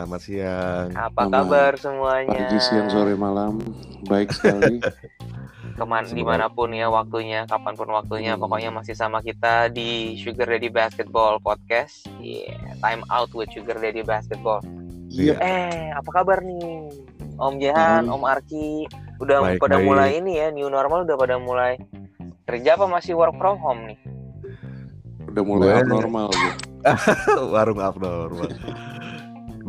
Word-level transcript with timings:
selamat 0.00 0.20
siang. 0.22 0.86
Apa 0.96 1.20
Selamat 1.20 1.32
kabar 1.36 1.72
semuanya? 1.76 2.40
Pagi, 2.40 2.58
siang, 2.58 2.88
sore, 2.88 3.12
malam. 3.12 3.60
Baik 4.08 4.32
sekali. 4.32 4.80
Keman 5.78 6.04
di 6.06 6.20
mana 6.20 6.48
pun 6.48 6.72
ya 6.72 6.88
waktunya, 6.88 7.44
kapan 7.44 7.72
pun 7.72 7.88
waktunya, 7.90 8.32
Hmm. 8.32 8.40
pokoknya 8.40 8.70
masih 8.70 8.92
sama 8.92 9.20
kita 9.20 9.68
di 9.68 10.16
Sugar 10.16 10.48
Daddy 10.48 10.68
Basketball 10.68 11.36
Podcast. 11.38 12.08
Yeah, 12.16 12.56
time 12.80 13.04
out 13.08 13.28
with 13.32 13.48
Sugar 13.50 13.76
Daddy 13.76 14.00
Basketball. 14.02 14.64
Iya. 15.10 15.36
Eh, 15.36 15.92
apa 15.92 16.10
kabar 16.10 16.40
nih? 16.40 16.88
Om 17.36 17.54
Jehan, 17.56 18.08
Hmm. 18.08 18.14
Om 18.14 18.24
Arki, 18.24 18.84
udah 19.18 19.40
Baik, 19.42 19.60
pada 19.60 19.76
baik. 19.76 19.84
mulai 19.84 20.10
ini 20.16 20.32
ya, 20.36 20.48
new 20.48 20.68
normal 20.68 21.04
udah 21.04 21.16
pada 21.16 21.36
mulai 21.36 21.76
kerja 22.44 22.76
apa 22.76 22.84
masih 22.86 23.16
work 23.16 23.36
from 23.36 23.56
home 23.56 23.84
nih? 23.86 23.98
Udah 25.26 25.44
mulai 25.44 25.66
Gue- 25.70 25.80
abnormal 25.82 26.28
gue. 26.28 26.52
Warung 27.52 27.80
abnormal. 27.80 28.48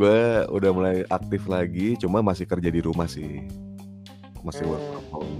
Gue 0.01 0.49
udah 0.49 0.71
mulai 0.73 0.97
aktif 1.13 1.45
lagi, 1.45 1.93
cuma 2.01 2.25
masih 2.25 2.49
kerja 2.49 2.73
di 2.73 2.81
rumah 2.81 3.05
sih. 3.05 3.45
Masih 4.41 4.65
work 4.65 4.81
from 4.89 5.05
home. 5.13 5.35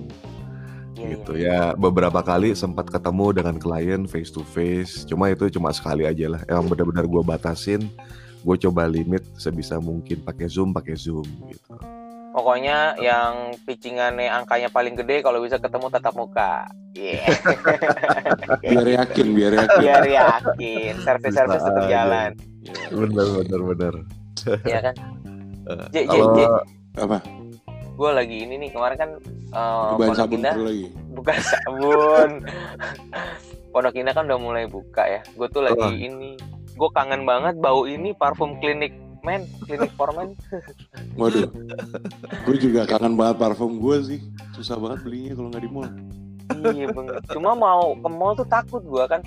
Iya, 0.94 1.18
gitu 1.18 1.34
iya. 1.34 1.74
ya. 1.74 1.74
Beberapa 1.74 2.22
kali 2.22 2.54
sempat 2.54 2.94
ketemu 2.94 3.42
dengan 3.42 3.58
klien 3.58 4.06
face 4.06 4.30
to 4.30 4.46
face, 4.46 5.02
cuma 5.10 5.34
itu 5.34 5.50
cuma 5.50 5.74
sekali 5.74 6.06
aja 6.06 6.38
lah. 6.38 6.42
Emang 6.46 6.70
benar-benar 6.70 7.10
gue 7.10 7.24
batasin. 7.26 7.90
Gue 8.46 8.58
coba 8.58 8.86
limit 8.86 9.26
sebisa 9.38 9.82
mungkin 9.82 10.22
pakai 10.22 10.46
zoom, 10.46 10.74
pakai 10.74 10.94
zoom 10.94 11.26
gitu. 11.50 11.74
Pokoknya 12.32 12.96
yang 13.02 13.58
pitchingannya 13.68 14.32
angkanya 14.32 14.72
paling 14.72 14.96
gede 14.96 15.20
kalau 15.26 15.42
bisa 15.42 15.58
ketemu 15.58 15.90
tatap 15.90 16.14
muka. 16.14 16.70
Iya. 16.94 17.28
Biar 18.72 18.88
yakin, 19.04 19.28
biar 19.36 19.54
yakin. 19.58 19.80
Biar 19.84 20.06
yakin, 20.06 20.94
service-service 21.02 21.60
Bisa 21.60 21.70
tetap 21.70 21.86
jalan. 21.92 22.32
Bener, 22.94 23.28
bener, 23.42 23.62
bener. 23.74 24.21
Iya 24.64 24.80
kan? 24.82 24.96
Eh, 25.62 25.86
J, 25.92 25.98
J, 26.02 26.08
Kalau 26.08 26.28
J. 26.34 26.40
Apa? 26.98 27.18
Gue 27.92 28.10
lagi 28.10 28.38
ini 28.40 28.56
nih 28.58 28.70
kemarin 28.70 28.98
kan 28.98 29.10
uh, 29.52 29.94
Bahan 29.94 30.10
Pondok 30.10 30.18
sabun 30.18 30.38
Indah 30.38 30.54
dulu 30.54 30.68
lagi. 30.68 30.86
bukan 31.12 31.38
sabun. 31.52 32.30
Pondok 33.70 33.96
Indah 33.96 34.14
kan 34.14 34.24
udah 34.26 34.40
mulai 34.40 34.66
buka 34.66 35.04
ya. 35.04 35.22
Gue 35.32 35.48
tuh 35.48 35.62
lagi 35.62 35.80
Oh. 35.80 35.92
ini. 35.92 36.36
Gue 36.72 36.90
kangen 36.92 37.24
banget 37.24 37.56
bau 37.56 37.86
ini 37.86 38.12
parfum 38.12 38.58
klinik 38.58 38.92
men, 39.22 39.46
klinik 39.62 39.94
for 39.94 40.10
men. 40.12 40.34
Waduh. 41.20 41.46
gue 42.42 42.56
juga 42.58 42.84
kangen 42.86 43.14
banget 43.14 43.38
parfum 43.38 43.78
gue 43.78 43.98
sih. 44.04 44.20
Susah 44.52 44.76
banget 44.76 45.06
belinya 45.06 45.32
kalau 45.36 45.50
nggak 45.50 45.62
di 45.62 45.70
mall. 45.70 45.90
iya 46.72 46.88
banget. 46.90 47.22
Cuma 47.30 47.54
mau 47.54 47.94
ke 47.94 48.10
mall 48.10 48.34
tuh 48.34 48.48
takut 48.48 48.82
gue 48.82 49.04
kan. 49.06 49.22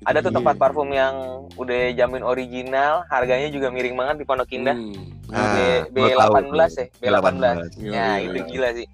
Ada 0.00 0.18
tuh 0.20 0.30
Iya. 0.30 0.36
tempat 0.38 0.54
parfum 0.56 0.88
yang 0.88 1.14
udah 1.54 1.90
jamin 1.92 2.22
original, 2.22 3.02
harganya 3.06 3.48
juga 3.48 3.66
miring 3.68 3.94
banget 3.94 4.16
di 4.18 4.24
Pondok 4.24 4.50
Indah. 4.50 4.74
Hmm. 4.74 5.18
Ah, 5.28 5.84
B, 5.84 5.92
gua 5.92 6.08
tahu 6.16 6.32
B18 6.32 6.70
tuh. 6.70 6.86
ya, 7.02 7.10
B18. 7.10 7.56
Iya, 7.76 7.90
Ya, 7.90 8.06
iya, 8.14 8.16
itu 8.24 8.36
iya. 8.36 8.46
gila 8.46 8.68
sih. 8.72 8.86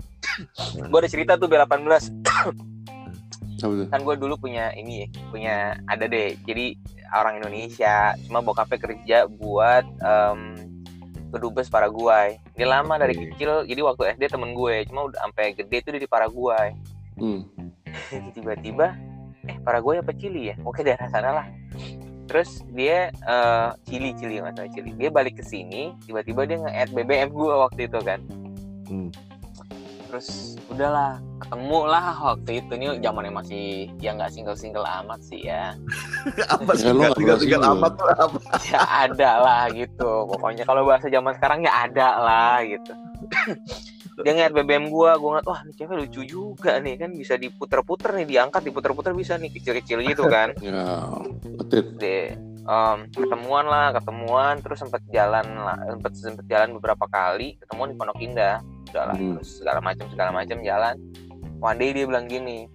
gue 0.75 0.99
ada 0.99 1.07
cerita 1.07 1.33
tuh 1.37 1.47
B18. 1.47 2.11
Apa 3.55 3.73
tuh? 3.73 3.87
Kan 3.87 4.01
gue 4.03 4.15
dulu 4.17 4.35
punya 4.37 4.73
ini 4.73 5.05
ya, 5.05 5.07
punya 5.29 5.55
ada 5.85 6.05
deh. 6.05 6.35
Jadi 6.43 6.75
orang 7.11 7.39
Indonesia, 7.39 7.97
cuma 8.21 8.41
bokapnya 8.41 8.79
kerja 8.81 9.19
buat 9.27 9.85
em 10.01 10.41
kedubes 11.31 11.67
Paraguay. 11.67 12.39
Dia 12.53 12.67
lama 12.69 12.95
dari 12.95 13.13
Oke. 13.13 13.23
kecil, 13.29 13.63
jadi 13.65 13.81
waktu 13.85 14.15
SD 14.15 14.31
temen 14.31 14.55
gue, 14.55 14.87
cuma 14.87 15.05
udah 15.05 15.19
sampai 15.21 15.51
gede 15.53 15.77
tuh 15.81 15.91
dia 15.93 16.03
di 16.03 16.09
Paraguay. 16.09 16.71
Hmm. 17.15 17.47
Tiba-tiba, 18.35 18.95
eh 19.49 19.57
Paraguay 19.63 20.01
apa 20.01 20.13
Chili 20.17 20.51
ya? 20.53 20.57
Oke 20.65 20.83
daerah 20.87 21.09
sana 21.09 21.31
lah. 21.33 21.47
Terus 22.25 22.65
dia 22.73 23.13
eh, 23.13 23.69
Chili, 23.89 24.17
Chili 24.17 24.41
nggak 24.41 24.57
salah 24.57 24.71
Chili. 24.73 24.91
Dia 24.97 25.11
balik 25.13 25.41
ke 25.41 25.45
sini, 25.45 25.93
tiba-tiba 26.09 26.49
dia 26.49 26.57
nge-add 26.61 26.91
BBM 26.97 27.31
gue 27.33 27.55
waktu 27.55 27.81
itu 27.87 28.01
kan. 28.01 28.21
Hmm. 28.85 29.09
terus 30.15 30.55
udahlah 30.71 31.19
ketemu 31.43 31.81
lah 31.91 32.15
waktu 32.23 32.63
itu 32.63 32.73
nih 32.79 33.03
zamannya 33.03 33.35
masih 33.35 33.91
ya 33.99 34.15
nggak 34.15 34.31
single 34.31 34.55
single 34.55 34.87
amat 34.87 35.19
sih 35.27 35.43
ya 35.43 35.75
apa 36.55 36.71
sih? 36.79 36.87
Ya, 36.87 36.95
pernah 36.95 37.17
tinggal 37.19 37.39
single. 37.43 37.67
amat 37.75 37.93
tuh 37.99 38.07
apa? 38.15 38.39
ya 38.71 38.81
ada 38.87 39.31
lah 39.43 39.63
gitu 39.75 40.31
pokoknya 40.31 40.63
kalau 40.63 40.87
bahasa 40.87 41.11
zaman 41.11 41.35
sekarang 41.35 41.67
ya 41.67 41.73
ada 41.91 42.09
lah 42.23 42.63
gitu 42.63 42.93
dia 44.23 44.31
ngeliat 44.31 44.53
BBM 44.53 44.87
gua 44.87 45.19
gua 45.19 45.29
ngeliat 45.35 45.47
wah 45.47 45.61
ini 45.63 45.73
cewek 45.73 45.97
lucu 45.99 46.23
juga 46.23 46.79
nih 46.79 46.95
kan 46.95 47.11
bisa 47.11 47.35
diputer-puter 47.35 48.15
nih 48.15 48.27
diangkat 48.29 48.63
diputer-puter 48.63 49.11
bisa 49.11 49.35
nih 49.35 49.51
kecil-kecil 49.51 49.99
gitu 50.05 50.25
kan. 50.29 50.55
Ya, 50.63 51.11
betul. 51.43 51.99
de 51.99 52.39
em, 52.63 52.99
ketemuan 53.11 53.67
lah 53.67 53.91
ketemuan 53.93 54.61
terus 54.61 54.79
sempat 54.79 55.03
jalan 55.09 55.45
lah 55.57 55.77
sempat 55.89 56.13
sempat 56.15 56.47
jalan 56.47 56.79
beberapa 56.79 57.05
kali 57.05 57.59
ketemuan 57.59 57.91
di 57.91 57.97
Pondok 57.97 58.21
Indah 58.21 58.63
udah 58.89 59.05
lah 59.11 59.17
Hmm. 59.19 59.35
terus 59.37 59.59
segala 59.59 59.83
macam 59.83 60.07
segala 60.07 60.31
macam 60.31 60.59
jalan. 60.63 60.95
One 61.59 61.77
day 61.77 61.91
dia 61.91 62.07
bilang 62.07 62.27
gini 62.27 62.71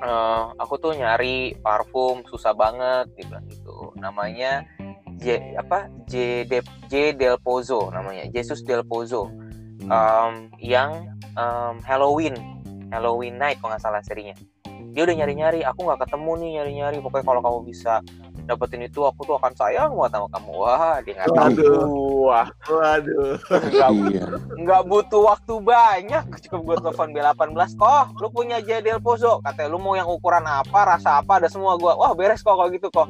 "Eh, 0.00 0.42
aku 0.56 0.74
tuh 0.76 0.92
nyari 0.92 1.54
parfum 1.58 2.24
susah 2.24 2.50
banget 2.52 3.12
dia 3.14 3.24
bilang 3.28 3.46
gitu. 3.46 3.92
Namanya 3.96 4.64
J 5.16 5.54
apa? 5.54 5.86
J 6.08 6.44
de, 6.44 6.58
J 6.88 7.12
Del 7.12 7.36
Pozo 7.36 7.92
namanya 7.92 8.24
Jesus 8.26 8.64
Del 8.64 8.80
Pozo 8.82 9.28
Hmm. 9.90 10.30
Em, 10.30 10.32
yang 10.62 10.90
em, 11.34 11.74
Halloween. 11.82 12.38
Halloween 12.88 13.34
Night 13.36 13.58
kalau 13.58 13.74
nggak 13.74 13.82
salah 13.82 14.02
serinya. 14.02 14.34
Dia 14.90 15.02
udah 15.02 15.14
nyari-nyari 15.16 15.62
aku 15.62 15.82
nggak 15.82 16.02
ketemu 16.04 16.30
nih 16.36 16.50
nyari-nyari. 16.58 16.96
Pokoknya 16.98 17.22
kalau 17.24 17.40
kamu 17.40 17.58
bisa 17.64 18.02
dapetin 18.40 18.82
itu 18.82 19.06
aku 19.06 19.22
tuh 19.22 19.38
akan 19.38 19.54
sayang 19.54 19.94
banget 19.94 20.18
sama 20.18 20.26
kamu. 20.28 20.50
Wah 20.52 20.98
dia 21.00 21.14
nggak 21.14 21.28
tahu. 21.28 21.38
Waduh. 21.38 21.86
wah 22.20 22.48
Waduh. 22.66 23.34
nggak 23.46 23.90
Iya. 24.10 24.24
nggak 24.58 24.82
butuh 24.84 25.22
waktu 25.22 25.54
banyak. 25.62 26.24
Cukup 26.42 26.60
gue 26.60 26.76
telepon 26.82 27.08
B18 27.10 27.70
kok 27.72 28.04
lu 28.18 28.28
punya 28.28 28.58
Jedel 28.58 28.98
Pozo 28.98 29.38
katanya 29.40 29.70
lu 29.70 29.78
mau 29.78 29.94
yang 29.94 30.10
ukuran 30.10 30.42
apa 30.42 30.78
rasa 30.88 31.22
apa 31.22 31.38
ada 31.38 31.46
semua 31.46 31.78
gua. 31.78 31.94
Wah 31.94 32.10
beres 32.10 32.42
kok 32.42 32.50
kalau 32.52 32.66
gitu 32.68 32.90
kok 32.90 33.06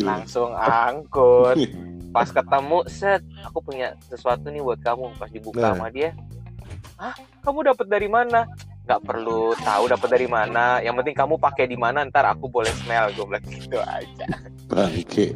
langsung 0.00 0.56
angkut 0.56 1.60
pas 2.12 2.28
ketemu 2.28 2.78
set 2.86 3.20
aku 3.42 3.58
punya 3.60 3.96
sesuatu 4.04 4.46
nih 4.46 4.60
buat 4.60 4.78
kamu. 4.78 5.16
Pas 5.16 5.28
dibuka 5.28 5.58
Nah. 5.58 5.72
sama 5.74 5.88
dia 5.88 6.12
ah 6.96 7.14
kamu 7.40 7.66
dapat 7.66 7.86
dari 7.88 8.06
mana? 8.06 8.46
Nggak 8.82 9.00
perlu 9.02 9.54
tahu 9.56 9.84
dapat 9.88 10.08
dari 10.10 10.26
mana. 10.26 10.78
Yang 10.78 10.94
penting 11.00 11.16
kamu 11.16 11.34
pakai 11.36 11.64
di 11.66 11.74
mana 11.74 12.04
ntar 12.04 12.26
aku 12.26 12.46
boleh 12.46 12.70
smell. 12.76 13.10
Gue 13.10 13.24
bilang 13.24 13.44
gitu 13.44 13.78
aja. 13.80 14.26
Bangke. 14.68 15.34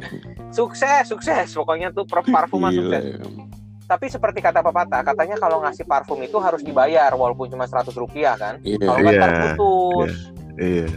sukses 0.49 1.03
sukses. 1.05 1.51
Pokoknya 1.51 1.89
tuh 1.89 2.03
per- 2.03 2.23
parfum 2.23 2.63
sukses 2.67 3.17
tapi 3.87 4.11
seperti 4.11 4.43
kata 4.43 4.59
pepatah 4.59 4.99
katanya 4.99 5.39
kalau 5.39 5.63
ngasih 5.63 5.87
parfum 5.87 6.19
itu 6.19 6.35
harus 6.37 6.59
dibayar 6.59 7.07
walaupun 7.09 7.47
cuma 7.47 7.63
100 7.63 7.95
rupiah 7.95 8.35
kan? 8.35 8.59
Iya. 8.59 8.83
kalau 8.83 8.99
nggak 8.99 9.07
Iya, 9.07 9.17
ntar 9.17 9.31
putus. 9.31 10.11
Iya. 10.59 10.87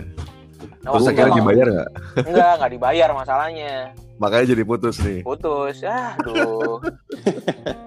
nah, 0.82 0.90
Terus 0.90 1.06
akhirnya 1.06 1.34
dibayar 1.38 1.66
nggak? 1.70 1.88
enggak 2.26 2.52
nggak 2.58 2.72
dibayar 2.74 3.08
masalahnya 3.14 3.74
Makanya 4.20 4.53
jadi 4.53 4.62
putus 4.62 5.00
nih. 5.00 5.25
putus 5.25 5.81
ya 5.81 6.14
aduh 6.14 6.78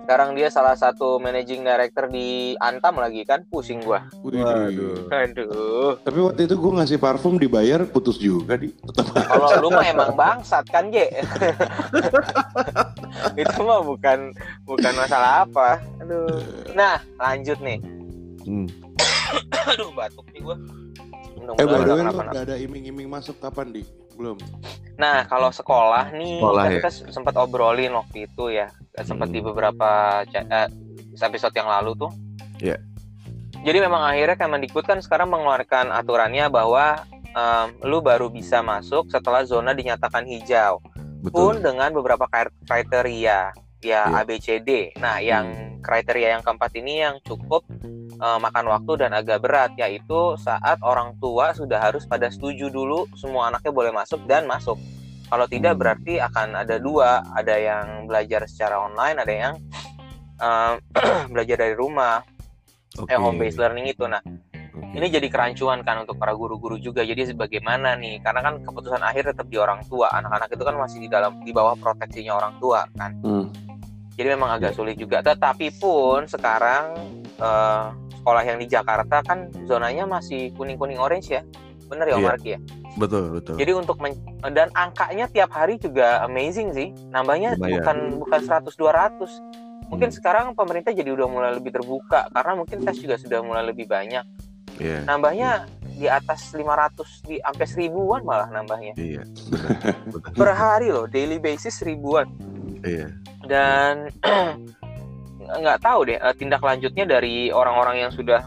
sekarang 0.03 0.33
dia 0.33 0.49
salah 0.49 0.73
satu 0.73 1.15
managing 1.15 1.61
director 1.61 2.05
di 2.05 2.53
Antam 2.57 2.97
lagi 2.97 3.21
kan 3.23 3.45
pusing 3.47 3.79
gua. 3.79 4.03
Waduh. 4.19 5.07
aduh 5.07 5.95
Tapi 6.01 6.17
waktu 6.19 6.41
itu 6.43 6.55
gue 6.57 6.71
ngasih 6.73 6.97
parfum 6.97 7.37
dibayar 7.37 7.85
putus 7.85 8.17
juga 8.17 8.57
di. 8.57 8.73
Tetap 8.73 9.13
kalau 9.13 9.49
lu 9.61 9.69
mah 9.69 9.85
emang 9.85 10.11
bangsat 10.13 10.65
kan 10.67 10.89
Ge 10.89 11.07
itu 13.39 13.59
mah 13.61 13.81
bukan 13.81 14.33
bukan 14.65 14.93
masalah 14.97 15.45
apa 15.45 15.81
aduh 16.01 16.41
nah 16.73 16.97
lanjut 17.17 17.57
nih 17.61 17.79
Hmm. 18.43 18.67
aduh 19.71 19.87
batuk 19.95 20.27
nih 20.35 20.43
gua 20.43 20.59
Eh, 21.43 21.55
by 21.59 21.63
Mudah-mudahan 21.63 21.77
the 21.77 21.83
nggak 21.83 21.83
way, 21.83 21.91
lu 21.93 22.01
kenapa-napa. 22.01 22.31
udah 22.31 22.43
ada 22.43 22.55
iming-iming 22.57 23.07
masuk 23.07 23.35
kapan, 23.37 23.67
di? 23.69 23.83
Belum. 24.13 24.37
Nah, 24.93 25.25
kalau 25.25 25.49
sekolah 25.49 26.05
nih, 26.11 26.37
Sekolah, 26.37 26.63
kan 26.63 26.69
ya? 26.69 26.77
kita 26.79 26.89
sempat 27.09 27.35
obrolin 27.35 27.91
waktu 27.91 28.17
itu 28.23 28.43
ya, 28.47 28.69
sempat 28.99 29.27
Hmm. 29.27 29.35
di 29.35 29.39
beberapa 29.41 29.89
ca- 30.23 30.47
eh, 30.47 30.67
episode 31.19 31.53
yang 31.53 31.67
lalu 31.67 31.97
tuh. 31.97 32.11
Iya. 32.57 32.77
Jadi 33.59 33.77
memang 33.79 34.03
akhirnya 34.03 34.35
Kemendikbud 34.35 34.83
kan 34.83 34.99
sekarang 34.99 35.29
mengeluarkan 35.29 35.89
aturannya 35.89 36.47
bahwa 36.47 37.01
em, 37.25 37.67
lu 37.81 37.97
baru 37.97 38.29
bisa 38.29 38.61
masuk 38.61 39.09
setelah 39.09 39.41
zona 39.41 39.73
dinyatakan 39.73 40.21
hijau, 40.23 40.77
pun 41.25 41.57
Betul. 41.57 41.65
dengan 41.65 41.89
beberapa 41.89 42.27
kri- 42.27 42.53
kriteria, 42.63 43.49
ya 43.83 44.07
Iya. 44.07 44.23
ABCD. 44.23 44.69
Nah, 44.97 45.19
yang 45.19 45.45
kriteria 45.79 46.39
yang 46.39 46.43
keempat 46.43 46.71
ini 46.73 47.03
yang 47.03 47.19
cukup 47.21 47.67
eh, 48.13 48.39
makan 48.39 48.65
waktu 48.71 49.03
dan 49.03 49.11
agak 49.11 49.43
berat, 49.43 49.71
yaitu 49.75 50.39
saat 50.39 50.79
orang 50.79 51.17
tua 51.19 51.51
sudah 51.51 51.81
harus 51.81 52.07
pada 52.07 52.31
setuju 52.31 52.71
dulu 52.71 53.03
semua 53.13 53.51
anaknya 53.51 53.71
boleh 53.71 53.91
masuk 53.91 54.23
dan 54.23 54.47
masuk. 54.47 54.79
Kalau 55.27 55.43
tidak 55.45 55.75
Hmm. 55.75 55.81
berarti 55.81 56.13
akan 56.17 56.47
ada 56.55 56.77
dua, 56.77 57.25
ada 57.33 57.55
yang 57.57 58.05
belajar 58.05 58.45
secara 58.45 58.79
online, 58.79 59.17
ada 59.19 59.33
yang 59.33 59.53
eh, 60.39 60.73
belajar 61.33 61.57
dari 61.57 61.75
rumah, 61.75 62.21
Oke. 62.95 63.11
eh 63.11 63.19
home 63.19 63.37
based 63.37 63.57
learning 63.57 63.89
itu. 63.89 64.05
Nah, 64.05 64.21
Oke. 64.21 64.93
ini 64.93 65.07
jadi 65.09 65.27
kerancuan 65.27 65.81
kan 65.81 66.05
untuk 66.05 66.15
para 66.15 66.31
guru-guru 66.33 66.77
juga. 66.77 67.01
Jadi 67.01 67.33
bagaimana 67.33 67.97
nih? 67.97 68.21
Karena 68.21 68.39
kan 68.41 68.61
keputusan 68.61 69.01
akhir 69.01 69.33
tetap 69.33 69.49
di 69.49 69.57
orang 69.57 69.81
tua. 69.85 70.09
Anak-anak 70.11 70.49
itu 70.49 70.63
kan 70.63 70.75
masih 70.75 70.99
di 71.01 71.09
dalam 71.09 71.41
di 71.41 71.49
bawah 71.49 71.73
proteksinya 71.75 72.33
orang 72.33 72.53
tua 72.57 72.85
kan. 72.93 73.11
Hmm. 73.19 73.45
Jadi 74.13 74.27
memang 74.31 74.49
agak 74.51 74.71
Iya. 74.71 74.77
sulit 74.77 74.95
juga 74.95 75.19
tetapi 75.19 75.73
pun 75.75 76.25
sekarang 76.25 76.93
eh, 77.35 77.83
sekolah 78.15 78.43
yang 78.43 78.55
di 78.55 78.67
Jakarta 78.67 79.19
kan 79.19 79.49
zonanya 79.63 80.05
masih 80.05 80.53
kuning 80.53 80.77
kuning 80.77 80.97
orange 80.97 81.31
ya 81.31 81.41
bener 81.85 82.07
ya 82.07 82.11
Iya. 82.11 82.19
Omar 82.19 82.37
Ki 82.37 82.49
ya 82.51 82.59
Betul, 82.93 83.33
betul. 83.33 83.57
jadi 83.57 83.73
untuk 83.73 83.97
men- 83.97 84.21
dan 84.47 84.69
angkanya 84.71 85.25
tiap 85.27 85.49
hari 85.49 85.75
juga 85.75 86.21
amazing 86.21 86.69
sih 86.71 86.93
nambahnya 87.09 87.57
Lumayan. 87.57 87.81
bukan 87.81 87.97
bukan 88.19 88.39
100 88.39 88.77
200 88.77 89.41
mungkin 89.89 90.09
Hmm. 90.09 90.15
sekarang 90.15 90.45
pemerintah 90.53 90.89
jadi 90.89 91.09
udah 91.11 91.27
mulai 91.27 91.51
lebih 91.53 91.69
terbuka 91.71 92.29
karena 92.29 92.53
mungkin 92.55 92.81
tes 92.81 92.97
juga 92.97 93.15
sudah 93.15 93.41
mulai 93.41 93.61
lebih 93.63 93.85
banyak 93.85 94.21
Iya, 94.75 95.05
nambahnya 95.05 95.65
di 95.93 96.05
atas 96.07 96.49
500 96.51 97.05
di 97.23 97.37
sampai 97.39 97.65
seribuan 97.67 98.21
malah 98.21 98.47
nambahnya 98.47 98.93
iya. 98.95 99.21
Benar, 99.47 99.69
benar. 100.07 100.33
per 100.33 100.49
hari 100.51 100.87
loh 100.87 101.05
daily 101.05 101.37
basis 101.37 101.81
ribuan 101.81 102.25
Iya. 102.83 103.07
dan 103.47 104.11
nggak 105.63 105.79
tahu 105.83 106.07
deh 106.07 106.19
eh, 106.19 106.35
tindak 106.35 106.59
lanjutnya 106.63 107.07
dari 107.07 107.51
orang-orang 107.51 108.07
yang 108.07 108.11
sudah 108.11 108.43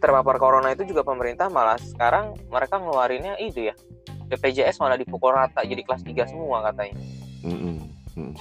terpapar 0.00 0.36
corona 0.36 0.72
itu 0.72 0.84
juga 0.84 1.04
pemerintah 1.04 1.48
malah 1.48 1.80
sekarang 1.80 2.36
mereka 2.52 2.76
ngeluarinnya 2.80 3.40
itu 3.40 3.72
ya 3.72 3.74
BPJS 4.26 4.82
malah 4.82 4.98
dipukul 4.98 5.32
rata 5.32 5.64
jadi 5.64 5.80
kelas 5.82 6.04
3 6.04 6.32
semua 6.32 6.64
katanya 6.70 6.94
Mm-mm. 7.46 7.76
Mm. 8.16 8.32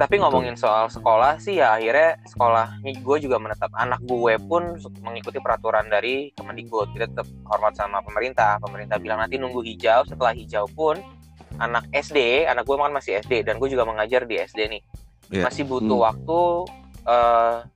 tapi 0.00 0.16
ngomongin 0.16 0.56
soal 0.56 0.88
sekolah 0.88 1.36
sih 1.36 1.60
ya 1.60 1.76
akhirnya 1.76 2.16
sekolahnya 2.24 3.04
gue 3.04 3.16
juga 3.20 3.36
menetap 3.36 3.68
anak 3.76 4.00
gue 4.00 4.40
pun 4.48 4.80
mengikuti 5.04 5.44
peraturan 5.44 5.92
dari 5.92 6.32
Kemendikbud 6.32 6.96
kita 6.96 7.12
tetap 7.12 7.28
hormat 7.44 7.76
sama 7.76 8.00
pemerintah 8.00 8.56
pemerintah 8.64 8.96
bilang 8.96 9.20
nanti 9.20 9.36
nunggu 9.36 9.60
hijau 9.60 10.08
setelah 10.08 10.32
hijau 10.32 10.64
pun 10.72 10.96
anak 11.56 11.84
SD 11.90 12.44
anak 12.44 12.64
gue 12.64 12.74
kan 12.74 12.90
masih 12.90 13.18
SD 13.18 13.42
dan 13.42 13.56
gue 13.56 13.68
juga 13.68 13.84
mengajar 13.84 14.24
di 14.24 14.36
SD 14.36 14.60
nih 14.68 14.82
Iya. 15.32 15.48
masih 15.48 15.64
butuh 15.64 15.98
Hmm. 15.98 16.06
waktu 16.06 16.40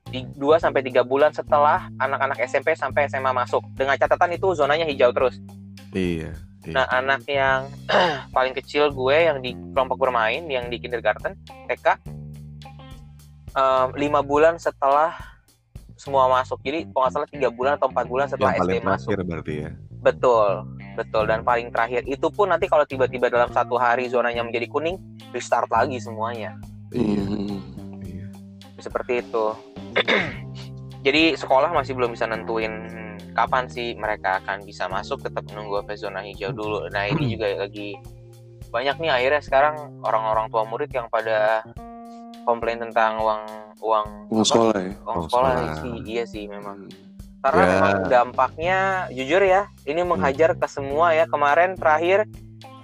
2 0.09 0.57
sampai 0.57 0.81
tiga 0.81 1.01
bulan 1.01 1.29
setelah 1.29 1.89
anak-anak 1.97 2.41
SMP 2.43 2.73
sampai 2.73 3.05
SMA 3.05 3.29
masuk 3.29 3.61
dengan 3.73 3.93
catatan 3.93 4.33
itu 4.33 4.53
zonanya 4.53 4.85
hijau 4.85 5.09
terus 5.09 5.37
Iya. 5.89 6.33
iya. 6.61 6.73
Nah, 6.73 6.85
anak 6.89 7.25
yang 7.25 7.65
paling 8.35 8.53
kecil 8.53 8.89
gue 8.89 9.15
yang 9.15 9.37
di 9.39 9.53
kelompok 9.73 9.97
bermain, 9.97 10.45
yang 10.45 10.67
di 10.67 10.77
kindergarten, 10.77 11.33
TK, 11.65 11.97
em, 13.51 13.87
lima 13.95 14.21
bulan 14.21 14.57
setelah 14.57 15.15
semua 15.95 16.29
masuk. 16.29 16.61
Jadi, 16.61 16.87
kalau 16.89 17.01
nggak 17.05 17.13
salah 17.13 17.29
tiga 17.29 17.49
bulan 17.49 17.75
atau 17.75 17.87
empat 17.89 18.05
bulan 18.05 18.27
setelah 18.29 18.53
yang 18.53 18.61
SD 18.61 18.69
paling 18.69 18.83
masuk. 18.85 19.09
berarti 19.19 19.53
ya. 19.65 19.69
Betul, 19.99 20.51
betul. 20.93 21.25
Dan 21.25 21.41
paling 21.41 21.69
terakhir 21.69 22.05
itu 22.05 22.27
pun 22.29 22.49
nanti 22.49 22.65
kalau 22.65 22.83
tiba-tiba 22.83 23.27
dalam 23.27 23.49
satu 23.49 23.75
hari 23.75 24.07
zonanya 24.07 24.41
menjadi 24.41 24.65
kuning, 24.65 24.97
restart 25.29 25.67
lagi 25.67 25.97
semuanya. 25.97 26.55
Iya. 26.89 27.23
Iya. 28.01 28.25
Seperti 28.77 29.21
itu. 29.21 29.45
Jadi 31.05 31.33
sekolah 31.33 31.71
masih 31.71 31.95
belum 31.95 32.11
bisa 32.11 32.25
nentuin 32.25 32.91
kapan 33.31 33.71
sih 33.71 33.95
mereka 33.95 34.43
akan 34.43 34.67
bisa 34.67 34.85
masuk 34.85 35.23
tetap 35.23 35.47
menunggu 35.47 35.79
sampai 35.79 35.95
zona 35.95 36.19
hijau 36.19 36.51
dulu. 36.51 36.91
Nah 36.91 37.07
ini 37.07 37.33
juga 37.33 37.55
lagi 37.55 37.95
banyak 38.69 38.99
nih 38.99 39.09
akhirnya 39.09 39.41
sekarang 39.41 39.75
orang-orang 40.03 40.51
tua 40.51 40.67
murid 40.67 40.91
yang 40.91 41.07
pada 41.07 41.63
komplain 42.43 42.77
tentang 42.77 43.17
uang 43.17 43.41
uang 43.79 44.05
apa? 44.27 44.43
sekolah 44.43 44.75
ya. 44.77 44.91
uang 44.99 45.15
Uang 45.15 45.25
sekolah 45.25 45.51
sekolah. 45.55 45.75
sih 45.79 45.93
iya 46.05 46.23
sih 46.27 46.43
memang 46.45 46.77
Hmm. 46.85 47.08
Karena 47.39 47.61
Ya. 47.61 47.69
memang 47.71 47.93
dampaknya 48.05 48.77
jujur 49.09 49.41
ya 49.41 49.61
ini 49.83 50.01
menghajar 50.01 50.53
ke 50.53 50.67
semua 50.67 51.11
ya 51.11 51.23
kemarin 51.25 51.73
terakhir 51.73 52.27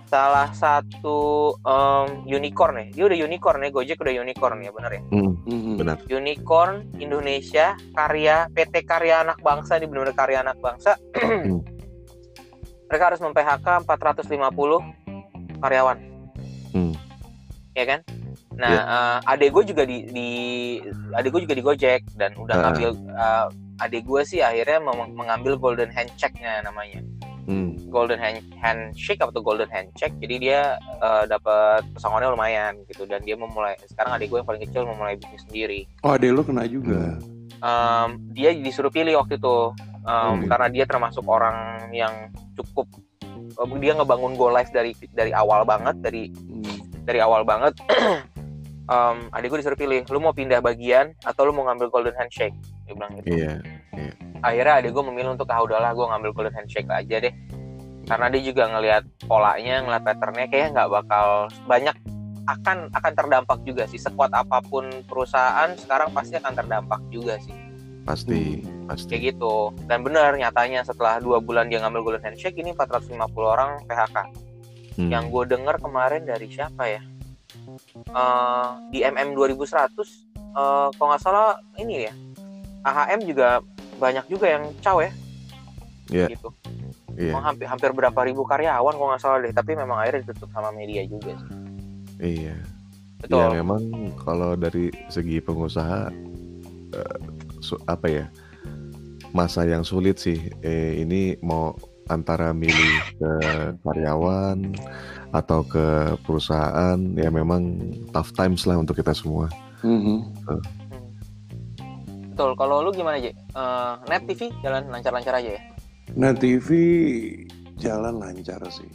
salah 0.06 0.48
satu 0.50 1.18
em, 1.60 2.08
unicorn 2.26 2.78
ya 2.78 2.86
dia 2.94 3.04
udah 3.06 3.20
unicorn 3.22 3.60
ya 3.60 3.70
Gojek 3.70 3.98
udah 3.98 4.14
unicorn 4.16 4.58
ya 4.60 4.72
bener 4.72 4.92
ya 4.94 5.04
Mm, 5.10 5.32
Hmm. 5.44 5.76
Benar. 5.76 5.98
Unicorn 6.08 6.74
Indonesia 6.96 7.66
karya 7.92 8.48
PT 8.50 8.76
Karya 8.82 9.22
Anak 9.22 9.42
Bangsa 9.42 9.76
di 9.76 9.86
benar 9.86 10.08
karya 10.12 10.40
anak 10.40 10.56
bangsa 10.58 10.96
Hmm. 11.20 11.60
mereka 12.86 13.04
harus 13.10 13.20
mem-PHK 13.20 13.68
450 13.84 15.60
karyawan 15.60 15.98
Hmm. 16.72 16.94
ya 17.72 17.84
kan 17.86 18.00
nah 18.54 18.72
Iya. 18.72 18.82
eh, 18.88 19.32
adek 19.36 19.50
gue 19.52 19.64
juga 19.68 19.84
di, 19.84 19.98
di 20.08 20.30
adek 21.12 21.30
gue 21.30 21.42
juga 21.44 21.56
di 21.56 21.64
Gojek 21.66 22.02
dan 22.16 22.32
udah 22.36 22.56
Ah. 22.56 22.62
ngambil 22.72 22.90
eh, 22.94 23.48
adek 23.78 24.04
gue 24.04 24.22
sih 24.24 24.40
akhirnya 24.40 24.80
mengambil 25.12 25.56
golden 25.56 25.90
handshake-nya 25.90 26.62
namanya 26.62 27.02
Hmm. 27.46 27.78
golden 27.94 28.18
hand 28.18 28.42
handshake 28.58 29.22
atau 29.22 29.38
golden 29.38 29.70
handshake 29.70 30.18
jadi 30.18 30.36
dia 30.42 30.60
eh, 30.98 31.24
dapat 31.30 31.86
pesangonnya 31.94 32.34
lumayan 32.34 32.74
gitu 32.90 33.06
dan 33.06 33.22
dia 33.22 33.38
memulai 33.38 33.78
sekarang 33.86 34.18
adik 34.18 34.34
gue 34.34 34.42
yang 34.42 34.50
paling 34.50 34.66
kecil 34.66 34.82
memulai 34.90 35.14
bisnis 35.14 35.46
sendiri 35.46 35.86
Oh, 36.02 36.18
adek 36.18 36.34
lo 36.34 36.42
kena 36.42 36.66
juga. 36.66 37.22
Em, 37.62 38.10
dia 38.34 38.50
disuruh 38.50 38.90
pilih 38.90 39.22
waktu 39.22 39.38
itu 39.38 39.58
Em, 40.06 40.42
Oke. 40.42 40.50
karena 40.50 40.68
dia 40.70 40.86
termasuk 40.86 41.22
orang 41.26 41.86
yang 41.90 42.34
cukup 42.58 42.90
dia 43.78 43.94
ngebangun 43.94 44.34
Go 44.34 44.50
Live 44.50 44.74
dari 44.74 44.98
dari 45.14 45.30
awal 45.30 45.70
banget 45.70 46.02
dari 46.02 46.34
Hmm. 46.34 46.66
dari 47.06 47.22
awal 47.22 47.46
banget 47.46 47.78
Em, 48.86 49.18
adik 49.30 49.50
gue 49.50 49.60
disuruh 49.62 49.78
pilih 49.78 50.02
lu 50.02 50.18
mau 50.18 50.30
pindah 50.30 50.62
bagian 50.62 51.14
atau 51.22 51.46
lu 51.46 51.54
mau 51.54 51.66
ngambil 51.66 51.90
golden 51.90 52.18
handshake 52.18 52.58
dia 52.86 52.94
bilang 52.94 53.12
gitu. 53.18 53.28
Iya. 53.34 53.54
akhirnya 54.44 54.74
adik 54.78 54.92
gue 54.94 55.04
memilih 55.10 55.34
untuk 55.34 55.50
ah 55.50 55.58
udahlah 55.60 55.92
gue 55.92 56.06
ngambil 56.06 56.30
golden 56.32 56.54
handshake 56.54 56.86
aja 56.88 57.18
deh. 57.18 57.34
Karena 58.06 58.30
dia 58.30 58.42
juga 58.46 58.70
ngelihat 58.70 59.04
polanya 59.26 59.82
ngeliat 59.82 60.04
patternnya 60.06 60.46
kayak 60.48 60.78
nggak 60.78 60.90
bakal 60.94 61.28
banyak 61.66 61.96
akan 62.46 62.94
akan 62.94 63.12
terdampak 63.18 63.58
juga 63.66 63.90
sih. 63.90 63.98
Sekuat 63.98 64.30
apa 64.38 64.62
pun 64.62 64.86
perusahaan 65.10 65.74
sekarang 65.74 66.14
pasti 66.14 66.38
akan 66.38 66.54
terdampak 66.54 67.02
juga 67.10 67.42
sih. 67.42 67.58
Pasti, 68.06 68.62
kayak 68.62 68.86
pasti. 68.86 69.16
gitu. 69.18 69.74
Dan 69.90 70.06
benar 70.06 70.38
nyatanya 70.38 70.86
setelah 70.86 71.18
dua 71.18 71.42
bulan 71.42 71.66
dia 71.74 71.82
ngambil 71.82 72.06
golden 72.06 72.22
handshake 72.22 72.62
ini 72.62 72.70
450 72.78 73.18
orang 73.42 73.82
PHK 73.90 74.46
Hmm. 74.96 75.12
yang 75.12 75.28
gue 75.28 75.44
dengar 75.44 75.76
kemarin 75.76 76.24
dari 76.24 76.48
siapa 76.48 76.88
ya? 76.88 77.04
Eh, 78.08 78.68
di 78.94 79.04
MM 79.04 79.36
2100 79.36 80.24
eh, 80.56 80.88
kalau 80.96 81.08
nggak 81.12 81.20
salah 81.20 81.60
ini 81.76 82.08
ya 82.08 82.14
AHM 82.86 83.26
juga 83.26 83.60
banyak 83.98 84.26
juga 84.28 84.46
yang 84.48 84.64
caw 84.80 85.00
ya 85.00 85.12
Iya. 86.08 86.28
gitu 86.30 86.50
Iya. 87.16 87.32
Emang 87.32 87.48
hampir 87.48 87.66
hampir 87.66 87.90
berapa 87.92 88.20
ribu 88.22 88.44
karyawan 88.44 88.92
kalau 88.92 89.08
nggak 89.10 89.20
salah 89.20 89.40
deh 89.40 89.50
tapi 89.50 89.72
memang 89.74 89.98
akhirnya 89.98 90.28
ditutup 90.28 90.52
sama 90.52 90.70
media 90.70 91.02
juga 91.04 91.34
sih 91.34 91.52
Iya. 92.22 92.56
betul 93.18 93.40
Ya 93.40 93.48
memang 93.56 93.82
kalau 94.18 94.54
dari 94.54 94.88
segi 95.08 95.40
pengusaha 95.40 96.12
eh, 96.92 97.18
su- 97.60 97.82
apa 97.86 98.06
ya 98.06 98.26
masa 99.32 99.64
yang 99.64 99.84
sulit 99.84 100.16
sih. 100.16 100.40
Eh, 100.62 101.02
ini 101.02 101.36
mau 101.42 101.76
antara 102.08 102.54
milih 102.54 102.80
ke 103.18 103.32
karyawan 103.82 104.64
atau 105.32 105.60
ke 105.62 105.86
perusahaan 106.24 106.96
ya 107.14 107.28
memang 107.28 107.68
tough 108.12 108.32
times 108.32 108.64
lah 108.64 108.78
untuk 108.78 108.96
kita 108.96 109.12
semua. 109.12 109.52
Hmm. 109.84 110.00
Hmm. 110.00 110.22
Betul 112.36 112.52
kalau 112.54 112.84
lu 112.84 112.92
gimana 112.92 113.16
aja 113.16 113.32
net 114.06 114.28
TV 114.28 114.52
jalan 114.60 114.84
lancar-lancar 114.86 115.36
aja 115.36 115.52
ya 115.56 115.62
Nah, 116.14 116.32
TV 116.32 116.70
jalan 117.76 118.22
lancar 118.22 118.62
sih. 118.70 118.86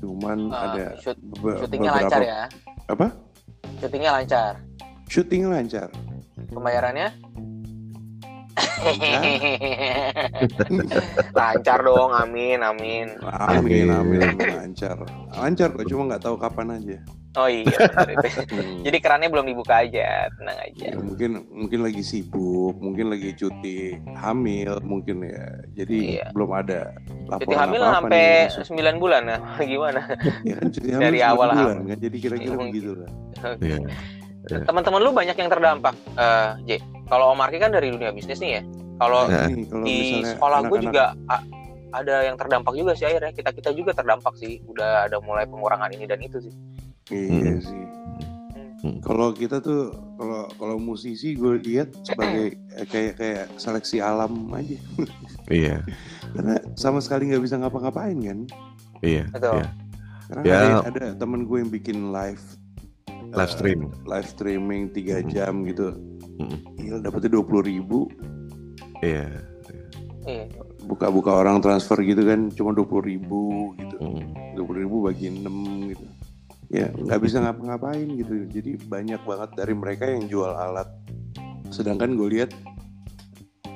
Cuman 0.00 0.48
Eh, 0.48 0.56
ada 0.56 0.86
shoot- 0.96 1.20
be- 1.36 1.60
syutingnya 1.60 1.92
beberapa 1.92 2.06
lancar 2.08 2.20
ya 2.24 2.40
apa? 2.88 3.06
syutingnya 3.76 4.10
lancar 4.14 4.52
Syuting 5.04 5.42
lancar. 5.44 5.88
pembayarannya 6.48 7.08
lancar 11.32 11.78
dong 11.80 12.12
amin 12.12 12.60
amin 12.60 13.06
Amin, 13.48 13.88
Amin. 13.88 14.20
amin, 14.20 14.36
lancar. 14.36 14.96
Lancar 15.30 15.68
kok, 15.70 15.84
cuma 15.84 16.04
nggak 16.06 16.20
tahu 16.20 16.34
kapan 16.36 16.74
aja. 16.74 16.96
oh 17.36 17.46
iya. 17.46 17.70
Hmm. 18.48 18.80
jadi 18.82 18.96
kerannya 18.98 19.28
belum 19.28 19.44
dibuka 19.46 19.78
aja 19.78 20.26
tenang 20.32 20.58
aja 20.58 20.84
Ya, 20.88 20.92
mungkin 20.96 21.30
mungkin 21.46 21.78
lagi 21.82 22.00
sibuk, 22.00 22.74
mungkin 22.76 23.08
lagi 23.08 23.30
cuti 23.32 23.94
hamil, 24.16 24.80
mungkin 24.82 25.22
ya. 25.22 25.44
Jadi 25.72 26.16
Iya. 26.16 26.24
belum 26.32 26.50
ada 26.50 26.92
laporan 27.26 27.40
cuti 27.44 27.54
hamil 27.54 27.80
apa-apa 27.80 27.94
sampai 28.00 28.10
nih 28.10 28.26
yang 28.26 28.48
masuk. 28.48 28.64
9 28.98 28.98
bulan 28.98 29.22
ya 29.24 29.36
gimana 29.70 30.00
Ya 30.42 30.52
kan 30.56 30.66
cuti 30.68 30.88
hamil 30.88 31.04
dari 31.04 31.18
awal 31.20 31.48
bulan 31.48 31.56
hamil. 31.60 31.76
kan. 31.86 31.96
Jadi 32.00 32.16
kira-kira 32.18 32.50
Iya, 32.50 32.58
begitu 32.64 32.90
lah. 32.96 33.10
Iya. 34.50 34.64
teman-teman 34.64 35.00
lu 35.00 35.10
banyak 35.10 35.34
yang 35.34 35.48
terdampak 35.48 35.94
eh 36.14 36.48
J 36.64 36.70
kalau 37.04 37.32
Om 37.32 37.40
Arki 37.40 37.56
kan 37.56 37.68
dari 37.68 37.88
dunia 37.88 38.10
bisnis 38.10 38.38
nih 38.38 38.50
ya 38.50 38.62
kalau 38.96 39.24
Nih, 39.26 39.64
kalau 39.64 39.84
di 39.84 39.94
misalnya 40.18 40.32
sekolah 40.34 40.58
gue 40.64 40.78
juga 40.82 41.04
a- 41.26 41.46
ada 41.90 42.16
yang 42.22 42.34
terdampak 42.34 42.72
juga 42.72 42.92
sih 42.92 43.04
akhirnya 43.04 43.30
kita 43.30 43.50
kita 43.50 43.70
juga 43.72 43.92
terdampak 43.92 44.34
sih 44.34 44.60
udah 44.64 45.06
ada 45.06 45.16
mulai 45.18 45.44
pengurangan 45.44 45.88
ini 45.90 46.04
dan 46.04 46.18
itu 46.18 46.40
sih 46.40 46.54
Iya 47.08 47.56
Hmm. 47.56 47.60
sih. 47.62 47.84
Hmm. 48.78 49.00
Kalau 49.00 49.32
kita 49.32 49.58
tuh 49.58 49.90
kalau 50.14 50.44
kalau 50.54 50.76
musisi 50.76 51.32
gue 51.32 51.56
lihat 51.58 51.88
sebagai 52.02 52.52
eh, 52.70 52.84
kayak 52.84 53.12
kayak 53.16 53.44
seleksi 53.54 53.98
alam 53.98 54.30
aja. 54.50 54.76
Iya. 55.48 55.80
Karena 56.28 56.60
sama 56.74 57.00
sekali 57.00 57.26
nggak 57.26 57.40
bisa 57.40 57.56
ngapa-ngapain 57.56 58.12
kan. 58.18 58.38
Iya. 59.00 59.24
Betul. 59.30 59.56
iya. 59.56 59.68
Karena 60.28 60.42
Ya. 60.44 60.58
ada, 60.60 60.76
ada 60.86 61.04
temen 61.16 61.42
gue 61.42 61.56
yang 61.56 61.72
bikin 61.72 62.12
live 62.12 62.44
live 63.34 63.52
stream 63.52 63.80
live 64.08 64.28
streaming 64.28 64.82
3 64.92 64.96
Mm-mm. 64.96 65.28
jam 65.32 65.54
gitu. 65.68 65.88
Mm-mm. 66.40 66.58
Gila 66.78 66.98
dapetnya 67.04 67.40
20 67.40 67.70
ribu. 67.70 68.08
iya 69.04 69.28
Iya. 70.28 70.44
Buka-buka 70.84 71.32
orang 71.32 71.64
transfer 71.64 71.96
gitu 72.04 72.20
kan 72.24 72.52
cuma 72.52 72.76
20 72.76 72.84
ribu 73.04 73.72
gitu. 73.80 73.96
Mm. 73.96 74.56
20 74.60 74.82
ribu 74.84 74.96
bagi 75.08 75.32
6 75.32 75.92
gitu. 75.92 76.04
Ya 76.68 76.92
nggak 76.92 77.20
bisa 77.24 77.40
ngapa-ngapain 77.40 78.08
gitu. 78.12 78.44
Jadi 78.48 78.76
banyak 78.88 79.20
banget 79.24 79.50
dari 79.56 79.72
mereka 79.72 80.04
yang 80.04 80.28
jual 80.28 80.52
alat. 80.52 80.88
Sedangkan 81.72 82.16
gue 82.16 82.28
lihat 82.40 82.52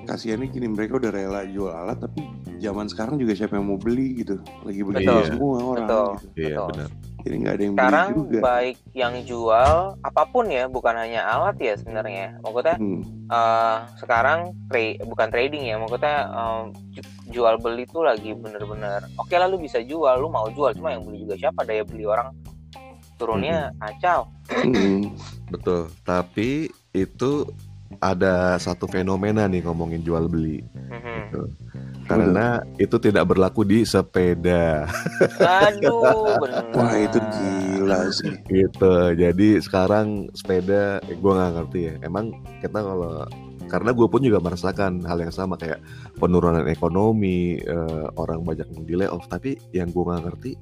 kasihannya 0.03 0.51
gini 0.51 0.67
mereka 0.67 0.99
udah 0.99 1.15
rela 1.15 1.47
jual 1.47 1.71
alat 1.71 1.95
tapi 2.03 2.27
zaman 2.59 2.91
sekarang 2.91 3.23
juga 3.23 3.33
siapa 3.39 3.57
yang 3.57 3.73
mau 3.73 3.81
beli 3.81 4.21
gitu. 4.21 4.37
Lagi 4.65 4.81
beli 4.85 5.05
Betul. 5.09 5.23
semua 5.29 5.57
orang 5.63 5.89
Betul. 5.89 6.09
gitu. 6.13 6.27
iya 6.37 6.57
Betul. 6.61 6.69
benar 6.69 6.91
Jadi 7.23 7.35
nggak 7.38 7.55
ada 7.55 7.62
yang 7.62 7.75
Sekarang 7.75 8.07
beli 8.09 8.19
juga. 8.19 8.38
baik 8.41 8.76
yang 8.93 9.14
jual 9.23 9.75
apa 9.99 10.23
pun 10.26 10.45
ya, 10.47 10.64
bukan 10.67 10.95
hanya 10.95 11.21
alat 11.25 11.57
ya 11.57 11.75
sebenarnya. 11.75 12.37
Maksudnya 12.41 12.76
Hmm. 12.76 13.02
eh, 13.29 13.76
sekarang 13.97 14.38
tra- 14.67 14.99
bukan 15.00 15.29
trading 15.31 15.64
ya, 15.64 15.76
maksudnya 15.76 16.17
ju- 16.91 17.07
jual 17.31 17.55
beli 17.57 17.87
tuh 17.87 18.02
lagi 18.02 18.35
bener-bener. 18.35 19.07
Oke 19.17 19.35
lah 19.35 19.47
lu 19.47 19.57
bisa 19.57 19.79
jual, 19.81 20.14
lu 20.14 20.29
mau 20.29 20.45
jual, 20.49 20.75
cuma 20.75 20.91
yang 20.91 21.02
beli 21.02 21.23
juga 21.23 21.38
siapa 21.38 21.62
daya 21.62 21.81
beli 21.83 22.05
orang 22.05 22.35
turunnya 23.17 23.71
kacau. 23.79 24.26
Hmm. 24.50 25.14
betul 25.52 25.93
tapi 26.02 26.67
itu 26.91 27.45
ada 28.00 28.57
satu 28.57 28.85
fenomena 28.85 29.45
nih 29.45 29.62
ngomongin 29.62 30.00
jual 30.00 30.25
beli 30.26 30.64
Mhm. 30.91 31.29
gitu. 31.29 31.43
Karena 32.07 32.61
itu 32.77 32.97
tidak 32.99 33.25
berlaku 33.31 33.63
di 33.63 33.87
sepeda. 33.87 34.87
Aduh, 35.39 36.35
bener. 36.43 36.65
Wah 36.75 36.95
itu 36.99 37.19
gila 37.19 38.11
sih. 38.11 38.35
gitu. 38.51 38.95
Jadi 39.15 39.59
sekarang 39.63 40.31
sepeda 40.35 40.99
eh, 41.07 41.17
gue 41.17 41.33
nggak 41.33 41.53
ngerti 41.59 41.81
ya. 41.89 41.95
Emang 42.03 42.35
kita 42.61 42.79
kalau 42.83 43.27
karena 43.71 43.91
gue 43.97 44.05
pun 44.05 44.21
juga 44.21 44.37
merasakan 44.43 45.01
hal 45.09 45.25
yang 45.25 45.33
sama 45.33 45.57
kayak 45.57 45.81
penurunan 46.21 46.69
ekonomi 46.69 47.57
eh, 47.63 48.07
orang 48.19 48.45
banyak 48.45 48.69
yang 48.73 48.85
di 48.85 48.95
layoff. 48.99 49.25
Tapi 49.31 49.57
yang 49.73 49.89
gue 49.91 50.03
nggak 50.03 50.23
ngerti 50.29 50.53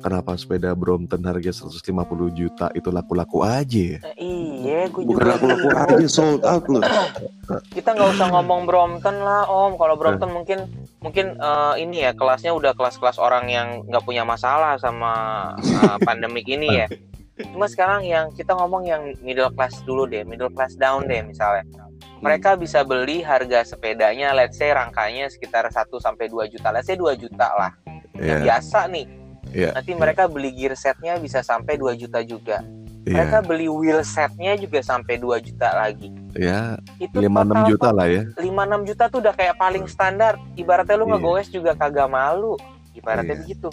kenapa 0.00 0.34
sepeda 0.34 0.72
Brompton 0.72 1.20
harga 1.22 1.52
150 1.52 1.84
juta 2.32 2.66
itu 2.72 2.88
laku-laku 2.88 3.44
aja 3.44 3.96
ya? 3.96 3.98
Iya, 4.16 4.88
gue 4.88 5.04
Bukan 5.04 5.20
juga. 5.22 5.36
aku-aku 5.36 5.68
aja 5.70 6.08
sold 6.08 6.42
out 6.42 6.64
loh. 6.66 6.82
Kita 7.70 7.92
nggak 7.92 8.10
usah 8.16 8.28
ngomong 8.32 8.64
Brompton 8.64 9.16
lah, 9.20 9.44
Om. 9.46 9.76
Kalau 9.76 9.94
Brompton 9.94 10.30
mungkin 10.32 10.58
mungkin 10.98 11.36
eh, 11.36 11.74
ini 11.78 12.02
ya 12.02 12.16
kelasnya 12.16 12.50
udah 12.50 12.72
kelas-kelas 12.72 13.20
orang 13.20 13.46
yang 13.46 13.68
nggak 13.86 14.04
punya 14.04 14.24
masalah 14.24 14.80
sama 14.80 15.12
eh, 15.60 15.98
pandemik 16.08 16.48
ini 16.48 16.84
ya. 16.84 16.86
Cuma 17.40 17.68
sekarang 17.68 18.04
yang 18.04 18.28
kita 18.36 18.52
ngomong 18.52 18.84
yang 18.84 19.16
middle 19.24 19.48
class 19.52 19.80
dulu 19.84 20.04
deh, 20.04 20.24
middle 20.24 20.52
class 20.52 20.76
down 20.76 21.08
deh 21.08 21.24
misalnya. 21.24 21.64
Mereka 22.20 22.60
bisa 22.60 22.84
beli 22.84 23.24
harga 23.24 23.64
sepedanya, 23.64 24.36
let's 24.36 24.60
say 24.60 24.68
rangkanya 24.68 25.32
sekitar 25.32 25.64
1 25.64 25.88
sampai 25.96 26.28
2 26.28 26.52
juta. 26.52 26.68
Let's 26.68 26.84
say 26.84 26.96
2 27.00 27.16
juta 27.16 27.48
lah. 27.56 27.72
Yang 28.12 28.20
Iya, 28.20 28.44
biasa 28.44 28.78
nih. 28.92 29.06
Iya, 29.52 29.70
Nanti 29.74 29.92
mereka 29.94 30.26
beli 30.26 30.50
gear 30.52 30.74
setnya 30.74 31.16
bisa 31.16 31.40
sampai 31.40 31.76
2 31.76 31.92
juta 31.94 32.20
juga. 32.22 32.62
iya, 33.04 33.22
Mereka 33.24 33.38
beli 33.44 33.66
wheel 33.66 34.00
setnya 34.02 34.54
juga 34.54 34.80
sampai 34.80 35.16
2 35.16 35.38
juta 35.38 35.68
lagi. 35.72 36.08
ya, 36.34 36.78
Itu 36.96 37.18
5-6 37.18 37.32
total 37.50 37.68
juta 37.68 37.88
lah 37.90 38.06
ya. 38.06 38.22
5-6 38.36 38.88
juta 38.88 39.04
tuh 39.08 39.18
udah 39.18 39.34
kayak 39.34 39.56
paling 39.56 39.84
standar. 39.86 40.38
Ibaratnya 40.54 40.96
lu 40.96 41.06
Iya. 41.06 41.12
ngegoes 41.16 41.48
juga 41.50 41.72
kagak 41.74 42.06
malu. 42.06 42.54
Ibaratnya 42.92 43.34
Iya. 43.34 43.42
begitu. 43.42 43.68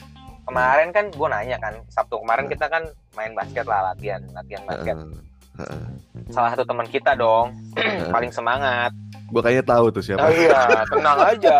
Kemarin 0.47 0.89
kan 0.95 1.11
gue 1.11 1.27
nanya 1.27 1.57
kan, 1.59 1.75
Sabtu 1.91 2.23
kemarin 2.23 2.47
Iya. 2.47 2.51
kita 2.55 2.65
kan 2.71 2.83
main 3.13 3.35
basket 3.35 3.65
lah 3.67 3.91
latihan, 3.91 4.21
latihan 4.31 4.63
basket. 4.63 4.95
Heeh, 4.95 5.11
heeh. 5.59 5.83
Salah 6.31 6.55
satu 6.55 6.63
teman 6.63 6.87
kita 6.87 7.13
dong, 7.13 7.51
paling 8.15 8.31
semangat. 8.31 8.95
Gua 9.27 9.41
kayaknya 9.43 9.65
tahu 9.67 9.85
tuh 9.91 9.99
Oh 9.99 10.05
siapa. 10.07 10.31
iya, 10.31 10.87
tenang 10.87 11.19
aja. 11.19 11.55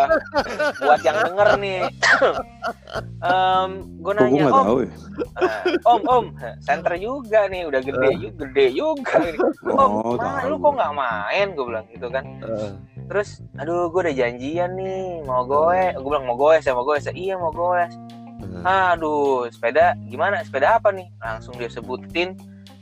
Buat 0.80 1.00
yang 1.04 1.18
denger 1.20 1.50
nih. 1.60 1.82
Em, 3.20 3.70
gue 4.00 4.04
gue 4.08 4.14
nanya, 4.16 4.42
nggak 4.48 4.56
om, 4.56 4.66
tahu 4.66 4.78
ya? 4.80 4.88
eh, 4.88 5.64
om, 5.84 6.02
om, 6.08 6.26
center 6.64 6.94
juga 6.96 7.40
nih, 7.52 7.68
udah 7.68 7.82
gede, 7.84 8.10
juga, 8.16 8.36
gede 8.48 8.66
juga. 8.72 9.16
Ini. 9.20 9.38
Om, 9.68 9.92
Oh, 9.92 10.16
ma, 10.16 10.48
lu 10.48 10.56
kok 10.58 10.74
nggak 10.80 10.94
main? 10.96 11.48
Gue 11.54 11.66
bilang 11.68 11.86
gitu 11.92 12.08
kan. 12.08 12.24
Heeh. 12.40 12.72
Terus, 13.08 13.30
aduh, 13.60 13.92
gue 13.92 14.00
udah 14.04 14.16
janjian 14.16 14.72
nih, 14.80 15.24
mau 15.28 15.44
goes. 15.44 15.92
Gue 16.00 16.08
bilang 16.08 16.26
mau 16.28 16.38
goes 16.40 16.64
ya, 16.64 16.72
mau 16.72 16.88
goes 16.88 17.04
ya. 17.04 17.14
Iya 17.14 17.36
mau 17.36 17.52
goes. 17.52 17.92
Aduh, 18.64 19.48
sepeda 19.52 19.96
gimana? 20.08 20.40
Sepeda 20.44 20.80
apa 20.80 20.92
nih? 20.96 21.08
Langsung 21.20 21.56
dia 21.60 21.68
sebutin 21.68 22.36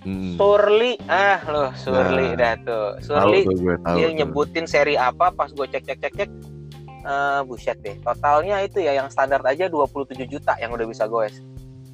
Hmm. 0.05 0.37
Surly. 0.37 1.01
Ah, 1.03 1.41
loh, 1.45 1.69
Surly 1.75 2.29
Nah. 2.29 2.37
dah 2.37 2.53
tuh. 2.61 2.85
Tahu 2.95 3.05
Surly 3.25 3.39
tuh 3.41 3.53
gue 3.57 3.75
tahu. 3.79 3.95
dia 3.95 4.05
tuh. 4.05 4.13
nyebutin 4.15 4.65
seri 4.65 4.95
apa 4.95 5.29
pas 5.29 5.49
gue 5.49 5.65
cek 5.65 5.83
cek 5.83 5.97
cek 5.99 6.13
cek. 6.15 6.29
Eh, 7.01 7.39
buset 7.43 7.77
deh. 7.79 7.97
Totalnya 7.99 8.61
itu 8.61 8.79
ya 8.79 8.93
yang 8.93 9.09
standar 9.09 9.41
aja 9.43 9.65
27 9.65 9.97
juta 10.23 10.53
yang 10.55 10.69
udah 10.71 10.85
bisa 10.85 11.05
goes. 11.05 11.41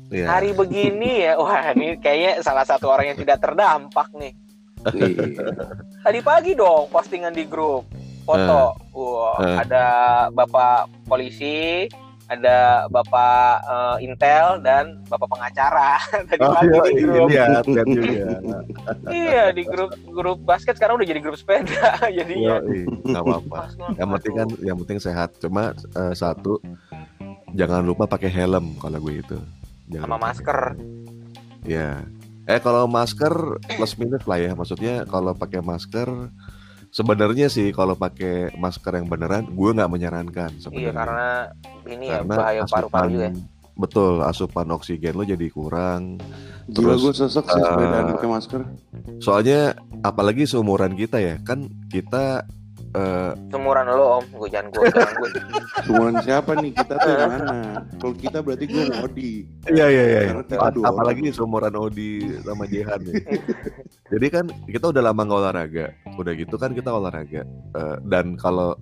Iya. 0.08 0.28
Hari 0.30 0.52
begini 0.52 1.24
ya, 1.24 1.36
wah 1.42 1.72
ini 1.72 1.96
kayaknya 1.98 2.40
salah 2.42 2.64
satu 2.64 2.88
orang 2.88 3.10
yang 3.10 3.18
tidak 3.18 3.40
terdampak 3.40 4.12
nih. 4.14 4.36
Tadi 6.04 6.20
pagi 6.20 6.52
dong 6.52 6.88
postingan 6.88 7.32
di 7.32 7.46
grup 7.46 7.88
foto. 8.22 8.76
Wah, 8.92 9.40
Eh. 9.40 9.56
ada 9.62 9.86
bapak 10.30 10.92
polisi, 11.06 11.88
ada 12.32 12.58
bapak 12.88 13.60
eh, 13.62 14.06
intel 14.08 14.64
dan 14.64 15.04
bapak 15.06 15.28
pengacara. 15.28 16.00
Tadi 16.32 16.40
Oh, 16.40 16.56
pagi 16.56 16.72
iya, 16.72 16.80
di 16.80 16.96
iya, 16.96 17.12
grup. 17.12 17.28
lihat 17.28 17.66
juga. 17.68 17.82
iya, 19.12 19.44
di 19.52 19.64
grup 19.68 19.92
grup 20.08 20.40
basket 20.42 20.80
sekarang 20.80 20.96
udah 20.96 21.08
jadi 21.08 21.20
grup 21.20 21.36
sepeda. 21.36 22.00
Jadinya 22.18 22.64
Iya, 22.64 22.88
nggak 23.04 23.24
apa-apa. 23.24 23.58
Yang 24.00 24.10
penting 24.16 24.34
kan, 24.34 24.48
yang 24.64 24.78
penting 24.80 24.98
sehat. 24.98 25.36
Cuma 25.38 25.76
eh, 25.76 26.14
satu, 26.16 26.64
jangan 27.52 27.84
lupa 27.84 28.08
pakai 28.08 28.32
helm 28.32 28.80
kalau 28.80 28.98
gue 28.98 29.20
itu. 29.20 29.38
Jangan 29.92 30.08
sama 30.08 30.16
lupa. 30.16 30.26
masker. 30.32 30.60
Ya. 31.62 31.90
Eh 32.48 32.58
kalau 32.58 32.88
masker 32.88 33.34
plus 33.70 33.94
minus 34.00 34.24
lah 34.24 34.40
ya. 34.40 34.52
Maksudnya 34.56 35.04
kalau 35.04 35.36
pakai 35.36 35.60
masker 35.60 36.08
sebenarnya 36.92 37.48
sih 37.48 37.72
kalau 37.72 37.96
pakai 37.96 38.54
masker 38.54 38.94
yang 38.94 39.08
beneran 39.08 39.48
gue 39.48 39.70
nggak 39.72 39.88
menyarankan 39.90 40.52
Iya, 40.52 40.62
sebenarnya. 40.62 40.94
karena 40.94 41.30
ini 41.88 42.06
ya 42.06 42.18
Karena 42.20 42.36
bahaya 42.38 42.62
paru-paru 42.66 43.10
juga. 43.10 43.26
ya. 43.26 43.32
betul 43.74 44.14
asupan 44.22 44.68
oksigen 44.70 45.16
lo 45.16 45.24
jadi 45.24 45.48
kurang. 45.48 46.20
Gila 46.68 46.76
Terus, 46.94 47.00
gue 47.02 47.14
sesek 47.18 47.46
sih 47.46 47.58
sepedaan 47.58 48.06
eh, 48.06 48.14
pakai 48.14 48.30
masker. 48.30 48.62
Soalnya 49.18 49.74
apalagi 50.02 50.44
seumuran 50.44 50.94
kita 50.94 51.18
ya 51.18 51.40
kan 51.40 51.66
kita 51.88 52.46
eh, 52.96 53.32
Seumuran 53.52 53.86
lo 53.92 54.06
om, 54.20 54.26
gue 54.26 54.50
jangan 54.52 54.70
gue 54.72 54.86
jangan 54.92 55.14
gue. 55.18 55.30
Semuanya 55.88 56.22
siapa 56.24 56.52
nih? 56.60 56.72
Kita 56.76 56.94
tuh 56.98 57.14
mana? 57.16 57.56
Kalau 58.00 58.16
kita 58.16 58.38
berarti 58.44 58.66
gue 58.68 58.84
Modi. 59.00 59.32
Iya 59.70 59.86
iya 59.88 60.04
iya. 60.08 60.22
Apalagi 60.84 61.32
seumuran 61.32 61.76
Odi 61.76 62.42
sama 62.44 62.68
Jehan 62.68 63.00
ya. 63.08 63.14
Jadi 64.12 64.28
kan 64.28 64.46
kita 64.68 64.92
udah 64.92 65.04
lama 65.12 65.22
nggak 65.24 65.40
olahraga. 65.40 65.88
Udah 66.20 66.34
gitu 66.36 66.56
kan 66.60 66.76
kita 66.76 66.92
olahraga. 66.92 67.48
Eh, 67.48 67.98
dan 68.08 68.36
kalau 68.36 68.76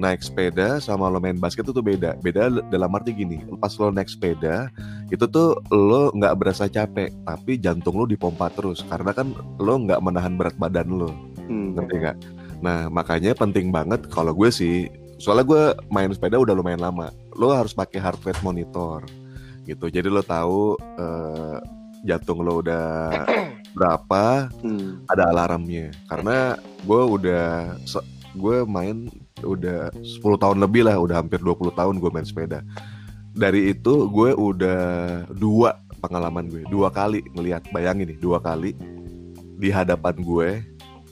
naik 0.00 0.24
sepeda 0.24 0.80
sama 0.80 1.12
lo 1.12 1.20
main 1.20 1.36
basket 1.36 1.68
itu 1.68 1.76
tuh 1.76 1.84
beda. 1.84 2.16
Beda 2.24 2.48
dalam 2.72 2.90
arti 2.96 3.12
gini. 3.12 3.44
Pas 3.60 3.76
lo 3.76 3.92
naik 3.92 4.08
sepeda 4.08 4.72
itu 5.12 5.26
tuh 5.28 5.60
lo 5.68 6.08
nggak 6.16 6.34
berasa 6.40 6.70
capek, 6.70 7.12
tapi 7.28 7.60
jantung 7.60 8.00
lo 8.00 8.08
dipompa 8.08 8.48
terus 8.54 8.80
karena 8.88 9.12
kan 9.12 9.36
lo 9.60 9.74
nggak 9.76 10.00
menahan 10.00 10.40
berat 10.40 10.56
badan 10.56 10.88
lo. 10.96 11.10
Hmm. 11.44 11.76
Ngerti 11.76 11.96
nggak? 12.00 12.16
Nah 12.60 12.88
makanya 12.92 13.32
penting 13.36 13.72
banget 13.72 14.06
kalau 14.12 14.32
gue 14.36 14.48
sih. 14.52 14.88
Soalnya 15.20 15.44
gue 15.44 15.62
main 15.92 16.08
sepeda 16.12 16.40
udah 16.40 16.56
lumayan 16.56 16.80
lama. 16.80 17.12
Lo 17.36 17.52
harus 17.52 17.76
pakai 17.76 18.00
heart 18.00 18.24
rate 18.24 18.40
monitor 18.40 19.04
gitu. 19.68 19.92
Jadi 19.92 20.08
lo 20.08 20.24
tahu 20.24 20.76
eh, 20.96 21.58
jantung 22.08 22.40
lo 22.40 22.64
udah 22.64 23.12
berapa, 23.76 24.48
Hmm. 24.64 25.04
ada 25.06 25.28
alarmnya. 25.30 25.92
Karena 26.08 26.56
gue 26.84 27.02
udah 27.04 27.76
gue 28.34 28.56
main 28.64 29.10
udah 29.44 29.90
10 30.00 30.22
tahun 30.40 30.58
lebih 30.60 30.86
lah, 30.88 30.96
udah 31.00 31.20
hampir 31.20 31.40
20 31.40 31.72
tahun 31.74 31.96
gue 32.00 32.10
main 32.12 32.26
sepeda. 32.26 32.64
Dari 33.30 33.70
itu 33.70 34.10
gue 34.10 34.34
udah 34.34 34.82
dua 35.38 35.78
pengalaman 36.02 36.48
gue, 36.50 36.64
dua 36.66 36.90
kali 36.90 37.22
ngelihat, 37.36 37.68
bayangin 37.70 38.10
nih, 38.10 38.18
dua 38.18 38.40
kali 38.42 38.74
di 39.60 39.68
hadapan 39.70 40.16
gue 40.18 40.50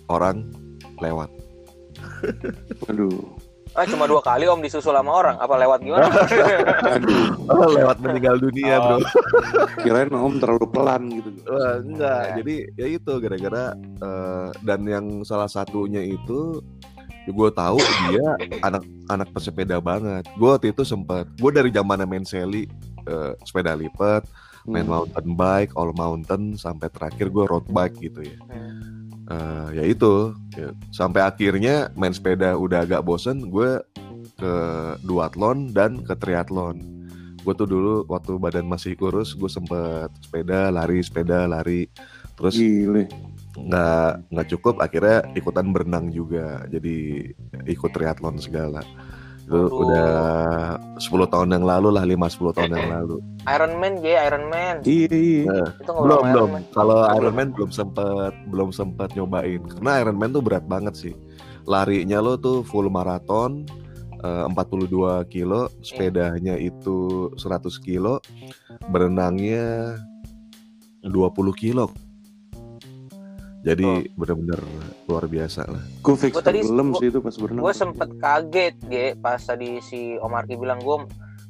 orang 0.08 0.48
lewat. 1.00 1.30
Aduh. 2.88 3.36
Ah 3.76 3.84
cuma 3.84 4.08
dua 4.08 4.18
kali 4.24 4.48
om 4.48 4.58
disusul 4.58 4.90
sama 4.90 5.12
orang, 5.12 5.36
apa 5.38 5.54
lewat 5.54 5.78
gimana? 5.84 6.08
Aduh. 6.98 7.36
Oh, 7.46 7.68
lewat 7.68 8.00
meninggal 8.00 8.40
dunia, 8.40 8.80
Oh. 8.80 8.96
bro. 8.96 8.98
Kirain 9.84 10.08
om 10.10 10.34
terlalu 10.40 10.66
pelan 10.72 11.02
gitu. 11.12 11.30
Wah, 11.46 11.76
enggak. 11.78 12.22
Ya. 12.24 12.34
Jadi 12.40 12.54
ya 12.74 12.86
itu 12.88 13.12
gara-gara 13.20 13.64
eh, 13.76 14.48
dan 14.64 14.80
yang 14.82 15.06
salah 15.22 15.46
satunya 15.46 16.00
itu 16.00 16.64
gue 17.28 17.50
tahu 17.52 17.76
dia 18.08 18.24
anak 18.64 18.82
anak 19.12 19.28
pesepeda 19.36 19.78
banget. 19.78 20.24
Gue 20.40 20.48
waktu 20.56 20.72
itu 20.72 20.82
sempat 20.82 21.28
gue 21.36 21.50
dari 21.52 21.68
zaman 21.68 22.02
main 22.08 22.24
seli 22.24 22.64
eh, 23.04 23.32
sepeda 23.44 23.76
lipat 23.76 24.24
main 24.64 24.84
Hmm. 24.84 25.00
mountain 25.00 25.28
bike, 25.32 25.72
all 25.76 25.92
mountain 25.92 26.56
sampai 26.56 26.88
terakhir 26.88 27.28
gue 27.28 27.44
road 27.46 27.68
bike 27.68 27.96
gitu 28.00 28.20
ya. 28.26 28.36
Hmm. 28.48 28.97
Eh, 29.28 29.68
ya 29.76 29.84
itu. 29.84 30.32
Ya, 30.56 30.72
sampai 30.88 31.20
akhirnya 31.20 31.92
main 31.92 32.16
sepeda 32.16 32.56
udah 32.56 32.88
agak 32.88 33.04
bosen 33.04 33.52
gue 33.52 33.76
ke 34.40 34.54
duathlon 35.04 35.76
dan 35.76 36.00
ke 36.00 36.16
triathlon. 36.16 36.80
Gue 37.44 37.54
tuh 37.54 37.68
dulu 37.68 38.08
waktu 38.08 38.40
badan 38.40 38.64
masih 38.64 38.96
kurus 38.96 39.36
gue 39.36 39.48
sempet 39.48 40.08
sepeda 40.24 40.72
lari 40.72 41.04
sepeda 41.04 41.44
lari. 41.44 41.92
Terus 42.40 42.56
Gile. 42.56 43.04
nggak 43.58 44.32
nggak 44.32 44.48
cukup 44.56 44.80
akhirnya 44.80 45.28
ikutan 45.36 45.76
berenang 45.76 46.08
juga. 46.08 46.64
Jadi 46.72 47.28
ikut 47.68 47.90
triathlon 47.92 48.40
segala 48.40 48.80
itu 49.48 49.56
Waduh. 49.64 49.80
udah 49.80 50.12
10 51.00 51.32
tahun 51.32 51.48
yang 51.56 51.64
lalu 51.64 51.88
lah 51.96 52.04
5-10 52.04 52.52
tahun 52.52 52.70
yang 52.76 52.90
lalu. 53.00 53.16
Iron 53.48 53.74
Man 53.80 53.94
J 54.04 54.06
Iron 54.28 54.44
Man. 54.52 54.76
Iya. 54.84 55.08
Iya. 55.08 55.60
itu 55.72 55.90
belum 55.90 56.20
belum. 56.28 56.50
Kalau 56.76 57.08
Iron 57.16 57.32
Man 57.32 57.48
belum 57.56 57.72
sempet 57.72 58.36
belum 58.52 58.68
sempet 58.76 59.16
nyobain. 59.16 59.64
Karena 59.64 60.04
Iron 60.04 60.20
Man 60.20 60.36
tuh 60.36 60.44
berat 60.44 60.68
banget 60.68 60.94
sih. 61.00 61.14
Larinya 61.64 62.20
lo 62.20 62.36
tuh 62.36 62.60
full 62.60 62.92
maraton 62.92 63.64
eh, 64.20 64.44
42 64.52 65.24
kilo 65.32 65.72
sepedanya 65.80 66.60
itu 66.60 67.32
100 67.40 67.72
kilo 67.80 68.20
berenangnya 68.92 69.96
20 71.08 71.32
kilo 71.56 71.88
jadi 73.68 73.84
bener-bener 74.10 74.60
luar 75.04 75.24
biasa 75.24 75.60
lah 75.64 75.82
Gue 75.98 76.16
fix 76.16 76.32
Gua 76.32 76.40
tadi- 76.42 76.64
gua- 76.64 76.96
sih 76.96 77.08
itu 77.08 77.18
pas 77.18 77.34
berenang. 77.34 77.62
gue 77.62 77.74
sempet 77.74 78.08
kaget 78.16 78.74
G 78.82 78.94
pas 79.16 79.36
tadi 79.38 79.76
si 79.80 80.00
Om 80.16 80.32
Arki 80.32 80.54
bilang 80.54 80.78
gue 80.78 81.04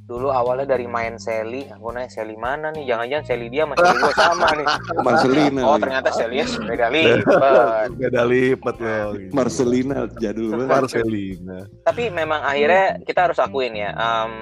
dulu 0.04 0.28
awalnya 0.30 0.64
dari 0.66 0.86
main 0.86 1.14
Sally 1.16 1.68
gue 1.68 1.90
nanya 1.90 2.08
Sally 2.08 2.32
mana 2.34 2.72
nih 2.72 2.84
jangan-jangan 2.86 3.24
Sally 3.24 3.46
dia 3.46 3.62
sama 3.62 3.74
Sally 3.76 3.92
gue 3.94 4.14
sama 4.14 4.46
nih 4.50 4.66
Marcelina. 5.04 5.60
oh 5.62 5.76
ternyata 5.76 6.08
Sally 6.10 6.36
sepeda 6.42 6.88
lipat 6.94 7.88
beda 7.92 8.22
lipat 8.24 8.76
loh 8.78 9.08
gitu. 9.14 9.32
Marcelina 9.32 9.96
jadul 10.16 10.48
banget. 10.54 10.68
Marcelina 10.72 11.58
tapi 11.84 12.08
memang 12.08 12.40
akhirnya 12.42 13.04
kita 13.04 13.20
harus 13.22 13.38
akuin 13.38 13.74
ya 13.74 13.92
em, 13.92 14.32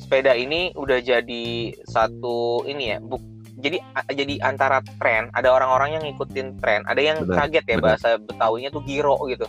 sepeda 0.00 0.34
ini 0.34 0.74
udah 0.74 0.98
jadi 0.98 1.46
satu 1.82 2.38
ini 2.64 2.84
ya 2.88 2.98
buk 2.98 3.22
jadi 3.66 3.78
jadi 4.10 4.34
antara 4.40 4.78
tren 4.96 5.28
ada 5.30 5.50
orang-orang 5.50 5.88
yang 5.92 6.02
ngikutin 6.04 6.56
tren 6.56 6.80
ada 6.84 6.98
yang 6.98 7.18
Benar, 7.20 7.36
kaget 7.42 7.64
ya 7.64 7.74
benar. 7.74 7.84
bahasa 7.84 8.08
betawinya 8.16 8.70
tuh 8.70 8.82
giro 8.82 9.18
gitu 9.26 9.46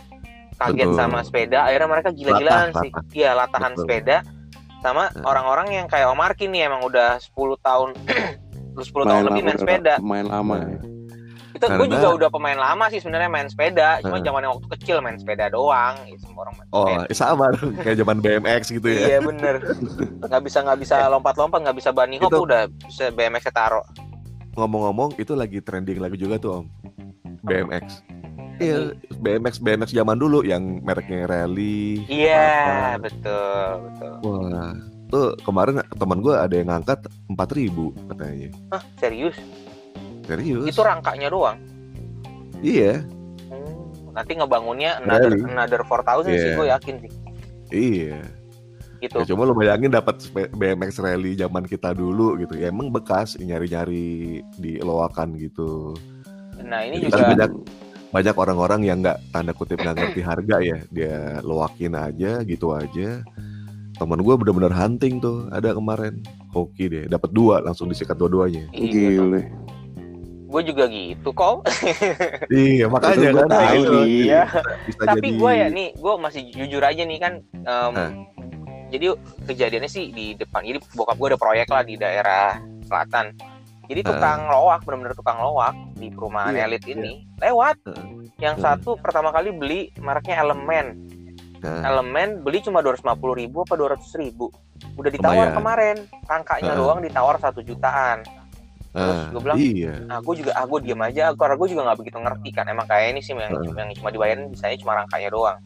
kaget 0.56 0.86
Betul. 0.86 0.98
sama 0.98 1.18
sepeda 1.22 1.58
akhirnya 1.62 1.88
mereka 1.88 2.10
gila-gilaan 2.10 2.68
sih 2.74 2.90
iya 3.14 3.30
latahan 3.32 3.72
Betul. 3.72 3.82
sepeda 3.84 4.16
sama 4.78 5.10
Nah. 5.10 5.24
orang-orang 5.24 5.68
yang 5.72 5.86
kayak 5.86 6.06
Om 6.08 6.20
Arki 6.20 6.46
nih 6.46 6.66
emang 6.66 6.82
udah 6.82 7.18
10 7.18 7.34
tahun 7.58 7.88
10 8.78 8.86
tahun 9.04 9.22
lebih 9.24 9.42
main 9.42 9.58
sepeda 9.58 9.94
Main 9.98 10.26
lama 10.26 10.54
ya. 10.56 10.78
itu 11.48 11.64
gue 11.64 11.74
Karena- 11.74 11.90
juga 11.90 12.08
udah 12.14 12.28
pemain 12.30 12.54
lama 12.54 12.86
sih 12.86 12.98
sebenarnya 12.98 13.26
main 13.26 13.48
sepeda 13.48 13.98
cuma 13.98 14.18
zaman 14.18 14.40
yang 14.40 14.52
waktu 14.54 14.68
kecil 14.78 14.96
main 15.00 15.18
sepeda 15.18 15.50
doang 15.50 15.98
ya, 16.06 16.14
semua 16.16 16.46
orang 16.46 16.54
main 16.54 16.68
oh 16.70 16.86
sepeda. 16.86 17.10
sama 17.12 17.46
kayak 17.82 17.96
zaman 17.98 18.16
BMX 18.18 18.62
gitu 18.70 18.86
ya 18.86 19.00
Iya 19.08 19.18
bener 19.20 19.54
nggak 20.22 20.42
bisa 20.44 20.58
nggak 20.60 20.78
bisa 20.78 20.96
lompat-lompat 21.12 21.58
nggak 21.60 21.76
bisa 21.76 21.90
bunny 21.90 22.16
hop 22.16 22.30
Itu- 22.30 22.46
udah 22.46 22.62
bisa 22.80 23.10
BMX 23.10 23.50
taruh 23.50 23.82
ngomong-ngomong 24.58 25.14
itu 25.22 25.32
lagi 25.38 25.62
trending 25.62 26.02
lagi 26.02 26.18
juga 26.18 26.36
tuh 26.42 26.50
om. 26.62 26.66
BMX 27.46 28.02
iya 28.58 28.90
BMX 29.22 29.62
BMX 29.62 29.94
zaman 29.94 30.18
dulu 30.18 30.42
yang 30.42 30.82
mereknya 30.82 31.30
Rally 31.30 32.02
iya 32.10 32.98
betul 32.98 33.86
betul. 33.86 34.12
Wah 34.26 34.74
tuh 35.08 35.32
kemarin 35.40 35.80
teman 35.96 36.20
gue 36.20 36.34
ada 36.36 36.52
yang 36.52 36.68
ngangkat 36.68 37.00
4000 37.32 38.12
katanya. 38.12 38.48
Hah, 38.76 38.82
serius? 39.00 39.36
Serius. 40.28 40.68
Itu 40.68 40.84
rangkanya 40.84 41.32
doang? 41.32 41.56
Iya. 42.60 43.00
Hmm, 43.48 44.12
nanti 44.12 44.36
ngebangunnya 44.36 45.00
another 45.00 45.32
another 45.48 45.80
4000 45.80 46.28
sih 46.28 46.32
Iya. 46.36 46.56
gue 46.60 46.66
yakin 46.68 46.94
sih. 47.00 47.12
Iya 47.72 48.20
gitu. 49.00 49.16
Ya, 49.22 49.26
coba 49.34 49.42
lo 49.48 49.54
bayangin 49.54 49.90
dapat 49.94 50.20
BMX 50.32 50.98
Rally 50.98 51.38
zaman 51.38 51.64
kita 51.64 51.94
dulu 51.94 52.38
gitu 52.38 52.58
ya. 52.58 52.70
Emang 52.70 52.90
bekas 52.90 53.38
nyari-nyari 53.38 54.42
di 54.58 54.72
loakan 54.82 55.38
gitu. 55.38 55.94
Nah 56.62 56.82
ini 56.82 57.02
Jadi 57.02 57.10
juga 57.10 57.16
kan 57.16 57.28
banyak 57.34 57.50
banyak 58.08 58.34
orang-orang 58.40 58.80
yang 58.88 58.98
nggak 59.04 59.20
tanda 59.30 59.52
kutip 59.52 59.78
nggak 59.78 59.96
ngerti 59.96 60.20
harga 60.24 60.56
ya. 60.60 60.78
Dia 60.90 61.44
loakin 61.44 61.94
aja 61.94 62.42
gitu 62.42 62.74
aja. 62.74 63.22
Teman 63.98 64.22
gue 64.22 64.34
bener-bener 64.38 64.70
hunting 64.70 65.18
tuh. 65.18 65.50
Ada 65.50 65.74
kemarin. 65.74 66.22
Hoki 66.54 66.88
deh. 66.88 67.04
Dapat 67.06 67.30
dua 67.34 67.60
langsung 67.60 67.90
disikat 67.90 68.16
dua-duanya. 68.16 68.66
Iya, 68.72 69.20
Gile. 69.20 69.42
gue 70.48 70.62
juga 70.64 70.88
gitu 70.88 71.28
kok. 71.36 71.60
Iya 72.48 72.88
makanya 72.88 73.36
kan. 73.36 73.48
tahu 73.52 73.82
nih. 73.84 74.08
iya. 74.24 74.42
bisa 74.88 75.04
tapi 75.04 75.20
jadi 75.20 75.28
gue 75.36 75.52
ya 75.52 75.66
nih 75.68 75.88
gue 75.92 76.14
masih 76.16 76.42
jujur 76.48 76.80
aja 76.80 77.02
nih 77.04 77.18
kan 77.20 77.32
em, 77.52 77.92
Hah. 77.92 78.10
Jadi 78.88 79.06
kejadiannya 79.44 79.90
sih 79.90 80.10
di 80.10 80.32
depan. 80.34 80.64
Jadi 80.64 80.80
bokap 80.96 81.16
gue 81.20 81.28
ada 81.34 81.38
proyek 81.38 81.68
lah 81.68 81.82
di 81.84 81.94
daerah 82.00 82.56
selatan. 82.88 83.36
Jadi 83.88 84.00
tukang 84.04 84.52
loak 84.52 84.84
bener-bener 84.84 85.16
tukang 85.16 85.40
loak 85.40 85.72
di 85.96 86.12
perumahan 86.12 86.52
Iya, 86.52 86.68
elit 86.68 86.84
ini 86.84 87.24
lewat. 87.40 87.80
Heeh. 87.88 88.16
yang 88.38 88.54
Heeh. 88.54 88.64
satu 88.78 88.94
pertama 89.00 89.32
kali 89.32 89.50
beli 89.50 89.80
mereknya 89.98 90.44
elemen. 90.44 90.94
Nah, 91.58 91.90
elemen 91.90 92.44
beli 92.44 92.62
cuma 92.62 92.84
250 92.84 93.34
ribu 93.34 93.64
apa 93.66 93.74
200 93.74 94.14
ribu. 94.20 94.52
Udah 94.94 95.10
ditawar 95.10 95.50
Lumayan. 95.50 95.56
kemarin. 95.56 95.96
Rangkanya 96.28 96.72
Heeh. 96.76 96.78
doang 96.78 97.00
ditawar 97.00 97.34
satu 97.40 97.64
jutaan. 97.64 98.22
Terus 98.88 99.20
ah, 99.20 99.28
gua 99.32 99.40
bilang, 99.42 99.58
iya. 99.60 99.94
Nah 100.06 100.18
gue 100.24 100.34
juga 100.38 100.52
ah 100.56 100.64
gue 100.64 100.78
diam 100.80 101.00
aja. 101.02 101.32
Karena 101.34 101.54
gue 101.56 101.68
juga 101.68 101.80
nggak 101.88 101.98
begitu 101.98 102.18
ngerti 102.20 102.48
kan. 102.56 102.64
Emang 102.68 102.86
kayak 102.88 103.06
ini 103.16 103.20
sih 103.20 103.32
yang, 103.36 103.52
Heeh. 103.52 103.74
yang 103.74 103.88
cuma 103.98 104.08
dibayarin 104.12 104.48
bisanya 104.52 104.76
cuma 104.80 104.92
rangkanya 104.96 105.28
doang 105.32 105.58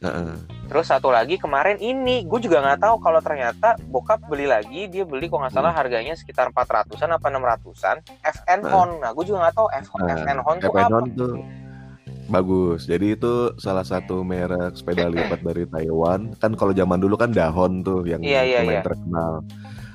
Heeh. 0.00 0.32
Terus 0.72 0.86
satu 0.88 1.12
lagi 1.12 1.36
kemarin 1.36 1.76
ini, 1.76 2.24
gue 2.24 2.40
juga 2.40 2.64
nggak 2.64 2.80
tahu 2.80 2.96
kalau 3.04 3.20
ternyata 3.20 3.76
bokap 3.92 4.24
beli 4.32 4.48
lagi, 4.48 4.88
dia 4.88 5.04
beli 5.04 5.28
kok 5.28 5.36
nggak 5.36 5.52
salah 5.52 5.76
harganya 5.76 6.16
sekitar 6.16 6.48
400-an 6.56 7.20
apa 7.20 7.26
600-an. 7.28 7.96
FN 8.24 8.60
Hmm. 8.64 8.72
Hon, 8.72 8.90
nah 9.04 9.12
gue 9.12 9.24
juga 9.28 9.44
nggak 9.44 9.56
tahu 9.60 9.68
F 9.68 9.86
Nah, 10.00 10.16
FN 10.24 10.38
Hon 10.40 10.56
tuh 10.56 10.72
Epenon 10.72 11.04
apa. 11.04 11.18
tuh 11.20 11.34
bagus. 12.30 12.86
Jadi 12.86 13.18
itu 13.18 13.52
salah 13.58 13.84
satu 13.84 14.22
merek 14.22 14.78
sepeda 14.78 15.10
lipat 15.10 15.42
dari 15.44 15.66
Taiwan. 15.68 16.32
Kan 16.38 16.56
kalau 16.56 16.72
zaman 16.72 17.02
dulu 17.02 17.18
kan 17.18 17.34
Dahon 17.34 17.82
tuh 17.82 18.06
yang 18.06 18.22
iya, 18.22 18.46
lumayan 18.62 18.80
iya. 18.80 18.82
terkenal. 18.86 19.32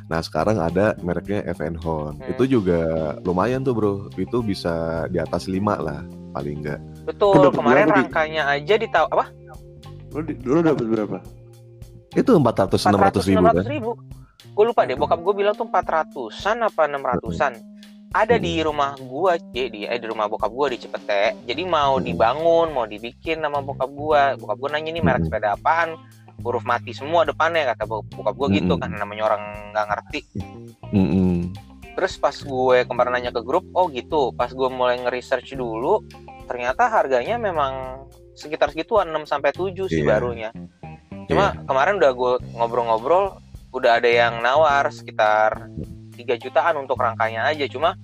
Nah 0.06 0.20
sekarang 0.22 0.62
ada 0.62 0.94
mereknya 1.02 1.42
FN 1.56 1.80
Hon. 1.82 2.20
Hmm. 2.20 2.30
Itu 2.30 2.46
juga 2.46 3.16
lumayan 3.26 3.66
tuh 3.66 3.74
bro. 3.74 3.94
Itu 4.20 4.46
bisa 4.46 5.08
di 5.10 5.18
atas 5.18 5.50
5 5.50 5.82
lah 5.82 6.06
paling 6.36 6.62
enggak. 6.62 6.80
Betul, 7.08 7.50
kemarin 7.56 7.88
Di? 7.88 7.94
rangkanya 8.04 8.44
aja 8.52 8.76
di 8.76 8.88
apa? 8.92 9.32
Lu, 10.16 10.24
lu 10.24 10.60
dapet 10.64 10.86
berapa? 10.86 11.18
Itu 12.12 12.32
400 12.34 12.80
600 12.80 13.28
ribu 13.28 13.44
400 13.44 13.60
kan. 13.60 13.64
ribu. 13.68 13.92
Gue 14.56 14.66
lupa 14.66 14.88
deh, 14.88 14.96
bokap 14.96 15.20
gue 15.20 15.34
bilang 15.36 15.52
tuh 15.52 15.68
400-an 15.68 16.58
apa 16.64 16.88
600-an. 16.88 17.54
Ada 18.16 18.40
di 18.40 18.64
rumah 18.64 18.96
gua, 18.96 19.36
Ci, 19.36 19.68
di 19.68 19.84
eh, 19.84 20.00
di 20.00 20.08
rumah 20.08 20.32
bokap 20.32 20.48
gua 20.48 20.72
di 20.72 20.80
Cipete. 20.80 21.36
Jadi 21.44 21.68
mau 21.68 22.00
Hmm. 22.00 22.08
dibangun, 22.08 22.72
mau 22.72 22.88
dibikin 22.88 23.44
nama 23.44 23.60
bokap 23.60 23.92
gua. 23.92 24.40
Bokap 24.40 24.56
gua 24.56 24.70
nanya 24.72 24.96
nih 24.96 25.04
merek 25.04 25.20
Hmm. 25.20 25.28
sepeda 25.28 25.52
apaan? 25.52 26.00
Huruf 26.40 26.64
mati 26.64 26.96
semua 26.96 27.28
depannya 27.28 27.76
kata 27.76 27.84
bo- 27.84 28.08
bokap 28.08 28.32
gua 28.34 28.48
gitu 28.48 28.72
Hmm. 28.72 28.88
kan 28.88 28.92
namanya 28.96 29.24
orang 29.28 29.44
nggak 29.70 29.86
ngerti. 29.92 30.20
Mm-mm. 30.88 31.52
Terus 31.92 32.16
pas 32.16 32.36
gue 32.36 32.78
kemarin 32.84 33.12
nanya 33.14 33.32
ke 33.32 33.40
grup, 33.40 33.68
oh 33.72 33.88
gitu. 33.88 34.32
Pas 34.32 34.48
gue 34.48 34.70
mulai 34.70 34.96
nge-research 34.98 35.52
dulu, 35.52 36.04
ternyata 36.46 36.88
harganya 36.88 37.36
memang 37.36 38.04
sekitar 38.36 38.72
segituan 38.72 39.10
6 39.10 39.26
sampai 39.26 39.52
7 39.52 39.88
sih 39.88 40.04
Iya. 40.04 40.08
barunya. 40.12 40.50
Cuma 41.26 41.56
kemarin 41.66 41.98
udah 41.98 42.12
gue 42.14 42.34
ngobrol-ngobrol, 42.54 43.40
udah 43.74 43.98
ada 43.98 44.06
yang 44.06 44.40
nawar 44.40 44.92
sekitar 44.92 45.72
3 46.14 46.38
jutaan 46.38 46.78
untuk 46.78 47.00
rangkanya 47.00 47.50
aja. 47.50 47.66
Cuma 47.66 47.98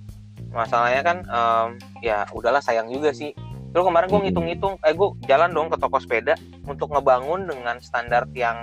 masalahnya 0.50 1.00
kan 1.00 1.18
em, 1.22 1.68
ya 2.02 2.26
udahlah 2.32 2.60
sayang 2.60 2.90
juga 2.90 3.14
sih. 3.14 3.30
Terus 3.72 3.84
kemarin 3.88 4.08
gue 4.10 4.20
ngitung-ngitung, 4.28 4.74
eh 4.84 4.92
gue 4.92 5.08
jalan 5.24 5.48
dong 5.48 5.68
ke 5.72 5.80
toko 5.80 5.96
sepeda 5.96 6.36
untuk 6.68 6.92
ngebangun 6.92 7.48
dengan 7.48 7.80
standar 7.80 8.28
yang 8.36 8.60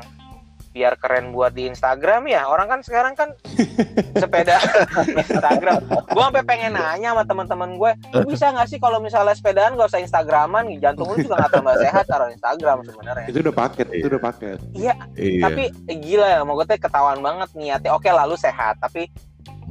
biar 0.69 0.95
keren 1.01 1.33
buat 1.33 1.53
di 1.53 1.65
Instagram 1.65 2.29
ya. 2.29 2.45
Orang 2.45 2.69
kan 2.69 2.79
sekarang 2.85 3.17
kan 3.17 3.33
sepeda 4.21 4.61
Instagram. 5.05 5.81
Gue 5.89 6.23
sampai 6.23 6.43
pengen 6.45 6.77
nanya 6.77 7.13
sama 7.17 7.23
teman-teman 7.25 7.69
gue, 7.75 7.91
"Lu 8.21 8.27
bisa 8.29 8.53
nggak 8.53 8.67
sih 8.69 8.79
kalau 8.79 9.01
misalnya 9.01 9.33
sepedaan 9.33 9.75
gak 9.75 9.89
usah 9.89 10.01
Instagraman, 10.01 10.69
jantung 10.77 11.09
lu 11.09 11.17
juga 11.19 11.41
nggak 11.41 11.53
tambah 11.57 11.75
sehat 11.81 12.03
taruh 12.05 12.29
Instagram 12.29 12.77
sebenarnya. 12.85 13.27
Itu 13.27 13.39
udah 13.41 13.55
paket, 13.55 13.87
itu 13.91 14.07
udah 14.07 14.21
paket. 14.21 14.57
Iya. 14.73 14.93
Tapi 15.17 15.63
eh, 15.89 15.97
gila 15.97 16.27
ya, 16.27 16.39
mau 16.45 16.55
gue 16.55 16.65
ketahuan 16.77 17.19
banget 17.19 17.49
niatnya. 17.57 17.91
Oke 17.97 18.09
lalu 18.13 18.37
sehat, 18.37 18.77
tapi 18.77 19.09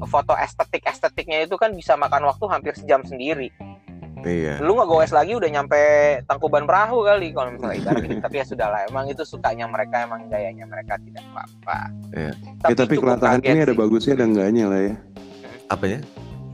foto 0.07 0.35
estetik 0.39 0.87
estetiknya 0.87 1.43
itu 1.43 1.59
kan 1.59 1.75
bisa 1.75 1.99
makan 1.99 2.31
waktu 2.31 2.45
hampir 2.47 2.73
sejam 2.79 3.03
sendiri. 3.03 3.51
Iya. 4.23 4.59
Lu 4.59 4.75
nggak 4.75 4.89
goes 4.89 5.13
lagi 5.13 5.33
udah 5.33 5.47
nyampe 5.47 5.79
Tangkuban 6.27 6.67
Perahu 6.67 7.05
kali 7.05 7.31
kalau 7.31 7.55
misalnya 7.55 7.77
ibarat. 7.83 8.03
Tapi 8.23 8.35
ya 8.35 8.45
sudahlah, 8.45 8.81
emang 8.87 9.07
itu 9.07 9.23
sukanya 9.23 9.67
mereka, 9.67 10.03
emang 10.03 10.27
gayanya 10.27 10.65
mereka 10.65 10.99
tidak 10.99 11.23
apa-apa. 11.31 11.79
Iya. 12.11 12.33
Ya, 12.67 12.75
tapi 12.75 12.95
kelatahan 12.97 13.41
ini 13.41 13.59
ada 13.63 13.75
sih. 13.75 13.79
bagusnya 13.79 14.13
ada 14.19 14.25
enggaknya 14.27 14.65
lah 14.67 14.81
ya. 14.81 14.95
Apanya? 15.69 16.01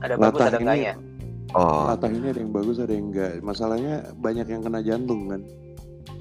Ada 0.03 0.15
bagus 0.15 0.25
Latah 0.35 0.45
ada 0.45 0.51
ini- 0.51 0.63
enggaknya. 0.63 0.95
Oh, 1.55 1.81
Latah 1.87 2.11
ini 2.11 2.27
ada 2.29 2.41
yang 2.43 2.53
bagus 2.53 2.77
ada 2.77 2.93
yang 2.93 3.07
enggak. 3.09 3.33
Masalahnya 3.41 3.95
banyak 4.19 4.47
yang 4.51 4.61
kena 4.61 4.81
jantung 4.83 5.21
kan. 5.31 5.41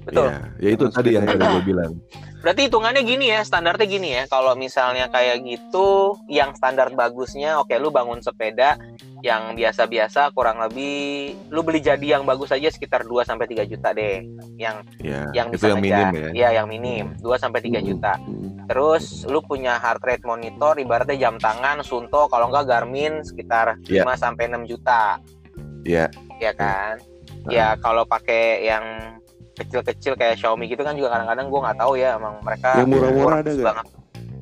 Betul. 0.03 0.27
iya. 0.27 0.39
Ya 0.59 0.69
itu 0.75 0.83
tadi 0.91 1.09
yang 1.15 1.25
gue 1.25 1.63
bilang. 1.69 1.93
Berarti 2.43 2.67
hitungannya 2.67 3.07
gini 3.07 3.31
ya, 3.31 3.39
standarnya 3.41 3.87
gini 3.87 4.09
ya. 4.11 4.23
Kalau 4.27 4.51
misalnya 4.53 5.07
kayak 5.07 5.47
gitu, 5.47 6.19
yang 6.27 6.51
standar 6.53 6.91
bagusnya, 6.91 7.55
oke 7.55 7.71
lu 7.79 7.87
bangun 7.87 8.19
sepeda 8.19 8.75
yang 9.23 9.55
biasa-biasa 9.55 10.35
kurang 10.35 10.59
lebih 10.59 11.31
lu 11.47 11.63
beli 11.63 11.79
jadi 11.79 12.19
yang 12.19 12.27
bagus 12.27 12.51
aja 12.51 12.67
sekitar 12.67 13.07
2 13.07 13.23
sampai 13.23 13.47
3 13.47 13.63
juta 13.63 13.95
deh. 13.95 14.19
Yang 14.53 14.83
Ya, 14.99 15.31
yang 15.31 15.47
itu 15.49 15.63
yang 15.63 15.79
minim 15.79 16.07
ngejar. 16.11 16.11
ya. 16.11 16.29
Iya, 16.35 16.49
yang 16.59 16.67
minim. 16.67 17.05
2 17.17 17.39
sampai 17.39 17.63
3 17.63 17.79
Hmm. 17.79 17.87
juta. 17.87 18.13
Hmm. 18.19 18.67
Terus 18.67 19.23
lu 19.23 19.39
punya 19.39 19.79
heart 19.79 20.03
rate 20.03 20.27
monitor 20.27 20.75
ibaratnya 20.75 21.15
jam 21.17 21.39
tangan 21.39 21.79
Sunto 21.81 22.27
kalau 22.27 22.51
enggak 22.51 22.67
Garmin 22.67 23.23
sekitar 23.23 23.79
Iya. 23.87 24.03
5 24.03 24.19
sampai 24.19 24.43
6 24.45 24.67
juta, 24.67 25.15
Iya, 25.83 26.11
ya 26.37 26.51
kan? 26.51 26.99
Nah. 27.43 27.49
Ya 27.49 27.67
kalau 27.75 28.03
pakai 28.03 28.59
yang 28.61 28.83
kecil-kecil 29.53 30.15
kayak 30.15 30.35
Xiaomi 30.35 30.65
gitu 30.65 30.81
kan 30.81 30.95
juga 30.95 31.13
kadang-kadang 31.13 31.47
gua 31.47 31.59
nggak 31.63 31.79
tahu 31.79 31.93
ya 31.93 32.17
emang 32.17 32.41
mereka 32.41 32.75
Yang 32.75 32.89
murah-murah 32.89 33.37
ada 33.39 33.51
banget. 33.53 33.85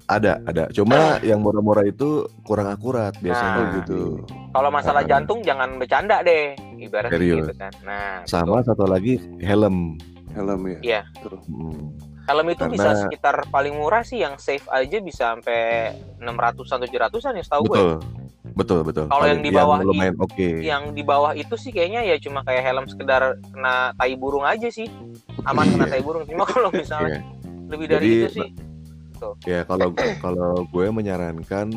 Ada, 0.05 0.41
ada. 0.43 0.63
Cuma 0.69 1.19
yang 1.21 1.39
murah-murah 1.39 1.83
itu 1.83 2.23
kurang 2.41 2.67
akurat 2.67 3.13
biasanya. 3.17 3.57
Oh 3.57 3.65
gitu. 3.77 4.01
Kalau 4.51 4.69
masalah 4.69 5.01
Ah. 5.01 5.07
jantung 5.07 5.39
jangan 5.41 5.77
bercanda 5.77 6.21
deh, 6.21 6.53
ibaratnya 6.77 7.13
Serius. 7.13 7.37
gitu 7.43 7.53
kan. 7.55 7.73
Nah, 7.81 8.23
Sama 8.25 8.61
satu 8.61 8.85
lagi 8.85 9.15
helm. 9.39 9.97
Helm 10.31 10.61
ya. 10.65 10.79
Iya. 10.81 11.01
Hmm. 11.43 11.91
helm 12.21 12.47
itu 12.47 12.63
Karena- 12.63 12.71
bisa 12.71 12.89
sekitar 13.01 13.35
paling 13.49 13.75
murah 13.75 14.05
sih 14.05 14.21
yang 14.21 14.37
safe 14.37 14.63
aja 14.69 15.01
bisa 15.01 15.33
sampai 15.33 15.91
600-an 16.17 16.79
700-an 16.79 17.33
ya 17.33 17.43
setahu 17.43 17.63
gue. 17.65 17.75
Betul. 17.75 17.93
Betul, 18.51 18.79
betul. 18.83 19.05
Kalau 19.07 19.25
yang 19.25 19.39
di 19.39 19.49
bawah 19.49 19.79
lumayan 19.79 20.15
oke. 20.17 20.47
Yang 20.61 20.83
di 20.91 21.03
bawah 21.03 21.31
itu 21.33 21.55
sih 21.55 21.71
kayaknya 21.71 22.03
ya 22.03 22.15
cuma 22.17 22.41
kayak 22.41 22.61
helm 22.61 22.85
sekedar 22.85 23.21
kena 23.47 23.95
tai 23.95 24.13
burung 24.13 24.43
aja 24.43 24.67
sih. 24.67 24.85
Aman 25.43 25.65
kena 25.67 25.87
Iya. 25.87 25.91
tai 25.91 26.01
burung. 26.01 26.23
Cuma 26.23 26.43
kalau 26.45 26.69
misalnya 26.69 27.19
Iya. 27.19 27.21
lebih 27.67 27.85
dari 27.89 28.03
Jadi, 28.03 28.11
itu 28.13 28.27
sih 28.33 28.47
Ya 29.45 29.61
kalau 29.63 29.93
kalau 30.25 30.65
gue 30.65 30.85
menyarankan 30.89 31.67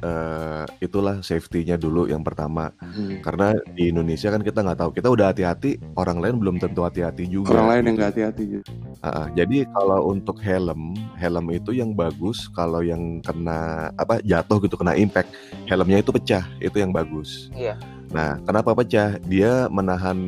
eh, 0.00 0.64
itulah 0.78 1.20
safety-nya 1.20 1.76
dulu 1.76 2.06
yang 2.06 2.22
pertama 2.22 2.70
Hmm. 2.82 3.24
karena 3.24 3.56
di 3.72 3.88
Indonesia 3.88 4.28
kan 4.28 4.42
kita 4.44 4.60
nggak 4.60 4.78
tahu 4.78 4.90
kita 4.92 5.08
udah 5.08 5.32
hati-hati 5.32 5.80
orang 5.96 6.18
lain 6.20 6.36
belum 6.38 6.56
tentu 6.60 6.84
hati-hati 6.84 7.24
juga. 7.26 7.56
Orang 7.56 7.68
lain 7.72 7.82
yang 7.82 7.86
gitu. 7.86 7.96
nggak 7.98 8.10
hati-hati. 8.12 8.42
gitu. 8.58 8.70
Ah, 9.00 9.08
ah. 9.08 9.26
jadi 9.32 9.64
kalau 9.72 10.12
untuk 10.12 10.36
helm, 10.44 10.94
helm 11.16 11.46
itu 11.50 11.70
yang 11.72 11.96
bagus 11.96 12.46
kalau 12.52 12.84
yang 12.84 13.18
kena 13.24 13.90
apa 13.96 14.20
jatuh 14.22 14.60
gitu 14.62 14.76
kena 14.76 14.94
impact, 14.94 15.32
helmnya 15.66 16.04
itu 16.04 16.10
pecah, 16.12 16.44
itu 16.60 16.76
yang 16.78 16.92
bagus. 16.92 17.48
Iya. 17.56 17.74
Nah, 18.12 18.36
kenapa 18.44 18.76
pecah? 18.76 19.16
Dia 19.24 19.72
menahan 19.72 20.18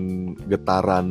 getaran 0.49 1.07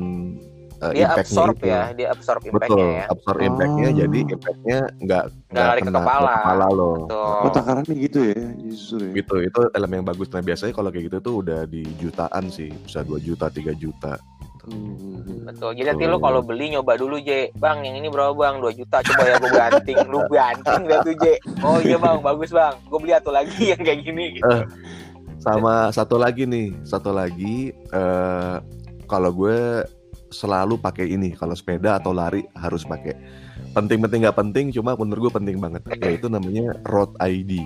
eh, 0.84 0.92
dia 0.94 1.06
impact-nya 1.06 1.24
absorb 1.24 1.56
itu. 1.56 1.66
ya, 1.66 1.82
dia 1.92 2.08
absorb 2.10 2.42
Betul, 2.42 2.52
impact-nya 2.52 2.86
ya. 2.90 3.06
absorb 3.08 3.40
impact-nya 3.40 3.88
Oh. 3.88 3.96
jadi 3.96 4.20
impact-nya 4.28 4.80
nggak 5.00 5.24
Nggak 5.48 5.66
lari 5.66 5.80
ke 5.80 5.86
kena 5.86 6.00
kepala. 6.02 6.68
lo. 6.70 6.92
Betul. 7.06 7.34
Oh 7.40 7.50
takarannya 7.50 7.96
gitu 7.96 8.20
ya 8.26 8.40
justru 8.60 9.04
ya. 9.04 9.12
Gitu, 9.16 9.36
itu 9.44 9.62
helm 9.70 9.92
yang 9.94 10.04
bagus. 10.04 10.28
Nah, 10.28 10.42
biasanya 10.42 10.74
kalau 10.74 10.90
kayak 10.90 11.06
gitu 11.08 11.18
tuh 11.20 11.36
udah 11.40 11.60
di 11.64 11.82
jutaan 11.98 12.44
sih, 12.48 12.74
bisa 12.74 13.00
2 13.02 13.18
juta, 13.18 13.48
3 13.48 13.72
juta. 13.74 14.18
gitu. 14.18 14.66
Hmm. 14.66 15.44
Betul. 15.44 15.76
Jadi 15.76 15.88
nanti 15.90 16.04
lu 16.06 16.18
kalau 16.18 16.40
beli 16.40 16.72
nyoba 16.72 16.96
dulu 16.96 17.20
J. 17.20 17.52
Bang, 17.54 17.84
yang 17.84 17.96
ini 17.96 18.08
berapa 18.08 18.32
Bang? 18.32 18.58
2 18.58 18.72
juta. 18.74 19.04
Coba 19.04 19.24
ya 19.24 19.36
gue 19.36 19.52
banting. 19.52 19.98
Lu 20.08 20.20
banting 20.26 20.82
dah 20.84 21.00
tuh 21.02 21.16
J. 21.16 21.26
Oh 21.60 21.78
iya 21.78 21.98
Bang, 21.98 22.18
bagus 22.20 22.50
Bang. 22.50 22.80
Gue 22.84 22.98
beli 22.98 23.12
satu 23.12 23.30
lagi 23.30 23.60
yang 23.68 23.82
kayak 23.82 24.00
gini 24.02 24.26
gitu. 24.34 24.48
Eh. 24.50 24.64
Sama 25.38 25.92
satu 25.92 26.16
lagi 26.16 26.48
nih, 26.48 26.72
satu 26.82 27.12
lagi 27.12 27.76
eh 27.92 28.56
kalau 29.04 29.30
gue 29.30 29.84
selalu 30.34 30.82
pakai 30.82 31.14
ini 31.14 31.38
kalau 31.38 31.54
sepeda 31.54 32.02
atau 32.02 32.12
lari 32.12 32.42
harus 32.58 32.82
pakai. 32.82 33.14
Penting-penting 33.78 34.26
nggak 34.26 34.38
penting, 34.38 34.74
cuma 34.74 34.98
menurut 34.98 35.30
gue 35.30 35.34
penting 35.38 35.62
banget. 35.62 35.86
Yaitu 36.02 36.28
namanya 36.28 36.74
Road 36.90 37.14
ID. 37.22 37.64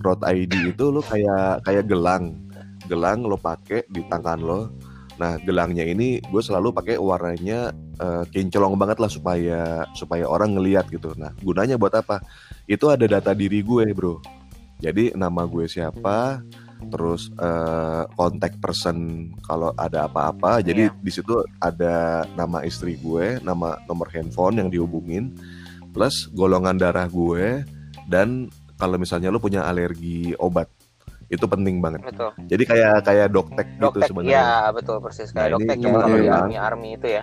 Road 0.00 0.22
ID 0.22 0.74
itu 0.74 0.90
lo 0.90 1.02
kayak 1.02 1.66
kayak 1.66 1.90
gelang, 1.90 2.38
gelang 2.86 3.26
lo 3.26 3.34
pakai 3.34 3.86
di 3.90 4.06
tangan 4.06 4.38
lo. 4.38 4.70
Nah 5.14 5.38
gelangnya 5.42 5.86
ini 5.86 6.18
gue 6.18 6.42
selalu 6.42 6.74
pakai 6.74 6.98
warnanya 6.98 7.70
eh, 8.02 8.24
kinclong 8.34 8.74
banget 8.74 8.98
lah 8.98 9.10
supaya 9.10 9.86
supaya 9.94 10.26
orang 10.26 10.58
ngeliat 10.58 10.90
gitu. 10.90 11.14
Nah 11.14 11.30
gunanya 11.42 11.78
buat 11.78 11.94
apa? 11.94 12.22
Itu 12.66 12.90
ada 12.90 13.06
data 13.06 13.30
diri 13.34 13.62
gue 13.62 13.90
bro. 13.94 14.18
Jadi 14.82 15.14
nama 15.14 15.46
gue 15.46 15.70
siapa, 15.70 16.42
terus 16.88 17.32
eh, 17.36 18.02
kontak 18.14 18.56
person 18.58 19.28
kalau 19.42 19.72
ada 19.76 20.06
apa-apa. 20.06 20.60
Jadi 20.60 20.88
Iya. 20.88 20.96
di 20.98 21.10
situ 21.12 21.34
ada 21.58 22.22
nama 22.34 22.60
istri 22.62 22.96
gue, 22.96 23.38
nama 23.40 23.76
nomor 23.86 24.08
handphone 24.10 24.60
yang 24.60 24.68
dihubungin, 24.68 25.32
plus 25.92 26.26
golongan 26.32 26.76
darah 26.76 27.06
gue 27.06 27.62
dan 28.08 28.50
kalau 28.74 28.98
misalnya 28.98 29.30
lu 29.30 29.38
punya 29.38 29.62
alergi 29.64 30.34
obat 30.36 30.66
itu 31.32 31.46
penting 31.48 31.80
banget. 31.80 32.04
Betul. 32.04 32.30
Jadi 32.46 32.62
kayak 32.68 32.94
kayak 33.02 33.28
doktek 33.32 33.66
gitu 33.66 33.80
Doktek, 33.80 34.08
sebenarnya. 34.12 34.34
ya 34.36 34.50
betul 34.70 34.96
persis 35.00 35.30
Nah, 35.32 35.48
kayak 35.48 35.50
ini 35.50 35.54
doktek 35.56 35.76
ya 35.76 35.82
cuma 35.82 35.98
kalau 36.04 36.16
di 36.20 36.28
army 36.28 36.56
army 36.58 36.90
itu 36.94 37.08
ya. 37.18 37.22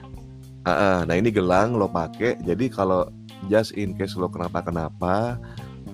Ah, 0.61 0.71
ah. 0.71 0.97
nah 1.05 1.15
ini 1.17 1.29
gelang 1.29 1.77
lo 1.77 1.85
pakai. 1.87 2.37
Jadi 2.41 2.65
kalau 2.69 3.05
just 3.45 3.73
in 3.73 3.93
case 3.93 4.13
lo 4.15 4.29
kenapa-kenapa 4.29 5.37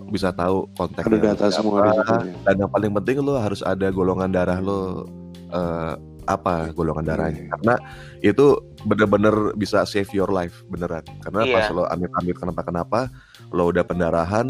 bisa 0.08 0.32
tahu 0.32 0.65
kontaknya 0.74 1.08
Ada 1.10 1.20
data 1.28 1.46
siapa. 1.46 1.58
semua 1.58 1.78
di 1.80 1.89
situ. 1.91 2.08
ya. 2.08 2.34
dan 2.43 2.56
yang 2.58 2.72
paling 2.72 2.91
penting 2.93 3.17
lo 3.20 3.34
harus 3.36 3.62
ada 3.62 3.88
golongan 3.89 4.30
darah 4.30 4.58
lo 4.58 5.06
eh, 5.50 5.93
apa 6.26 6.72
golongan 6.72 7.06
darahnya 7.06 7.39
Iya. 7.41 7.52
karena 7.54 7.74
itu 8.22 8.46
bener-bener 8.84 9.32
bisa 9.54 9.84
save 9.84 10.12
your 10.12 10.28
life 10.30 10.60
beneran 10.67 11.04
karena 11.22 11.41
Iya. 11.41 11.54
pas 11.54 11.65
lo 11.70 11.84
amit-amit 11.86 12.36
kenapa-kenapa 12.36 13.08
lo 13.50 13.63
udah 13.65 13.82
pendarahan 13.82 14.48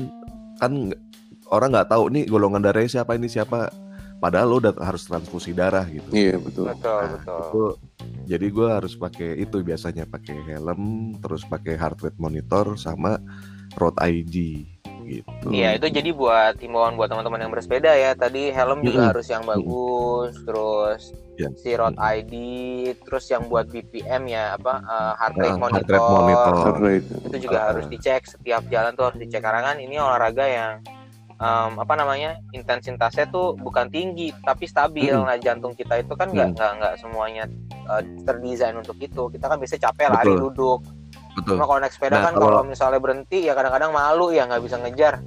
kan 0.58 0.74
orang 1.48 1.70
nggak 1.72 1.88
tahu 1.88 2.10
nih 2.10 2.26
golongan 2.26 2.62
darahnya 2.62 2.90
siapa 2.92 3.14
ini 3.14 3.26
siapa 3.26 3.70
padahal 4.18 4.48
lo 4.48 4.56
udah 4.60 4.74
harus 4.80 5.06
transfusi 5.06 5.54
darah 5.54 5.86
gitu 5.86 6.10
Iya 6.10 6.38
betul. 6.38 6.66
Betul, 6.68 6.98
Nah, 6.98 7.14
betul. 7.16 7.38
itu 7.40 7.64
jadi 8.26 8.46
gue 8.48 8.68
harus 8.68 8.94
pakai 8.94 9.38
itu 9.38 9.62
biasanya 9.62 10.04
pakai 10.04 10.38
helm 10.44 10.82
terus 11.18 11.46
pakai 11.46 11.78
heart 11.78 12.02
rate 12.02 12.18
monitor 12.18 12.74
sama 12.76 13.22
road 13.76 13.94
ID 14.00 14.66
gitu 15.08 15.48
Iya 15.48 15.74
itu 15.74 15.88
jadi 15.88 16.10
buat 16.12 16.60
himbauan 16.60 16.94
buat 16.94 17.08
teman-teman 17.08 17.40
yang 17.40 17.52
bersepeda 17.52 17.96
ya. 17.96 18.12
Tadi 18.14 18.52
helm 18.52 18.84
juga 18.84 19.00
Mm-mm. 19.00 19.10
harus 19.10 19.28
yang 19.28 19.44
bagus, 19.44 20.34
terus 20.44 21.02
Ya. 21.38 21.54
si 21.54 21.70
road 21.72 21.94
ID, 21.96 22.34
terus 23.00 23.30
yang 23.30 23.46
buat 23.46 23.66
BPM 23.66 24.26
ya 24.26 24.54
apa 24.54 24.74
eh, 24.82 25.14
heart 25.16 25.36
rate 25.36 25.48
Ah, 25.48 25.58
monitor. 25.58 25.78
heart 25.78 25.94
rate 25.94 26.10
monitor. 26.12 26.54
Heart 26.58 26.80
rate. 26.82 27.08
Itu 27.24 27.38
juga 27.40 27.58
Ah. 27.58 27.66
harus 27.70 27.86
dicek 27.88 28.22
setiap 28.26 28.62
jalan 28.68 28.92
tuh 28.92 29.06
harus 29.08 29.20
dicek 29.20 29.40
karena 29.40 29.62
kan 29.64 29.78
ini 29.78 29.96
olahraga 29.96 30.44
yang 30.44 30.74
em, 31.38 31.72
apa 31.78 31.94
namanya 31.94 32.42
intensitasnya 32.50 33.30
tuh 33.30 33.54
bukan 33.56 33.86
tinggi 33.88 34.34
tapi 34.42 34.66
stabil. 34.66 35.14
Mm-mm. 35.14 35.30
Nah 35.30 35.38
jantung 35.38 35.72
kita 35.72 36.02
itu 36.02 36.12
kan 36.12 36.28
nggak 36.28 36.50
Mm. 36.52 36.76
nggak 36.76 36.94
semuanya 36.98 37.46
eh, 37.88 38.02
terdesain 38.26 38.74
untuk 38.74 38.98
itu. 38.98 39.30
Kita 39.30 39.46
kan 39.46 39.56
biasanya 39.56 39.94
capek 39.94 40.08
lari 40.10 40.34
Betul. 40.34 40.42
duduk. 40.50 40.80
Betul 41.38 41.56
Cuma 41.56 41.66
kalau 41.66 41.80
naik 41.80 41.94
sepeda 41.94 42.16
Nah, 42.16 42.24
kan 42.26 42.34
kalau- 42.34 42.66
misalnya 42.66 42.98
berhenti 42.98 43.46
ya 43.46 43.54
kadang-kadang 43.54 43.92
malu 43.92 44.30
ya 44.30 44.44
nggak 44.44 44.60
bisa 44.60 44.78
ngejar. 44.78 45.22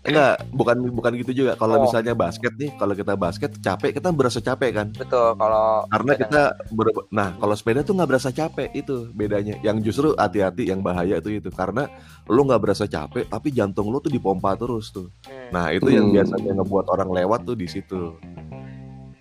enggak 0.00 0.48
bukan 0.50 0.80
bukan 0.90 1.12
gitu 1.14 1.44
juga 1.44 1.52
kalau 1.54 1.76
Oh. 1.76 1.84
misalnya 1.84 2.16
basket 2.16 2.56
nih 2.56 2.72
kalau 2.74 2.96
kita 2.96 3.12
basket 3.14 3.52
capek 3.60 3.92
kita 3.92 4.08
berasa 4.08 4.40
capek 4.40 4.70
kan 4.72 4.88
Betul 4.96 5.36
kalau 5.36 5.84
karena 5.86 6.12
kita 6.16 6.42
ber- 6.72 7.04
nah 7.10 7.36
kalau 7.36 7.52
sepeda 7.52 7.84
tuh 7.84 7.92
nggak 7.92 8.08
berasa 8.08 8.32
capek 8.32 8.72
itu 8.72 9.12
bedanya 9.12 9.60
yang 9.60 9.76
justru 9.78 10.16
hati-hati 10.16 10.72
yang 10.72 10.80
bahaya 10.80 11.20
itu 11.20 11.36
itu 11.36 11.52
karena 11.52 11.84
lu 12.24 12.40
nggak 12.42 12.64
berasa 12.64 12.88
capek 12.88 13.28
tapi 13.28 13.52
jantung 13.52 13.92
lu 13.92 14.00
tuh 14.00 14.08
dipompa 14.08 14.56
terus 14.56 14.88
tuh 14.88 15.12
Hmm. 15.20 15.52
nah 15.52 15.68
itu 15.68 15.92
yang 15.92 16.08
Hmm. 16.08 16.16
biasanya 16.16 16.52
ngebuat 16.56 16.86
orang 16.88 17.10
lewat 17.12 17.40
tuh 17.44 17.52
di 17.54 17.68
situ 17.68 18.16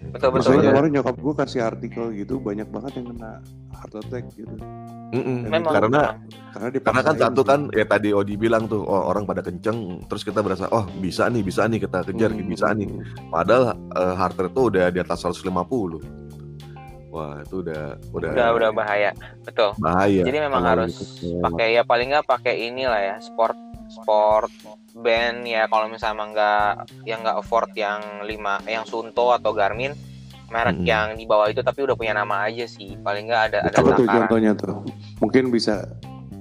betul 0.09 0.29
betul. 0.29 0.33
Maksudnya 0.33 0.57
Betul. 0.59 0.71
kemarin 0.73 0.91
nyokap 0.93 1.15
gue 1.17 1.33
kasih 1.37 1.61
artikel 1.63 2.05
gitu 2.13 2.33
banyak 2.37 2.67
banget 2.67 2.91
yang 2.97 3.07
kena 3.13 3.31
heart 3.71 3.93
attack 3.95 4.25
gitu. 4.33 4.55
Mm-mm. 5.09 5.49
Memang 5.49 5.73
karena 5.73 6.01
Karena 6.53 6.69
karena 6.81 7.01
kan 7.01 7.15
satu 7.17 7.41
sih. 7.41 7.49
kan 7.49 7.59
ya 7.73 7.85
tadi 7.85 8.09
Odi 8.13 8.37
bilang 8.37 8.69
tuh 8.69 8.81
oh, 8.81 9.09
orang 9.09 9.25
pada 9.25 9.41
kenceng 9.41 10.05
terus 10.05 10.21
kita 10.21 10.41
berasa 10.41 10.69
oh 10.69 10.85
bisa 10.97 11.25
nih 11.29 11.41
bisa 11.41 11.65
nih 11.65 11.81
kita 11.81 12.05
kejar 12.05 12.29
Hmm. 12.29 12.45
bisa 12.45 12.69
nih 12.73 12.89
padahal 13.29 13.73
eh, 13.73 14.13
heart 14.13 14.37
rate 14.37 14.53
tuh 14.53 14.65
udah 14.69 14.89
di 14.89 14.99
atas 15.01 15.25
150 15.25 15.49
wah 17.09 17.41
itu 17.41 17.61
udah 17.61 17.97
udah, 18.13 18.31
udah 18.31 18.47
udah 18.55 18.69
bahaya. 18.71 19.11
Betul. 19.41 19.73
Bahaya. 19.77 20.21
Jadi 20.23 20.37
memang 20.39 20.61
Kalau 20.61 20.71
harus 20.85 20.93
gitu, 20.95 21.41
pakai 21.41 21.67
ya 21.73 21.83
paling 21.83 22.07
nggak 22.09 22.25
pakai 22.25 22.69
inilah 22.69 23.01
ya 23.01 23.15
sport 23.19 23.57
sport 23.89 24.53
band 24.93 25.43
ya. 25.43 25.65
Kalau 25.65 25.89
misalnya 25.89 26.25
nggak 26.29 26.71
yang 27.03 27.19
nggak 27.21 27.37
afford 27.37 27.71
yang 27.73 27.99
lima 28.23 28.61
yang 28.63 28.85
Sunto 28.85 29.33
atau 29.33 29.49
Garmin 29.51 29.93
merek 30.49 30.81
Mm-mm. 30.81 30.89
yang 30.89 31.07
di 31.13 31.29
bawah 31.29 31.45
itu 31.45 31.61
tapi 31.61 31.85
udah 31.85 31.93
punya 31.93 32.13
nama 32.13 32.45
aja 32.45 32.65
sih. 32.65 32.97
Paling 32.97 33.25
nggak 33.25 33.43
ada 33.53 33.59
ada 33.65 33.75
Coba 33.75 33.89
tuh 33.93 34.05
takaran. 34.05 34.17
contohnya 34.25 34.51
tuh. 34.53 34.75
Mungkin 35.21 35.49
bisa 35.49 35.85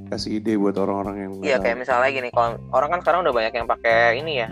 kasih 0.08 0.40
ide 0.40 0.56
buat 0.56 0.72
orang-orang 0.80 1.16
yang 1.20 1.32
Iya 1.44 1.56
kayak 1.60 1.84
misalnya 1.84 2.08
gini, 2.08 2.28
kalau 2.32 2.56
orang 2.72 2.96
kan 2.96 3.00
sekarang 3.04 3.20
udah 3.28 3.34
banyak 3.36 3.52
yang 3.52 3.68
pakai 3.68 4.16
ini 4.16 4.40
ya 4.40 4.48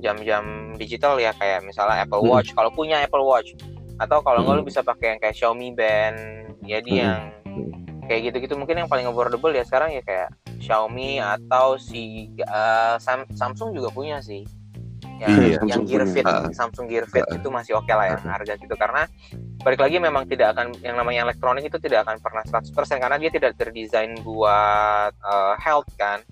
jam-jam 0.00 0.44
digital 0.76 1.16
ya. 1.16 1.32
Kayak 1.32 1.64
misalnya 1.64 2.04
Apple 2.04 2.20
Hmm. 2.20 2.28
Watch. 2.28 2.52
Kalau 2.52 2.68
punya 2.68 3.00
Apple 3.00 3.24
Watch 3.24 3.56
atau 4.02 4.18
kalau 4.20 4.42
nggak 4.42 4.54
Hmm. 4.54 4.62
lu 4.62 4.66
bisa 4.66 4.80
pakai 4.82 5.14
yang 5.14 5.20
kayak 5.20 5.34
Xiaomi 5.34 5.68
Band, 5.72 6.18
jadi 6.60 6.90
Hmm. 6.90 7.00
yang 7.00 7.20
kayak 8.02 8.20
gitu-gitu 8.28 8.54
mungkin 8.54 8.76
yang 8.76 8.90
paling 8.90 9.06
affordable 9.06 9.50
ya 9.50 9.62
sekarang 9.62 9.94
ya 9.94 10.02
kayak 10.02 10.28
Xiaomi 10.58 11.16
atau 11.16 11.78
si 11.78 12.28
eh, 12.34 12.94
Sam- 12.98 13.30
Samsung 13.30 13.70
juga 13.72 13.88
punya 13.88 14.18
sih. 14.18 14.42
Yang, 15.22 15.30
Iya, 15.30 15.38
yang 15.38 15.62
Samsung 15.78 15.86
Gear 15.86 16.02
punya. 16.02 16.12
Fit, 16.12 16.24
Ah. 16.26 16.42
Samsung 16.50 16.86
Gear 16.90 17.06
Fit 17.06 17.22
Ah. 17.24 17.36
itu 17.38 17.46
masih 17.48 17.72
oke 17.74 17.90
lah 17.90 18.06
ya 18.08 18.18
Ah. 18.18 18.34
harga 18.34 18.54
gitu 18.54 18.74
karena 18.74 19.06
balik 19.62 19.78
lagi 19.78 19.96
memang 19.96 20.26
tidak 20.26 20.50
akan 20.52 20.74
yang 20.82 20.98
namanya 20.98 21.22
elektronik 21.22 21.62
itu 21.62 21.78
tidak 21.78 22.02
akan 22.02 22.18
pernah 22.18 22.42
100% 22.42 22.98
karena 22.98 23.14
dia 23.16 23.30
tidak 23.30 23.54
terdesain 23.54 24.18
buat 24.20 25.14
eh, 25.14 25.54
health 25.56 25.86
kan 25.94 26.26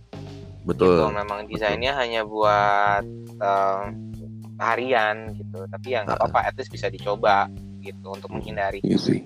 Betul. 0.60 1.06
gitu 1.06 1.14
memang 1.14 1.46
desainnya 1.46 1.94
hanya 1.94 2.26
buat 2.26 3.06
em, 3.38 4.09
harian 4.60 5.16
gitu 5.34 5.64
tapi 5.66 5.86
ya 5.90 6.04
nggak 6.04 6.18
apa-apa 6.18 6.40
at 6.44 6.54
least 6.54 6.68
bisa 6.68 6.86
dicoba 6.86 7.48
gitu 7.80 8.06
untuk 8.06 8.28
menghindari 8.28 8.78
Iya 8.80 8.98
sih. 8.98 9.20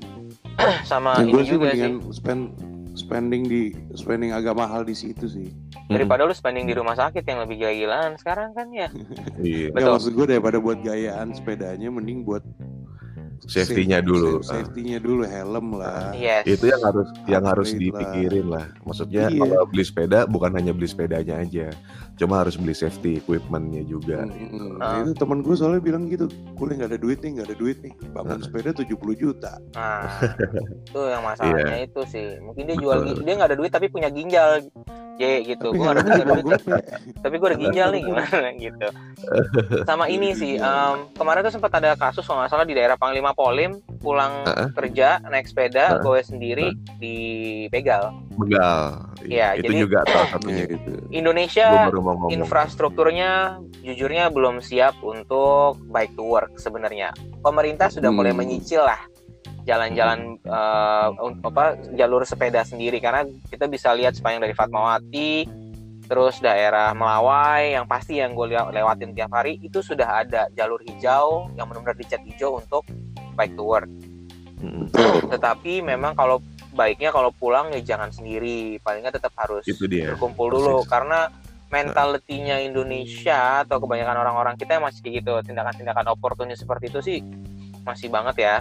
sama 0.87 1.19
Nah, 1.19 1.23
ini 1.23 1.33
gue 1.33 1.43
sih 1.43 1.53
juga 1.53 1.69
sih 1.73 1.91
spend 2.13 2.43
spending 2.95 3.43
di 3.43 3.63
spending 3.93 4.31
agak 4.31 4.55
mahal 4.55 4.81
di 4.81 4.95
situ 4.95 5.27
sih. 5.27 5.51
daripada 5.85 6.23
lu 6.23 6.33
spending 6.33 6.65
di 6.65 6.73
rumah 6.73 6.95
sakit 6.95 7.21
yang 7.23 7.43
lebih 7.43 7.61
gila-gilaan 7.61 8.15
sekarang 8.15 8.51
kan 8.51 8.71
ya 8.71 8.87
Iya. 9.43 9.69
Betul. 9.69 9.91
maksud 9.93 10.13
gue 10.13 10.27
daripada 10.29 10.57
buat 10.57 10.79
gayaan 10.81 11.31
sepedanya 11.31 11.91
mending 11.91 12.23
buat 12.23 12.41
Safety-nya 13.45 14.01
safe- 14.01 14.09
dulu. 14.09 14.31
safe- 14.41 14.65
Safety-nya 14.65 14.99
dulu 14.99 15.23
helm 15.23 15.77
lah. 15.77 16.17
yes 16.17 16.49
itu 16.49 16.65
yang 16.65 16.81
harus 16.81 17.09
yang 17.27 17.45
harus 17.45 17.69
lah. 17.69 17.77
dipikirin 17.77 18.47
lah. 18.49 18.67
Maksudnya 18.81 19.29
Iya. 19.29 19.37
kalau 19.37 19.67
beli 19.69 19.85
sepeda 19.85 20.19
bukan 20.25 20.51
hanya 20.55 20.73
beli 20.73 20.89
sepedanya 20.89 21.35
aja, 21.39 21.69
cuma 22.15 22.41
harus 22.41 22.55
beli 22.55 22.73
safety 22.73 23.19
equipmentnya 23.19 23.83
juga. 23.83 24.23
Mm-mm. 24.25 24.79
Ah. 24.79 24.99
Nah, 24.99 25.03
itu 25.03 25.13
temen 25.15 25.41
gue 25.41 25.55
soalnya 25.55 25.81
bilang 25.81 26.07
gitu, 26.07 26.27
gue 26.29 26.65
nggak 26.65 26.89
ada 26.89 26.99
duit 26.99 27.19
nih, 27.19 27.31
nggak 27.35 27.47
ada 27.51 27.57
duit 27.57 27.79
nih. 27.81 27.93
Bangun 28.11 28.39
Ah. 28.39 28.43
sepeda 28.43 28.71
70 28.71 28.95
juta. 29.15 29.53
nah 29.73 30.07
itu 30.87 31.01
yang 31.01 31.23
masalahnya 31.23 31.77
Iya. 31.77 31.87
itu 31.87 32.01
sih 32.07 32.27
mungkin 32.39 32.63
dia 32.65 32.77
jual 32.77 32.99
Betul. 33.01 33.23
dia 33.23 33.35
nggak 33.35 33.51
ada 33.51 33.59
duit 33.59 33.71
tapi 33.71 33.87
punya 33.89 34.09
ginjal 34.09 34.63
J 35.15 35.23
gitu 35.47 35.71
Tapi 35.71 35.79
gue 35.79 35.87
ada 35.89 36.03
duit 36.43 36.63
tapi 37.21 37.35
gue 37.37 37.49
ada 37.49 37.59
ginjal 37.61 37.89
nih 37.91 38.03
gimana 38.03 38.49
gitu 38.61 38.87
sama 39.85 40.05
ini 40.07 40.35
sih 40.35 40.55
em, 40.57 40.97
kemarin 41.13 41.43
tuh 41.43 41.55
sempat 41.55 41.71
ada 41.73 41.95
kasus 41.95 42.23
kalau 42.23 42.43
nggak 42.43 42.51
salah 42.51 42.67
di 42.67 42.75
daerah 42.75 42.95
Panglima 42.95 43.31
Polim 43.31 43.79
pulang 43.99 44.43
Heeh. 44.43 44.69
kerja 44.75 45.23
naik 45.25 45.47
sepeda 45.47 45.95
Heeh. 45.95 46.03
gue 46.03 46.19
sendiri 46.21 46.67
dibegal 46.99 48.11
Begal. 48.35 48.81
Iya, 49.23 49.49
itu 49.57 49.71
jadi- 49.71 49.81
juga 49.81 49.99
salah 50.05 50.21
Ya, 50.21 50.33
satunya. 50.33 50.65
gitu. 50.67 50.93
Indonesia 51.09 51.67
ngomong. 51.89 52.29
infrastrukturnya 52.29 53.31
jujurnya 53.81 54.29
belum 54.29 54.59
siap 54.59 54.99
untuk 55.01 55.79
bike 55.87 56.13
to 56.13 56.25
work 56.25 56.53
sebenarnya 56.57 57.13
pemerintah 57.41 57.89
sudah 57.89 58.09
Hmm. 58.09 58.19
mulai 58.19 58.33
menyicil 58.33 58.83
lah 58.83 58.99
jalan-jalan 59.63 60.37
un- 61.17 61.41
apa 61.43 61.65
jalur 61.91 62.23
sepeda 62.23 62.61
sendiri 62.63 62.99
karena 62.99 63.23
kita 63.47 63.65
bisa 63.65 63.93
lihat 63.93 64.13
sepanjang 64.13 64.43
dari 64.43 64.53
Fatmawati 64.53 65.49
terus 66.05 66.37
daerah 66.39 66.93
Melawai 66.93 67.73
yang 67.73 67.87
pasti 67.87 68.19
yang 68.19 68.35
gue 68.35 68.45
lewatin 68.51 69.13
tiap 69.13 69.33
hari 69.33 69.57
itu 69.59 69.81
sudah 69.81 70.21
ada 70.21 70.53
jalur 70.53 70.77
hijau 70.83 71.49
yang 71.55 71.65
benar-benar 71.65 71.97
dicat 71.97 72.21
hijau 72.23 72.59
untuk 72.59 72.85
bike 73.35 73.55
to 73.55 73.65
work 73.65 73.89
Mm-mm. 74.59 74.89
tetapi 75.29 75.81
memang 75.81 76.13
kalau 76.13 76.41
baiknya 76.75 77.09
kalau 77.09 77.31
pulang 77.31 77.71
ya 77.71 77.81
jangan 77.81 78.11
sendiri 78.11 78.77
palingnya 78.79 79.11
tetap 79.11 79.31
harus 79.35 79.63
Itu 79.63 79.87
dia. 79.87 80.13
berkumpul 80.13 80.51
dulu 80.51 80.75
Persis. 80.79 80.91
karena 80.91 81.21
mentalitinya 81.69 82.57
Indonesia 82.59 83.63
atau 83.63 83.79
kebanyakan 83.79 84.17
orang-orang 84.17 84.55
kita 84.55 84.77
yang 84.77 84.85
masih 84.85 85.01
kayak 85.01 85.15
gitu 85.21 85.33
tindakan-tindakan 85.45 86.07
oportunis 86.09 86.59
seperti 86.59 86.87
itu 86.87 86.99
sih 87.01 87.19
masih 87.83 88.07
banget 88.09 88.37
ya 88.37 88.55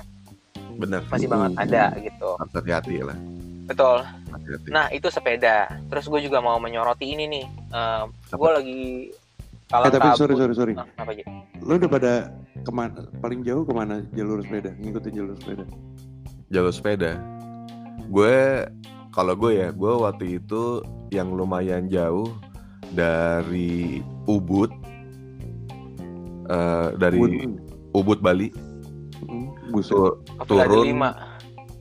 Bener. 0.74 1.06
masih 1.08 1.28
Hmm. 1.28 1.36
banget 1.38 1.52
ada 1.60 1.84
gitu 2.00 2.30
hati-hati 2.50 2.96
lah. 3.02 3.18
betul 3.64 3.98
Hati-hati. 4.02 4.68
nah 4.68 4.86
itu 4.90 5.08
sepeda 5.08 5.70
terus 5.88 6.06
gue 6.06 6.22
juga 6.22 6.40
mau 6.40 6.58
menyoroti 6.58 7.06
ini 7.08 7.26
nih 7.28 7.46
gue 8.32 8.52
lagi 8.52 8.82
kalau 9.68 9.86
Eh, 9.86 9.92
tapi 9.92 10.08
sorry, 10.14 10.34
sorry, 10.34 10.54
sorry. 10.54 10.74
apa 10.74 11.10
aja 11.10 11.26
Lo 11.60 11.78
udah 11.78 11.90
pada 11.90 12.14
ke 12.60 12.70
mana, 12.70 13.08
paling 13.18 13.42
jauh 13.42 13.64
ke 13.64 13.72
mana 13.72 14.04
jalur 14.12 14.40
sepeda? 14.40 14.70
Ngikutin 14.76 15.14
jalur 15.14 15.36
sepeda? 15.36 15.66
jalur 16.48 16.70
sepeda. 16.70 17.12
Gue 18.14 18.62
kalau 19.10 19.34
gue 19.34 19.52
ya, 19.56 19.70
gue 19.70 19.94
waktu 19.96 20.38
itu 20.38 20.82
yang 21.10 21.30
lumayan 21.30 21.86
jauh 21.88 22.30
dari 22.88 24.02
Ubud, 24.24 24.70
eh, 26.46 26.88
dari 26.96 27.18
Bun- 27.18 27.58
Ubud 27.92 28.20
Bali, 28.20 28.50
Mm, 29.24 29.56
tur- 29.82 30.20
Apalagi 30.36 30.68
turun. 30.68 30.86
Lima? 30.86 31.10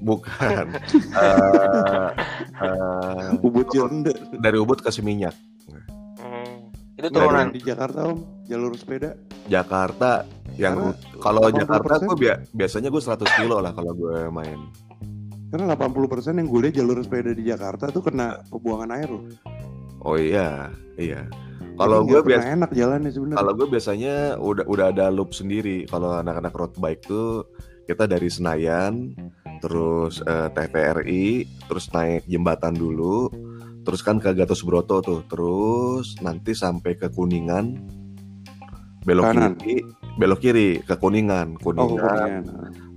Bukan. 0.00 0.66
Eh, 1.12 2.08
eh, 2.62 3.28
Ubud 3.40 3.66
Jonder. 3.68 4.14
dari 4.36 4.56
Ubud 4.56 4.78
ke 4.78 4.88
Seminyak, 4.88 5.34
Hmm, 6.16 6.70
itu 6.94 7.08
turunan? 7.08 7.38
yang 7.40 7.50
di 7.50 7.60
Jakarta 7.60 8.06
om, 8.06 8.18
jalur 8.44 8.72
sepeda. 8.72 9.18
Jakarta. 9.44 10.22
Yang 10.54 10.94
kalau 11.18 11.42
80% 11.44 11.58
Jakarta 11.58 11.94
gue 12.00 12.16
bia- 12.16 12.40
biasanya 12.48 12.88
gue 12.88 13.00
100 13.00 13.26
kilo 13.34 13.58
lah 13.58 13.72
kalau 13.72 13.92
gue 13.92 14.28
main. 14.28 14.58
Karena 15.52 15.76
80% 15.76 16.40
yang 16.40 16.48
gue 16.48 16.60
lihat 16.64 16.74
jalur 16.80 16.96
sepeda 17.04 17.36
di 17.36 17.44
Jakarta 17.44 17.92
tuh 17.92 18.00
kena 18.00 18.40
pembuangan 18.48 18.88
air 18.96 19.08
loh. 19.12 19.24
Oh 20.00 20.16
iya, 20.16 20.72
iya. 20.96 21.28
Kalau 21.76 22.04
gue 22.04 22.20
biasa 22.24 22.56
enak 22.56 22.70
jalannya 22.72 23.10
sebenarnya. 23.12 23.38
Kalau 23.40 23.52
gue 23.52 23.66
biasanya 23.68 24.14
udah 24.40 24.64
udah 24.64 24.86
ada 24.88 25.12
loop 25.12 25.36
sendiri. 25.36 25.84
Kalau 25.84 26.16
anak-anak 26.16 26.52
road 26.56 26.72
bike 26.80 27.04
tuh 27.04 27.44
kita 27.84 28.08
dari 28.08 28.32
Senayan, 28.32 29.12
terus 29.60 30.24
eh, 30.24 30.48
TVRI, 30.56 31.44
terus 31.68 31.92
naik 31.92 32.24
jembatan 32.24 32.72
dulu, 32.72 33.28
terus 33.84 34.00
kan 34.00 34.16
ke 34.16 34.32
Gatot 34.32 34.56
Subroto 34.56 35.04
tuh, 35.04 35.20
terus 35.28 36.16
nanti 36.24 36.56
sampai 36.56 36.96
ke 36.96 37.10
Kuningan, 37.10 37.76
belok 39.02 39.24
Kanan. 39.34 39.58
kiri, 39.58 39.82
belok 40.16 40.40
kiri 40.40 40.68
ke 40.80 40.94
Kuningan, 40.96 41.58
Oh, 41.58 41.72
Kuningan, 41.72 41.98
Kuningan. 41.98 42.42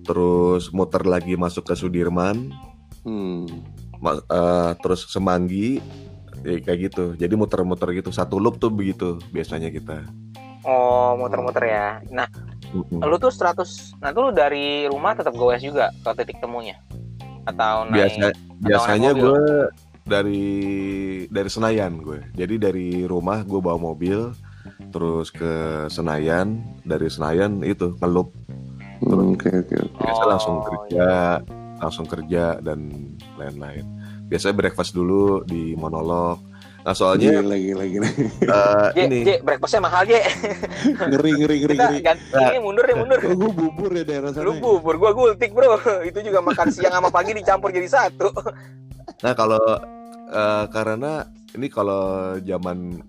Terus 0.05 0.69
muter 0.69 1.01
lagi 1.03 1.33
masuk 1.33 1.65
ke 1.65 1.73
Sudirman, 1.73 2.53
Hmm. 3.01 3.49
ma- 3.97 4.21
eh, 4.21 4.71
terus 4.79 5.05
Semanggi, 5.05 5.81
ya, 6.39 6.57
kayak 6.59 6.79
gitu. 6.85 7.05
Jadi 7.13 7.33
muter-muter 7.33 7.89
gitu, 7.91 8.09
satu 8.09 8.37
loop 8.37 8.57
tuh 8.57 8.69
begitu 8.69 9.17
biasanya 9.29 9.67
kita. 9.67 10.05
oh 10.63 11.13
muter-muter 11.15 11.61
ya 11.63 11.87
nah 12.09 12.25
Mm-mm. 12.73 12.97
lu 12.99 13.21
tuh 13.21 13.29
100 13.29 13.93
nah 13.95 14.09
tuh 14.09 14.25
lu 14.25 14.31
dari 14.33 14.89
rumah 14.89 15.13
tetap 15.13 15.37
goes 15.37 15.61
juga 15.61 15.93
ke 15.93 16.09
titik 16.17 16.41
temunya 16.41 16.73
atau 17.45 17.85
naik 17.85 18.17
biasa 18.17 18.33
biasanya 18.57 19.11
mobil? 19.13 19.21
gue 19.21 19.41
dari 20.01 20.45
dari 21.29 21.49
Senayan 21.49 22.01
gue 22.01 22.25
jadi 22.33 22.57
dari 22.57 23.05
rumah 23.05 23.45
gue 23.45 23.61
bawa 23.61 23.77
mobil 23.77 24.33
terus 24.89 25.29
ke 25.29 25.53
Senayan 25.87 26.57
dari 26.81 27.13
Senayan 27.13 27.61
itu 27.61 27.93
ngelup 28.01 28.33
Hmm, 28.33 28.74
Oke 29.05 29.49
oke 29.53 29.75
oke. 29.75 29.95
biasa 29.95 30.21
Oh, 30.21 30.27
langsung 30.27 30.55
kerja 30.61 31.07
langsung 31.75 32.05
kerja 32.05 32.43
dan 32.59 32.79
lain-lain 33.35 33.85
biasanya 34.25 34.55
breakfast 34.55 34.91
dulu 34.91 35.43
di 35.43 35.75
monolog 35.75 36.41
nah 36.81 36.93
soalnya 36.93 37.41
Gila 37.41 37.57
gila 37.57 37.81
gila. 37.83 38.07
eh, 38.07 38.87
J, 38.93 38.97
ini 39.03 39.19
J, 39.21 39.29
breakfastnya 39.41 39.81
mahal 39.81 40.05
J. 40.05 40.21
ngeri 41.09 41.31
ngeri 41.35 41.55
ngeri 41.59 41.75
Kita 41.75 41.85
ngeri. 41.87 41.99
ganti 41.99 42.41
ini 42.45 42.59
mundur 42.59 42.85
ya 42.85 42.95
mundur. 42.95 43.17
Gue 43.19 43.51
bubur 43.51 43.89
ya 43.91 44.03
daerah 44.05 44.29
sana. 44.29 44.45
Lu 44.45 44.53
bubur, 44.55 44.93
gua 44.95 45.09
gultik 45.11 45.49
bro. 45.49 45.81
Itu 46.09 46.21
juga 46.21 46.39
makan 46.39 46.69
siang 46.69 46.93
sama 46.93 47.09
pagi 47.09 47.33
dicampur 47.33 47.69
jadi 47.69 47.89
satu. 47.89 48.29
Nah 49.17 49.33
kalau 49.33 49.57
eh, 50.29 50.65
karena 50.69 51.25
ini 51.53 51.67
kalau 51.67 52.03
zaman 52.39 53.01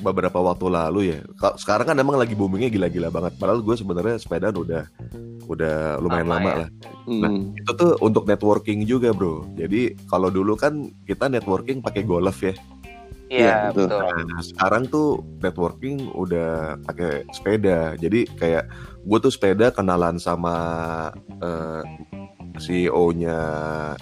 beberapa 0.00 0.38
waktu 0.40 0.66
lalu 0.68 1.00
ya, 1.14 1.18
ka- 1.40 1.56
sekarang 1.56 1.92
kan 1.92 1.96
emang 1.96 2.20
lagi 2.20 2.36
boomingnya 2.36 2.68
gila-gila 2.68 3.08
banget. 3.08 3.36
Padahal 3.40 3.60
gue 3.64 3.76
sebenarnya 3.76 4.16
sepeda 4.20 4.52
udah 4.52 4.84
udah 5.46 6.02
lumayan 6.02 6.26
Lama 6.26 6.36
lama, 6.36 6.50
ya. 6.50 6.56
lah. 6.60 6.68
Hmm. 7.06 7.54
Itu 7.54 7.70
tuh 7.78 7.92
untuk 8.02 8.26
networking 8.26 8.82
juga 8.82 9.14
bro. 9.14 9.46
Jadi 9.54 9.94
kalau 10.10 10.28
dulu 10.28 10.58
kan 10.58 10.90
kita 11.06 11.30
networking 11.30 11.78
pakai 11.80 12.02
golf 12.02 12.42
ya. 12.42 12.54
Iya, 13.26 13.74
betul. 13.74 13.90
betul. 13.90 14.22
Nah, 14.30 14.42
sekarang 14.42 14.82
tuh 14.86 15.08
networking 15.42 16.14
udah 16.14 16.78
pakai 16.86 17.26
sepeda. 17.34 17.98
Jadi 17.98 18.26
kayak 18.38 18.70
gue 19.02 19.18
tuh 19.18 19.32
sepeda 19.34 19.74
kenalan 19.74 20.18
sama 20.18 20.54
eh, 21.42 21.82
CEO-nya 22.58 23.38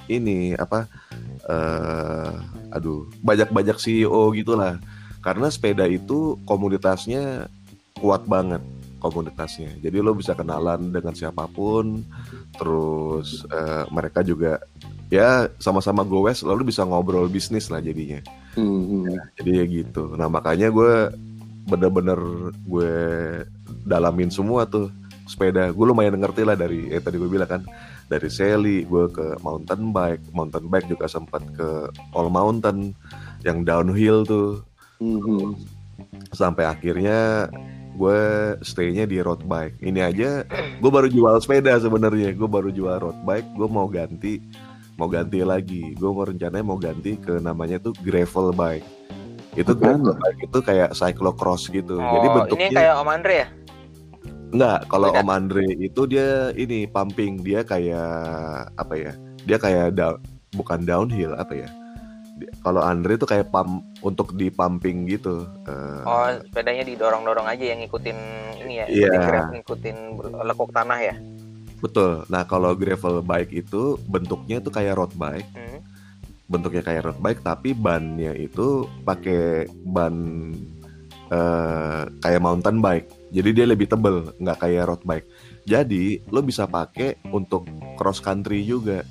ini 0.09 0.55
apa? 0.55 0.87
eh 1.45 2.33
aduh, 2.73 3.05
banyak-banyak 3.21 3.77
CEO 3.77 4.33
gitulah. 4.33 4.81
Karena 5.25 5.49
sepeda 5.49 5.89
itu 5.89 6.37
komunitasnya 6.45 7.49
kuat 7.97 8.29
banget 8.29 8.61
komunitasnya. 9.01 9.73
Jadi 9.81 10.01
lo 10.01 10.13
bisa 10.17 10.37
kenalan 10.37 10.93
dengan 10.93 11.17
siapa 11.17 11.49
pun. 11.49 12.05
Terus 12.57 13.49
eh, 13.49 13.85
mereka 13.89 14.21
juga 14.21 14.61
ya 15.13 15.47
sama-sama 15.61 16.03
goes 16.03 16.43
lalu 16.43 16.75
bisa 16.75 16.83
ngobrol 16.83 17.29
bisnis 17.29 17.69
lah 17.69 17.79
jadinya 17.79 18.19
Hmm, 18.55 19.03
hmm. 19.03 19.19
jadi 19.39 19.51
ya 19.51 19.65
gitu 19.83 20.15
nah 20.15 20.31
makanya 20.31 20.71
gue 20.71 21.11
bener-bener 21.67 22.19
gue 22.67 22.95
dalamin 23.83 24.31
semua 24.31 24.63
tuh 24.63 24.95
sepeda 25.27 25.73
gue 25.75 25.85
lumayan 25.87 26.15
ngerti 26.15 26.47
lah 26.47 26.55
dari 26.55 26.93
eh 26.93 27.03
tadi 27.03 27.19
gue 27.19 27.27
bilang 27.27 27.51
kan 27.51 27.63
dari 28.07 28.29
Sally 28.31 28.85
gue 28.87 29.11
ke 29.11 29.43
mountain 29.43 29.91
bike 29.91 30.23
mountain 30.31 30.71
bike 30.71 30.87
juga 30.87 31.11
sempat 31.11 31.43
ke 31.57 31.91
all 32.15 32.31
mountain 32.31 32.95
yang 33.43 33.67
downhill 33.67 34.23
tuh 34.23 34.63
Hmm, 35.03 35.21
hmm. 35.21 35.51
sampai 36.31 36.65
akhirnya 36.67 37.51
gue 37.95 38.21
stay-nya 38.67 39.07
di 39.07 39.23
road 39.23 39.47
bike 39.47 39.79
ini 39.79 40.03
aja 40.03 40.43
gue 40.83 40.91
baru 40.91 41.07
jual 41.07 41.39
sepeda 41.39 41.79
sebenarnya 41.79 42.35
gue 42.35 42.49
baru 42.51 42.75
jual 42.75 42.99
road 42.99 43.19
bike 43.23 43.55
gue 43.55 43.69
mau 43.71 43.87
ganti 43.87 44.43
mau 44.99 45.07
ganti 45.07 45.43
lagi 45.47 45.95
gue 45.95 46.11
mau 46.11 46.27
rencananya 46.27 46.67
mau 46.67 46.79
ganti 46.79 47.15
ke 47.19 47.39
namanya 47.39 47.79
tuh 47.79 47.95
gravel 48.03 48.51
bike 48.51 48.87
itu 49.55 49.71
tuh? 49.71 50.15
bike 50.19 50.41
itu 50.51 50.59
kayak 50.59 50.91
cyclocross 50.99 51.71
gitu 51.71 51.99
jadi 52.03 52.11
Oh, 52.11 52.19
ini 52.19 52.29
bentuknya 52.35 52.71
kayak 52.75 52.95
Om 52.99 53.11
Andre 53.11 53.35
ya? 53.35 53.49
enggak 54.55 54.79
kalau. 54.87 55.11
Om 55.11 55.31
Andre 55.31 55.67
itu 55.79 56.03
dia 56.07 56.55
ini 56.55 56.87
pumping 56.87 57.43
dia 57.43 57.67
kayak 57.67 58.71
apa 58.79 58.95
ya 58.95 59.13
dia 59.47 59.59
kayak 59.59 59.99
down, 59.99 60.19
bukan 60.55 60.83
downhill 60.87 61.35
apa 61.35 61.67
ya 61.67 61.69
kalau 62.61 62.81
Andre 62.81 63.17
itu 63.17 63.25
kayak 63.25 63.49
pump 63.49 63.83
untuk 64.01 64.35
di 64.35 64.49
pumping 64.49 65.05
gitu 65.07 65.45
Eh, 65.65 66.03
Oh, 66.05 66.29
sepedanya 66.45 66.85
didorong-dorong 66.85 67.47
aja 67.47 67.65
yang 67.75 67.81
ngikutin 67.81 68.19
ini 68.61 68.75
ya, 68.81 68.87
Iya. 68.87 69.09
ngikutin 69.11 69.45
ngikutin 69.55 69.97
lekuk 70.45 70.71
tanah 70.71 70.99
ya. 71.01 71.15
Betul. 71.79 72.25
Nah, 72.29 72.45
kalau 72.45 72.73
gravel 72.73 73.21
bike 73.21 73.53
itu 73.53 74.01
bentuknya 74.07 74.57
tuh 74.59 74.73
kayak 74.73 74.97
road 74.97 75.13
bike, 75.15 75.49
Hmm. 75.53 75.81
bentuknya 76.45 76.81
kayak 76.81 77.03
road 77.05 77.21
bike 77.21 77.41
tapi 77.41 77.73
bannya 77.73 78.33
itu 78.35 78.85
pakai 79.03 79.65
ban 79.85 80.15
eh, 81.27 82.03
kayak 82.21 82.41
mountain 82.41 82.79
bike. 82.79 83.09
Jadi 83.33 83.51
dia 83.51 83.67
lebih 83.67 83.89
tebel, 83.89 84.31
nggak 84.39 84.59
kayak 84.61 84.85
road 84.87 85.03
bike. 85.03 85.27
Jadi 85.65 86.21
lo 86.29 86.45
bisa 86.45 86.69
pakai 86.69 87.17
untuk 87.27 87.65
cross 87.97 88.21
country 88.21 88.61
juga. 88.63 89.03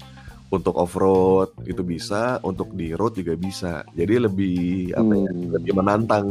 Untuk 0.54 0.78
off 0.78 0.94
road 0.94 1.50
itu 1.66 1.82
bisa, 1.82 2.38
untuk 2.46 2.78
di 2.78 2.94
road 2.94 3.18
juga 3.18 3.34
bisa. 3.34 3.82
Jadi 3.98 4.22
lebih 4.22 4.94
apa 4.94 5.14
ya? 5.18 5.30
Hmm. 5.34 5.50
Lebih 5.50 5.72
menantang. 5.74 6.26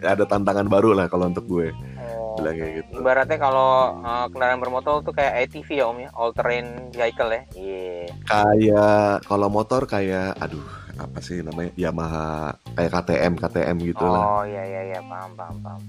Ada 0.00 0.24
tantangan 0.24 0.64
baru 0.64 0.96
lah 0.96 1.12
kalau 1.12 1.28
untuk 1.28 1.44
gue. 1.44 1.76
Oh. 2.00 2.40
Bilang 2.40 2.56
kayak 2.56 2.72
gitu. 2.80 2.90
Ibaratnya 3.04 3.36
kalau 3.36 4.00
uh, 4.00 4.26
kendaraan 4.32 4.60
bermotor 4.64 5.04
tuh 5.04 5.12
kayak 5.12 5.44
ATV 5.44 5.68
ya 5.76 5.84
Om 5.92 5.98
ya, 6.00 6.08
all 6.16 6.32
terrain 6.32 6.88
vehicle 6.96 7.30
ya. 7.32 7.42
Iya. 7.52 8.08
kayak 8.24 9.28
kalau 9.28 9.48
motor 9.52 9.84
kayak 9.84 10.40
aduh 10.40 10.64
apa 10.96 11.20
sih 11.20 11.44
namanya 11.44 11.76
Yamaha 11.76 12.56
kayak 12.72 12.92
KTM 12.96 13.32
KTM 13.36 13.76
gitu 13.84 14.04
lah 14.08 14.40
Oh 14.40 14.42
iya 14.48 14.64
iya 14.64 14.80
iya 14.96 15.00
paham 15.04 15.30
paham 15.36 15.56
paham. 15.60 15.82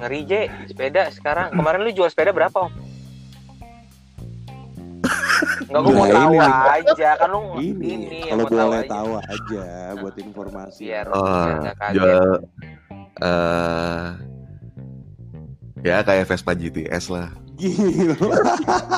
Ngeri 0.00 0.20
J, 0.26 0.32
sepeda 0.68 1.08
sekarang. 1.08 1.54
Kemarin 1.56 1.80
lu 1.86 1.90
jual 1.94 2.10
sepeda 2.12 2.34
berapa 2.34 2.68
Om? 2.68 2.93
Enggak 5.64 5.80
gue 5.80 5.94
mau 5.94 6.06
tahu 6.08 6.34
ini. 6.34 6.48
aja 6.68 7.08
kan 7.16 7.28
lu 7.30 7.40
ini, 7.60 7.88
ini 7.94 8.20
kalau 8.28 8.44
mau 8.44 8.50
tahu 8.50 8.58
boleh 8.68 8.80
aja. 8.80 8.90
tahu 8.90 9.10
aja 9.18 9.66
buat 10.00 10.14
informasi 10.18 10.84
Biar 10.90 11.06
oh 11.10 11.46
jual 11.94 12.30
eh 13.22 14.06
ya 15.84 15.96
kayak 16.00 16.24
Vespa 16.28 16.52
GTS 16.56 17.12
lah 17.12 17.28
Gila. 17.54 18.18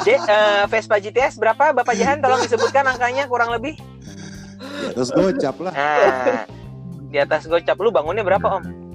J, 0.01 0.17
eh, 0.17 0.65
Vespa 0.73 0.97
GTS 0.97 1.37
berapa 1.37 1.77
Bapak 1.77 1.93
Jahan 1.93 2.25
tolong 2.25 2.41
disebutkan 2.41 2.89
angkanya 2.89 3.29
kurang 3.29 3.53
lebih. 3.53 3.77
Terus 4.97 5.13
gocap 5.13 5.61
lah. 5.61 5.73
Nah, 5.77 6.49
di 7.13 7.21
atas 7.21 7.45
gocap 7.45 7.77
lu 7.77 7.93
bangunnya 7.93 8.25
berapa 8.25 8.49
om? 8.57 8.86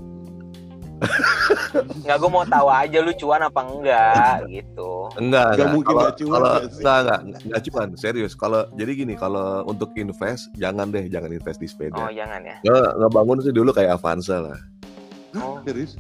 Nggak 2.02 2.18
gue 2.18 2.30
mau 2.30 2.44
tahu 2.44 2.68
aja 2.68 2.98
lu 3.00 3.12
cuan 3.14 3.42
apa 3.42 3.62
enggak 3.64 4.38
gitu. 4.48 5.10
enggak 5.16 5.18
Nggak 5.18 5.46
enggak 5.52 5.70
mungkin 5.72 5.90
kalau 5.90 6.02
nggak 6.02 6.16
cuan 6.16 6.32
kalau 6.32 6.46
nggak 6.48 6.62
sih? 6.62 6.78
enggak 6.78 6.98
enggak 7.00 7.20
enggak 7.42 7.62
cuman 7.64 7.88
serius 7.96 8.34
kalau 8.34 8.62
jadi 8.72 8.92
gini 8.94 9.14
kalau 9.16 9.48
untuk 9.66 9.90
invest 9.96 10.54
jangan 10.56 10.88
deh 10.88 11.06
jangan 11.08 11.30
invest 11.30 11.58
di 11.58 11.66
Oh 11.66 11.72
sepeda 11.72 12.04
jangan 12.12 12.42
ya. 12.44 12.56
nggak 12.62 12.92
ngebangun 12.98 13.38
sih 13.40 13.52
dulu 13.52 13.70
kayak 13.72 13.96
Avanza 13.96 14.38
lah 14.42 14.60
Oh, 15.34 15.58
Serius? 15.66 15.96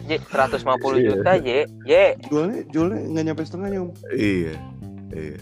J 0.00 0.16
150 0.24 0.62
Iya. 0.96 1.10
juta 1.10 1.32
J, 1.36 1.48
J. 1.84 1.92
Jualnya 2.30 2.60
jualnya 2.70 2.98
nggak 3.04 3.24
nyampe 3.26 3.42
setengahnya 3.42 3.78
om. 3.82 3.90
iya 4.10 4.54
iya 5.10 5.36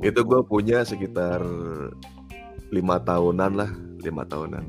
itu 0.00 0.20
gue 0.20 0.40
punya 0.44 0.82
sekitar 0.82 1.40
lima 2.68 3.00
tahunan 3.00 3.52
lah 3.54 3.70
lima 3.98 4.22
tahunan 4.22 4.62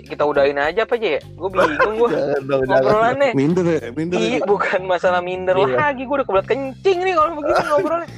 Kita 0.00 0.22
udahin 0.22 0.56
aja 0.56 0.80
apa 0.82 0.94
J? 0.94 1.20
Gue 1.32 1.48
bingung 1.48 1.94
gue 1.98 2.08
ngobrolannya. 2.64 3.30
Minder 3.32 3.64
ya, 3.66 3.80
minder. 3.90 4.16
Iya 4.16 4.38
ya. 4.38 4.40
bukan 4.42 4.80
masalah 4.82 5.20
minder 5.20 5.52
Iya. 5.54 5.76
lagi 5.76 6.02
gue 6.02 6.14
udah 6.14 6.24
kebelat 6.24 6.46
kencing 6.46 6.98
nih 7.00 7.12
kalau 7.12 7.30
begini 7.34 7.60
ngobrolnya. 7.68 8.08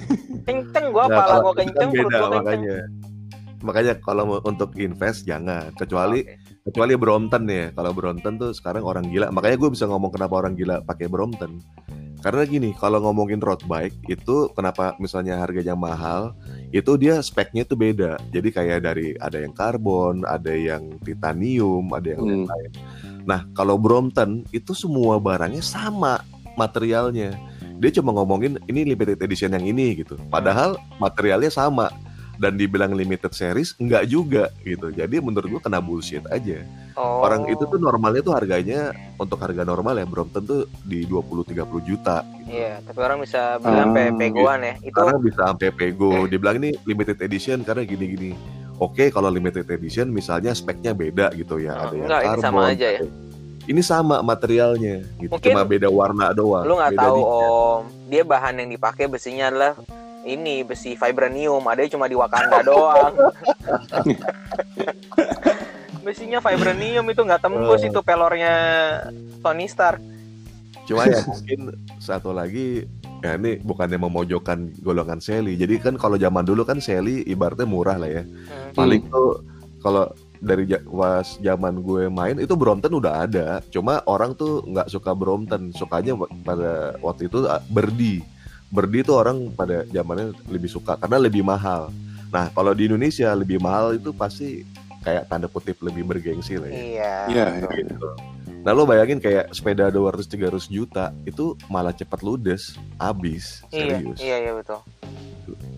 Kenceng 0.45 0.87
gue 0.89 1.03
Nah, 1.03 1.09
pala 1.11 1.25
kalau 1.27 1.43
gue 1.43 1.55
kenceng 1.59 1.89
perut 1.91 2.05
gue 2.05 2.13
kenceng. 2.13 2.33
makanya 2.37 2.77
makanya 3.59 3.93
kalau 3.97 4.23
mau 4.27 4.39
untuk 4.45 4.77
invest 4.77 5.25
jangan 5.25 5.73
kecuali 5.73 6.21
Oke. 6.21 6.37
kecuali 6.65 6.93
Brompton 6.95 7.49
ya 7.49 7.73
kalau 7.73 7.91
Brompton 7.91 8.37
tuh 8.37 8.53
sekarang 8.53 8.85
orang 8.85 9.09
gila 9.09 9.33
makanya 9.33 9.57
gue 9.57 9.71
bisa 9.73 9.89
ngomong 9.89 10.13
kenapa 10.13 10.37
orang 10.37 10.53
gila 10.53 10.85
pakai 10.85 11.09
Brompton 11.09 11.65
karena 12.25 12.49
gini 12.49 12.73
kalau 12.81 13.05
ngomongin 13.05 13.37
road 13.37 13.61
bike 13.69 13.93
itu 14.09 14.49
kenapa 14.57 14.97
misalnya 14.97 15.37
harganya 15.37 15.77
mahal 15.77 16.33
itu 16.73 16.97
dia 16.97 17.21
speknya 17.21 17.69
tuh 17.69 17.77
beda. 17.77 18.17
Jadi 18.33 18.49
kayak 18.49 18.81
dari 18.89 19.13
ada 19.21 19.45
yang 19.45 19.53
karbon 19.53 20.25
ada 20.25 20.49
yang 20.57 20.97
titanium 21.05 21.93
ada 21.93 22.17
yang 22.17 22.25
Hmm. 22.25 22.49
lain 22.49 22.73
nah 23.29 23.45
kalau 23.53 23.77
Brompton 23.77 24.49
itu 24.57 24.73
semua 24.73 25.21
barangnya 25.21 25.61
sama 25.61 26.25
materialnya. 26.57 27.37
Dia 27.77 27.91
cuma 28.01 28.17
ngomongin 28.17 28.57
ini 28.73 28.89
limited 28.89 29.21
edition 29.21 29.53
yang 29.53 29.67
ini 29.69 30.01
gitu. 30.01 30.17
Padahal 30.33 30.81
materialnya 30.97 31.53
sama 31.53 31.93
dan 32.37 32.55
dibilang 32.55 32.90
limited 32.90 33.31
series 33.31 33.75
enggak 33.77 34.05
juga 34.05 34.44
gitu 34.61 34.88
jadi 34.88 35.18
menurut 35.18 35.49
gua 35.49 35.62
kena 35.62 35.79
bullshit 35.79 36.25
aja 36.29 36.62
Oh. 36.94 37.27
orang 37.27 37.42
itu 37.49 37.59
tuh 37.61 37.75
normalnya 37.75 38.23
tuh 38.23 38.31
harganya 38.33 38.90
untuk 39.16 39.35
harga 39.37 39.62
normal 39.62 39.99
ya 39.99 40.07
Brompton 40.07 40.42
tuh 40.42 40.61
di 40.81 41.03
20-30 41.03 41.51
juta 41.83 42.23
gitu. 42.38 42.55
Iya, 42.55 42.79
tapi 42.81 42.99
orang 43.01 43.18
bisa 43.18 43.59
bilang 43.59 43.75
Ah, 43.75 43.83
sampai 43.83 44.05
pegoan 44.14 44.61
ya. 44.62 44.75
Itu 44.79 44.94
karena 44.94 45.18
bisa 45.18 45.40
sampai 45.44 45.68
pego 45.75 46.31
dibilang 46.31 46.55
ini 46.57 46.70
limited 46.81 47.18
edition 47.18 47.66
karena 47.66 47.83
gini-gini 47.83 48.38
oke 48.77 49.11
kalau 49.11 49.27
limited 49.27 49.66
edition 49.66 50.07
misalnya 50.07 50.55
speknya 50.55 50.94
beda 50.94 51.35
gitu 51.35 51.59
ya 51.59 51.75
Ah, 51.75 51.83
ada 51.85 51.94
yang 51.97 52.07
enggak, 52.07 52.23
ini 52.23 52.38
sama 52.38 52.61
aja 52.68 52.87
ya? 52.88 53.01
ini 53.64 53.81
sama 53.83 54.16
materialnya 54.20 54.94
gitu 55.18 55.33
Mungkin 55.33 55.51
cuma 55.51 55.62
beda 55.64 55.88
warna 55.88 56.31
doang 56.31 56.62
lu 56.62 56.75
nggak 56.77 56.94
tahu 56.94 57.16
dikit. 57.16 57.27
om 57.51 57.81
dia 58.07 58.23
bahan 58.23 58.55
yang 58.57 58.70
dipakai 58.70 59.05
besinya 59.09 59.51
adalah 59.51 59.73
ini 60.25 60.65
besi 60.65 60.97
vibranium 60.97 61.61
ada 61.69 61.85
cuma 61.87 62.09
di 62.09 62.17
Wakanda 62.17 62.65
doang. 62.65 63.15
Besinya 66.05 66.41
vibranium 66.41 67.05
itu 67.09 67.21
nggak 67.25 67.41
tembus 67.45 67.81
Oh. 67.81 67.89
itu 67.89 68.01
pelornya 68.05 68.55
Tony 69.41 69.69
Stark. 69.69 70.01
Cuma 70.85 71.09
ya 71.09 71.21
mungkin 71.31 71.61
satu 71.97 72.33
lagi 72.37 72.85
ya 73.25 73.41
ini 73.41 73.57
bukannya 73.65 73.97
memojokkan 73.97 74.85
golongan 74.85 75.21
Sally. 75.21 75.57
Jadi 75.57 75.81
kan 75.81 75.97
kalau 75.97 76.21
zaman 76.21 76.45
dulu 76.45 76.65
kan 76.65 76.81
Sally 76.81 77.25
ibaratnya 77.25 77.65
murah 77.69 77.97
lah 77.97 78.11
ya. 78.11 78.25
Hmm. 78.25 78.73
paling 78.77 79.07
tuh 79.09 79.41
kalau 79.81 80.09
dari 80.45 80.69
pas 80.69 81.41
zaman 81.41 81.81
gue 81.81 82.13
main 82.13 82.37
itu 82.37 82.53
Brompton 82.53 83.01
udah 83.01 83.25
ada. 83.25 83.65
Cuma 83.73 84.05
orang 84.05 84.37
tuh 84.37 84.61
nggak 84.69 84.93
suka 84.93 85.17
Brompton. 85.17 85.73
Sukanya 85.73 86.21
pada 86.44 87.01
waktu 87.01 87.33
itu 87.33 87.48
ah, 87.48 87.65
Berdi 87.73 88.34
Berdi 88.75 89.06
tuh 89.06 89.22
orang 89.22 89.54
pada 89.54 89.87
zamannya 89.87 90.35
lebih 90.50 90.66
suka 90.66 90.98
karena 90.98 91.22
lebih 91.22 91.46
mahal 91.46 91.94
nah 92.35 92.50
kalau 92.50 92.75
di 92.75 92.90
Indonesia 92.90 93.31
lebih 93.31 93.62
mahal 93.62 93.94
itu 93.94 94.10
pasti 94.10 94.66
kayak 95.06 95.31
tanda 95.31 95.46
kutip 95.46 95.79
lebih 95.79 96.02
bergengsi 96.02 96.58
lah 96.58 96.66
ya 96.66 96.75
iya 96.75 97.14
Iya, 97.31 97.44
betul. 97.62 97.79
gitu. 97.87 98.08
Nah 98.64 98.72
lo 98.72 98.88
bayangin 98.88 99.20
kayak 99.20 99.52
sepeda 99.52 99.92
200-300 99.92 100.72
juta 100.72 101.12
itu 101.29 101.52
malah 101.68 101.92
cepat 101.92 102.25
ludes, 102.25 102.81
habis, 102.96 103.60
iya 103.68 104.00
serius. 104.00 104.18
iya 104.25 104.37
iya 104.40 104.52
betul 104.56 104.81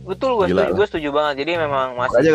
betul 0.06 0.30
gue 0.38 0.46
setuju, 0.54 0.70
gue 0.70 0.86
setuju 0.86 1.08
banget 1.10 1.34
jadi 1.42 1.52
memang 1.66 1.98
masih 1.98 2.14
Makanya 2.22 2.34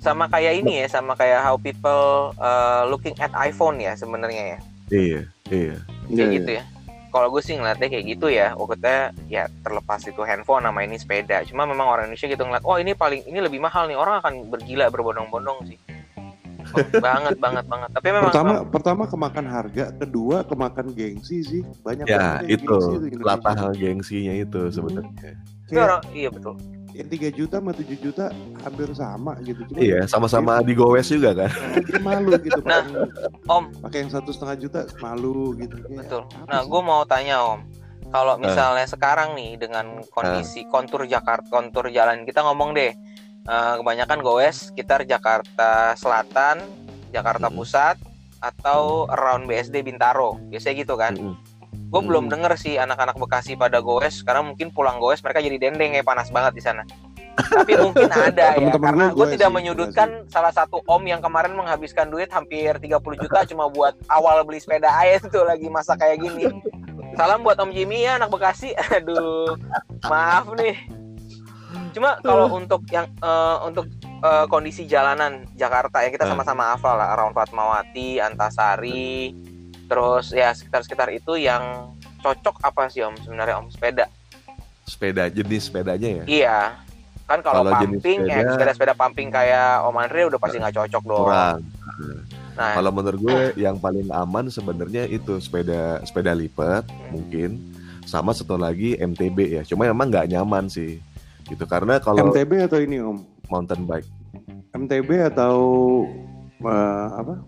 sama 0.00 0.24
kayak 0.26 0.64
ini 0.64 0.72
ya 0.82 0.86
sama 0.88 1.12
kayak 1.14 1.44
how 1.44 1.54
people 1.60 2.32
uh, 2.40 2.88
looking 2.88 3.12
at 3.20 3.30
iPhone 3.36 3.76
ya 3.78 3.92
sebenarnya 3.94 4.56
ya 4.56 4.58
iya, 4.90 5.20
iya. 5.52 5.76
Iya, 6.08 6.16
kayak 6.16 6.26
iya. 6.26 6.36
gitu 6.40 6.50
ya 6.56 6.64
kalau 7.12 7.28
gue 7.28 7.42
sih 7.44 7.54
ngeliatnya 7.60 7.92
kayak 7.92 8.04
gitu 8.08 8.26
ya 8.32 8.56
pokoknya 8.56 9.12
ya 9.28 9.44
terlepas 9.60 10.00
itu 10.08 10.24
handphone 10.24 10.64
nama 10.64 10.80
ini 10.80 10.96
sepeda 10.96 11.44
cuma 11.44 11.68
memang 11.68 11.84
orang 11.86 12.08
Indonesia 12.08 12.26
gitu 12.32 12.42
ngeliat 12.42 12.64
oh 12.64 12.80
ini 12.80 12.96
paling 12.96 13.20
ini 13.28 13.38
lebih 13.44 13.60
mahal 13.60 13.84
nih 13.86 13.94
orang 14.00 14.24
akan 14.24 14.48
bergila 14.48 14.88
berbondong-bondong 14.88 15.68
sih 15.68 15.78
banget 17.04 17.36
banget 17.36 17.64
banget 17.68 17.90
tapi 17.92 18.06
memang 18.08 18.32
Pertama, 18.32 18.54
pertama 18.64 19.02
kemakan 19.04 19.46
harga, 19.50 19.84
kedua 19.98 20.46
kemakan 20.46 20.94
gengsi 20.94 21.42
sih. 21.44 21.62
Banyak 21.84 22.06
Ya 22.06 22.38
itu 22.48 22.64
gengsi 22.64 23.12
Indonesia. 23.12 23.26
latah 23.28 23.56
gengsinya 23.76 24.32
itu 24.32 24.60
sebenarnya. 24.72 25.36
tapi 25.68 25.74
Kayak 25.74 25.84
orang 25.84 26.02
iya 26.14 26.28
betul 26.32 26.54
yang 26.92 27.08
3 27.08 27.28
juta 27.30 27.56
sama 27.58 27.72
7 27.72 27.96
juta 27.96 28.24
hampir 28.60 28.88
sama 28.92 29.32
gitu. 29.40 29.60
Cuma 29.64 29.78
Iya, 29.80 30.04
sama-sama 30.04 30.60
di 30.60 30.72
gowes 30.72 31.08
juga 31.08 31.32
kan. 31.34 31.50
dia 31.80 31.98
malu 31.98 32.36
gitu. 32.36 32.60
Nah, 32.62 32.84
pakai- 32.84 33.48
Om. 33.48 33.64
pakai 33.80 33.98
yang 34.00 34.10
satu 34.10 34.30
setengah 34.30 34.56
juta 34.58 34.80
malu 34.98 35.56
gitu. 35.56 35.76
Kayak, 35.78 35.98
Betul. 36.04 36.22
Nah, 36.44 36.60
gue 36.62 36.80
mau 36.80 37.02
tanya 37.02 37.36
Om, 37.48 37.60
kalau 38.08 38.34
Eh. 38.36 38.40
misalnya 38.42 38.84
sekarang 38.84 39.32
nih 39.32 39.56
dengan 39.56 40.04
kondisi 40.06 40.68
kontur 40.68 41.04
Jakarta, 41.04 41.48
kontur 41.48 41.88
jalan 41.88 42.22
kita 42.22 42.44
ngomong 42.44 42.72
deh, 42.72 42.92
eh, 43.42 43.74
kebanyakan 43.74 44.20
goes 44.20 44.68
sekitar 44.68 45.02
Jakarta 45.02 45.96
Selatan, 45.96 46.60
Jakarta 47.08 47.48
Mm. 47.48 47.56
Pusat, 47.56 47.96
atau 48.38 49.06
around 49.06 49.46
BSD 49.46 49.80
Bintaro, 49.80 50.34
biasanya 50.50 50.74
gitu 50.76 50.94
kan. 50.96 51.14
Mm-mm. 51.14 51.38
Gue 51.92 52.00
Hmm. 52.00 52.08
belum 52.08 52.24
denger 52.32 52.56
sih 52.56 52.80
anak-anak 52.80 53.20
Bekasi 53.20 53.52
pada 53.52 53.84
goes, 53.84 54.24
karena 54.24 54.40
mungkin 54.40 54.72
pulang 54.72 54.96
goes 54.96 55.20
mereka 55.20 55.44
jadi 55.44 55.60
dendeng 55.60 55.92
ya 55.92 56.00
panas 56.00 56.32
banget 56.32 56.56
di 56.56 56.62
sana. 56.64 56.82
Tapi 57.36 57.76
mungkin 57.76 58.08
ada 58.32 58.56
ya, 58.56 58.56
Temen-temen 58.56 58.80
karena 58.80 59.04
gue 59.12 59.26
tidak 59.36 59.48
sih, 59.48 59.56
menyudutkan 59.60 60.08
salah 60.32 60.52
satu 60.52 60.80
om 60.88 61.04
yang 61.04 61.20
kemarin 61.20 61.52
menghabiskan 61.52 62.08
duit 62.08 62.32
hampir 62.32 62.80
30 62.80 62.96
juta 62.96 63.44
cuma 63.52 63.68
buat 63.68 63.92
awal 64.08 64.40
beli 64.42 64.56
sepeda 64.56 64.88
air 65.04 65.20
tuh 65.20 65.44
lagi 65.44 65.68
masa 65.68 65.92
kayak 65.92 66.24
gini. 66.24 66.48
Salam 67.12 67.44
buat 67.44 67.60
Om 67.60 67.76
Jimmy 67.76 68.08
ya 68.08 68.16
anak 68.16 68.32
Bekasi. 68.32 68.72
Aduh, 68.96 69.60
maaf 70.08 70.48
nih. 70.56 70.80
Cuma 71.92 72.16
kalau 72.24 72.56
untuk 72.56 72.88
yang 72.88 73.04
eh, 73.20 73.56
untuk 73.68 73.84
eh, 74.02 74.46
kondisi 74.48 74.88
jalanan 74.88 75.44
Jakarta 75.52 76.00
ya 76.00 76.08
kita 76.08 76.24
Eh. 76.24 76.30
sama-sama 76.32 76.72
hafal 76.72 76.96
lah, 76.96 77.12
around 77.12 77.36
Fatmawati, 77.36 78.16
Antasari, 78.16 79.36
terus 79.92 80.32
ya 80.32 80.56
sekitar-sekitar 80.56 81.12
itu 81.12 81.36
yang 81.36 81.92
cocok 82.24 82.64
apa 82.64 82.88
sih 82.88 83.04
Om 83.04 83.12
sebenarnya 83.20 83.60
Om 83.60 83.68
sepeda? 83.68 84.08
Sepeda 84.88 85.28
jenis 85.28 85.68
sepedanya 85.68 86.08
ya. 86.08 86.24
Iya. 86.24 86.60
Kan 87.28 87.44
kalau 87.44 87.68
pumping 87.68 88.24
ya 88.24 88.40
sepeda- 88.40 88.52
sepeda-sepeda 88.56 88.94
pumping 88.96 89.28
kayak 89.28 89.84
Om 89.84 89.96
Andre 90.00 90.32
udah 90.32 90.40
pasti 90.40 90.56
nggak 90.56 90.74
cocok 90.80 91.02
dong. 91.04 91.28
Kurang. 91.28 91.58
Nah, 92.52 92.72
Kalau 92.76 92.90
menurut 92.92 93.20
gue 93.20 93.40
yang 93.60 93.76
paling 93.76 94.08
aman 94.12 94.48
sebenarnya 94.48 95.08
itu 95.08 95.36
sepeda 95.40 96.00
sepeda 96.04 96.32
lipat 96.32 96.88
mungkin 97.12 97.60
sama 98.08 98.32
satu 98.32 98.56
lagi 98.56 98.96
MTB 98.96 99.60
ya. 99.60 99.62
Cuma 99.68 99.84
emang 99.84 100.08
nggak 100.08 100.32
nyaman 100.32 100.72
sih. 100.72 101.00
Gitu 101.44 101.64
karena 101.68 102.00
kalau 102.00 102.32
MTB 102.32 102.64
atau 102.64 102.80
ini 102.80 102.96
om? 103.04 103.20
mountain 103.52 103.84
bike 103.84 104.08
MTB 104.72 105.28
atau 105.28 105.56
eh, 106.64 107.06
apa? 107.12 107.44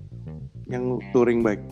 Yang 0.68 1.00
touring 1.16 1.40
bike? 1.40 1.64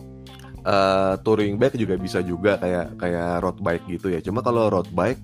Eh, 0.63 1.13
touring 1.21 1.55
bike 1.55 1.75
juga 1.75 1.95
bisa 1.95 2.19
juga 2.19 2.57
kayak 2.57 2.97
kayak 2.97 3.31
road 3.43 3.57
bike 3.59 3.85
gitu 3.91 4.07
ya. 4.09 4.19
Cuma 4.19 4.39
kalau 4.39 4.71
road 4.71 4.89
bike 4.89 5.19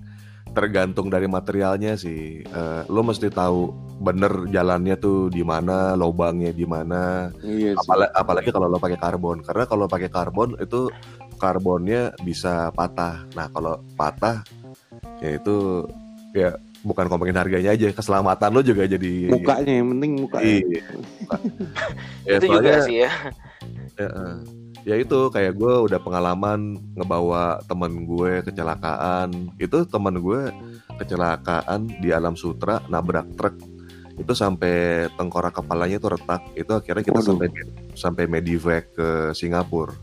tergantung 0.50 1.06
dari 1.08 1.30
materialnya 1.30 1.94
sih. 1.94 2.42
Eh, 2.42 2.82
lo 2.86 3.00
mesti 3.00 3.30
tahu 3.30 3.70
bener 4.00 4.48
jalannya 4.48 4.96
tuh 4.96 5.28
di 5.28 5.44
mana, 5.44 5.94
lubangnya 5.94 6.50
di 6.50 6.66
mana. 6.66 7.30
Iya 7.40 7.76
sih. 7.76 7.86
Apalagi, 7.86 8.12
apalagi 8.14 8.48
kalau 8.50 8.66
lo 8.66 8.78
pakai 8.78 8.98
karbon. 8.98 9.38
Karena 9.40 9.64
kalau 9.64 9.86
pakai 9.86 10.10
karbon 10.10 10.56
itu 10.58 10.90
karbonnya 11.38 12.12
bisa 12.20 12.68
patah. 12.74 13.24
Nah 13.32 13.48
kalau 13.48 13.80
patah 13.96 14.44
ya 15.24 15.36
itu 15.36 15.86
ya 16.36 16.52
bukan 16.80 17.06
ngomongin 17.12 17.36
harganya 17.36 17.76
aja, 17.76 17.92
keselamatan 17.92 18.50
lo 18.56 18.64
juga 18.64 18.88
jadi 18.88 19.28
Mukanya 19.28 19.72
yang 19.84 19.88
penting 19.96 20.12
mukanya. 20.24 20.48
Iya. 20.48 20.80
ya, 22.24 22.34
itu 22.40 22.46
juga 22.48 22.56
soalnya- 22.60 22.86
sih 22.88 22.96
ya. 23.04 23.10
Ya, 24.00 24.08
eh. 24.08 24.59
Ya 24.84 24.96
itu 24.96 25.28
kayak 25.28 25.56
gue 25.56 25.74
udah 25.90 26.00
pengalaman 26.00 26.80
ngebawa 26.96 27.60
temen 27.68 28.04
gue 28.08 28.40
kecelakaan. 28.44 29.52
Itu 29.60 29.84
temen 29.84 30.20
gue 30.20 30.50
kecelakaan 30.96 32.00
di 32.00 32.10
alam 32.12 32.34
sutra 32.36 32.80
nabrak 32.88 33.28
truk. 33.36 33.56
Itu 34.20 34.36
sampai 34.36 35.08
tengkorak 35.16 35.56
kepalanya 35.56 35.96
itu 35.96 36.08
retak. 36.08 36.42
Itu 36.52 36.76
akhirnya 36.76 37.04
kita 37.04 37.20
Waduh. 37.20 37.28
sampai 37.28 37.48
sampai 37.96 38.24
medivac 38.28 38.84
ke 38.92 39.32
Singapura. 39.32 39.96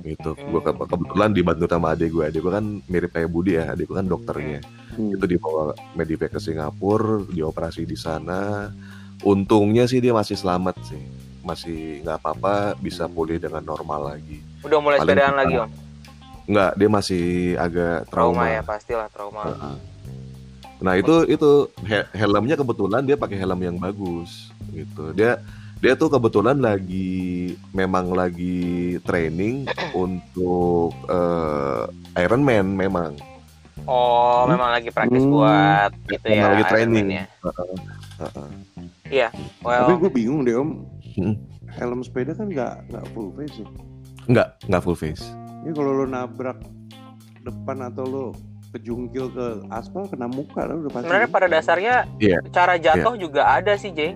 Gitu. 0.00 0.32
Gue 0.38 0.60
Hmm. 0.64 0.86
kebetulan 0.86 1.30
dibantu 1.34 1.66
sama 1.68 1.92
adik 1.92 2.10
gue 2.14 2.24
adik 2.24 2.40
gue 2.40 2.52
kan 2.54 2.66
mirip 2.88 3.10
kayak 3.12 3.30
Budi 3.30 3.58
ya. 3.58 3.74
Adik 3.74 3.90
gue 3.90 3.96
kan 3.98 4.06
dokternya. 4.06 4.60
Hmm. 4.90 5.14
itu 5.14 5.22
dibawa 5.22 5.70
medivac 5.94 6.34
ke 6.34 6.40
Singapura 6.42 7.22
dioperasi 7.30 7.86
di 7.86 7.94
sana. 7.94 8.68
Untungnya 9.22 9.86
sih 9.86 10.02
dia 10.02 10.10
masih 10.10 10.34
selamat 10.34 10.80
sih 10.82 10.98
masih 11.42 11.78
nggak 12.00 12.16
apa-apa 12.16 12.54
bisa 12.76 13.04
pulih 13.04 13.36
dengan 13.36 13.60
normal 13.60 14.10
lagi 14.10 14.40
Udah 14.60 14.78
mulai 14.78 14.98
Paling 14.98 15.08
sepedaan 15.08 15.34
lagi 15.34 15.54
Om. 15.56 15.70
nggak 16.46 16.70
dia 16.74 16.88
masih 16.88 17.24
agak 17.56 17.96
Trauma, 18.06 18.42
trauma, 18.42 18.44
ya 18.48 18.60
pastilah 18.60 19.08
trauma. 19.08 19.42
Heeh. 19.46 19.76
nah 20.78 20.94
itu 20.94 21.14
itu 21.26 21.50
he- 21.82 22.08
helmnya 22.12 22.54
kebetulan 22.54 23.02
dia 23.02 23.14
pakai 23.14 23.36
helm 23.36 23.60
yang 23.60 23.76
bagus 23.76 24.48
gitu 24.70 25.12
dia 25.12 25.36
dia 25.76 25.92
tuh 25.94 26.08
kebetulan 26.08 26.56
lagi 26.56 27.52
memang 27.70 28.10
lagi 28.10 28.66
training 29.00 29.64
untuk 29.96 30.92
eh, 31.06 31.84
Iron 32.18 32.40
Man 32.40 32.74
memang 32.74 33.14
Oh, 33.82 34.44
Hmm. 34.44 34.54
memang 34.54 34.70
lagi 34.70 34.88
praktis 34.88 35.18
Hmm. 35.18 35.32
buat 35.32 35.90
gitu 36.06 36.22
Memang 36.22 36.36
ya. 36.36 36.52
lagi 36.52 36.64
training 36.68 37.06
ya. 37.10 37.24
Heeh. 37.40 37.68
Heeh. 38.20 38.48
Tapi 39.10 39.56
Well, 39.64 39.98
gue 39.98 40.10
bingung 40.12 40.44
deh 40.44 40.52
om. 40.54 40.84
Hmm. 41.12 41.34
Helm 41.68 42.00
sepeda 42.00 42.32
kan 42.32 42.46
nggak 42.46 42.88
nggak 42.88 43.04
full 43.10 43.30
face 43.32 43.56
ya. 43.56 43.68
nggak 44.26 44.48
nggak 44.66 44.82
full 44.82 44.94
face 44.94 45.24
Ya 45.60 45.70
kalau 45.70 45.92
lo 45.94 46.04
nabrak 46.04 46.58
depan 47.40 47.82
atau 47.82 48.04
lo 48.04 48.24
kejungkil 48.70 49.28
ke 49.28 49.46
aspal 49.68 50.06
kena 50.06 50.26
muka 50.26 50.62
lo 50.62 50.80
udah 50.80 50.90
pasti. 50.90 51.04
sebenarnya 51.04 51.28
pada 51.28 51.46
dasarnya 51.46 51.94
Iya. 52.16 52.38
cara 52.48 52.74
jatuh 52.76 53.14
juga 53.16 53.42
ada 53.50 53.74
sih, 53.74 53.90
Jay. 53.90 54.14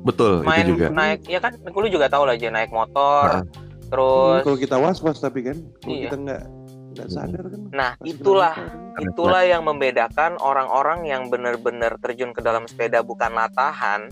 betul 0.00 0.40
Main 0.40 0.64
itu 0.64 0.78
juga 0.78 0.88
naik 0.90 1.26
ya 1.26 1.36
kan 1.38 1.52
lu 1.60 1.88
juga 1.88 2.06
tahu 2.06 2.24
lah 2.24 2.34
Jay 2.34 2.48
naik 2.48 2.70
motor. 2.70 3.26
Heeh. 3.28 3.44
Terus 3.90 4.38
Hmm, 4.38 4.46
kalau 4.46 4.58
kita 4.58 4.76
was-was 4.78 5.18
tapi 5.18 5.42
kan 5.42 5.58
kalau 5.80 5.92
Iya. 5.92 6.02
kita 6.06 6.16
nggak 6.16 6.42
nggak 6.90 7.08
sadar 7.08 7.44
kan. 7.44 7.60
Nah, 7.70 7.90
itulah 8.02 8.54
kan. 8.54 9.02
itulah 9.04 9.42
yang 9.42 9.62
membedakan 9.62 10.34
orang-orang 10.38 11.04
yang 11.04 11.26
benar-benar 11.26 11.98
terjun 11.98 12.30
ke 12.30 12.40
dalam 12.40 12.64
sepeda 12.64 12.98
bukan 13.00 13.30
latahan 13.30 14.10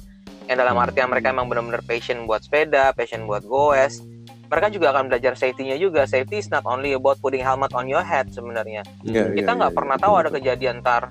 yang 0.49 0.57
dalam 0.57 0.75
Hmm. 0.75 0.83
artian 0.83 1.07
mereka 1.07 1.29
emang 1.29 1.47
benar-benar 1.47 1.85
passion 1.85 2.25
buat 2.25 2.41
sepeda, 2.41 2.91
passion 2.91 3.25
buat 3.25 3.45
goes. 3.45 4.01
Mereka 4.49 4.73
juga 4.73 4.91
akan 4.91 5.13
belajar 5.13 5.37
safety-nya 5.37 5.77
juga. 5.77 6.03
Safety 6.05 6.41
is 6.41 6.49
not 6.49 6.65
only 6.65 6.97
about 6.97 7.21
putting 7.21 7.39
helmet 7.39 7.69
on 7.71 7.85
your 7.85 8.01
head 8.01 8.33
sebenarnya. 8.33 8.81
Iya, 9.05 9.29
kita 9.31 9.45
iya, 9.45 9.59
nggak 9.61 9.71
iya, 9.71 9.77
pernah 9.77 9.95
iya, 9.95 10.03
tahu 10.03 10.11
betul, 10.11 10.23
ada 10.25 10.31
kejadian 10.33 10.75
ntar 10.81 11.03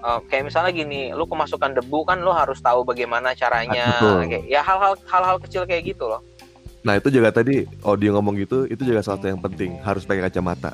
uh, 0.00 0.18
kayak 0.24 0.48
misalnya 0.48 0.72
gini 0.72 1.00
lu 1.10 1.24
kemasukan 1.24 1.70
debu 1.74 1.98
kan 2.02 2.18
lu 2.18 2.32
harus 2.32 2.56
tahu 2.58 2.82
bagaimana 2.82 3.34
caranya 3.34 3.92
Betul. 3.94 4.20
kayak 4.26 4.44
ya 4.46 4.60
hal-hal 4.62 4.96
hal-hal 5.04 5.36
kecil 5.38 5.62
kayak 5.64 5.84
gitu 5.86 6.06
loh 6.06 6.24
Nah 6.78 6.94
itu 6.94 7.10
juga 7.10 7.28
tadi 7.28 7.66
audio 7.82 8.14
ngomong 8.14 8.38
gitu 8.38 8.64
itu 8.64 8.80
juga 8.80 9.02
salah 9.02 9.18
satu 9.18 9.26
yang 9.28 9.42
penting 9.42 9.76
harus 9.82 10.06
pakai 10.06 10.24
kacamata 10.24 10.72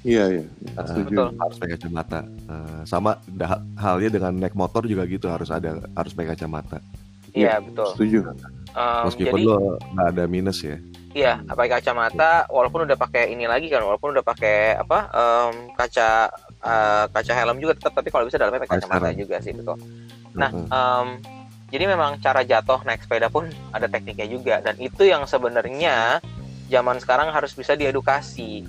Iya 0.00 0.24
iya. 0.30 0.44
Ah, 0.74 0.84
Setuju. 0.84 1.10
betul. 1.10 1.28
harus 1.34 1.56
pakai 1.58 1.72
kacamata 1.74 2.20
Eh, 2.24 2.80
sama 2.84 3.10
dah- 3.26 3.60
halnya 3.74 4.08
dengan 4.08 4.32
naik 4.38 4.54
motor 4.54 4.84
juga 4.84 5.02
gitu 5.04 5.26
harus 5.26 5.48
ada 5.48 5.74
harus 5.90 6.12
pakai 6.12 6.32
kacamata 6.32 6.78
iya 7.34 7.60
betul. 7.60 7.90
Setuju. 7.98 8.18
Um, 8.74 9.04
meskipun 9.10 9.38
jadi 9.38 9.44
lo 9.46 9.78
nggak 9.94 10.06
ada 10.14 10.24
minus 10.26 10.58
ya. 10.62 10.78
Iya 11.14 11.46
pakai 11.46 11.78
kacamata 11.78 12.50
walaupun 12.50 12.90
udah 12.90 12.98
pakai 12.98 13.30
ini 13.30 13.46
lagi 13.46 13.70
kan 13.70 13.86
walaupun 13.86 14.18
udah 14.18 14.26
pakai 14.26 14.74
apa 14.74 14.98
um, 15.14 15.70
kaca 15.70 16.26
uh, 16.58 17.06
kaca 17.06 17.32
helm 17.38 17.62
juga 17.62 17.78
tetap 17.78 17.94
tapi 17.94 18.10
kalau 18.10 18.26
bisa 18.26 18.34
dalamnya 18.34 18.66
pakai 18.66 18.82
kacamata 18.82 19.14
juga 19.14 19.38
sih 19.38 19.54
betul. 19.54 19.78
Nah 20.34 20.50
um, 20.50 21.22
jadi 21.70 21.86
memang 21.86 22.18
cara 22.18 22.42
jatuh 22.42 22.82
naik 22.82 23.06
sepeda 23.06 23.30
pun 23.30 23.46
ada 23.70 23.86
tekniknya 23.86 24.26
juga 24.26 24.54
dan 24.58 24.74
itu 24.82 25.06
yang 25.06 25.22
sebenarnya 25.22 26.18
zaman 26.66 26.98
sekarang 26.98 27.30
harus 27.30 27.54
bisa 27.54 27.78
diedukasi. 27.78 28.66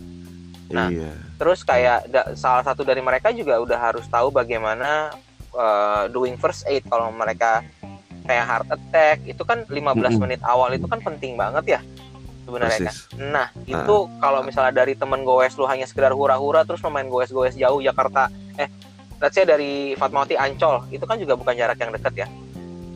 Nah, 0.70 0.90
iya. 0.90 1.14
Terus 1.38 1.62
kayak 1.62 2.10
da- 2.10 2.34
salah 2.34 2.66
satu 2.66 2.82
dari 2.82 3.02
mereka 3.02 3.30
juga 3.30 3.62
udah 3.62 3.78
harus 3.78 4.06
tahu 4.10 4.34
bagaimana 4.34 5.14
uh, 5.54 6.10
doing 6.10 6.38
first 6.38 6.66
aid 6.66 6.82
kalau 6.90 7.14
mereka 7.14 7.62
kayak 8.26 8.46
heart 8.46 8.68
attack 8.70 9.18
itu 9.24 9.42
kan 9.42 9.64
15 9.66 9.72
Mm-mm. 9.72 10.18
menit 10.20 10.42
awal 10.42 10.74
itu 10.74 10.86
kan 10.86 11.00
penting 11.00 11.38
banget 11.38 11.78
ya 11.78 11.82
sebenarnya 12.46 12.78
kan. 12.78 12.94
persis 12.94 12.98
Nah, 13.16 13.48
itu 13.66 13.96
kalau 14.20 14.42
misalnya 14.42 14.74
dari 14.76 14.94
temen 14.94 15.22
goes 15.22 15.54
lu 15.56 15.66
hanya 15.66 15.86
sekedar 15.86 16.14
hura-hura 16.14 16.62
terus 16.62 16.82
main 16.86 17.08
goes-goes 17.08 17.54
jauh 17.54 17.80
Jakarta 17.80 18.30
eh 18.56 18.70
let's 19.18 19.34
say 19.34 19.46
dari 19.46 19.96
Fatmawati 19.96 20.36
Ancol 20.36 20.86
itu 20.90 21.02
kan 21.04 21.18
juga 21.18 21.34
bukan 21.34 21.54
jarak 21.54 21.78
yang 21.78 21.90
dekat 21.90 22.26
ya 22.26 22.28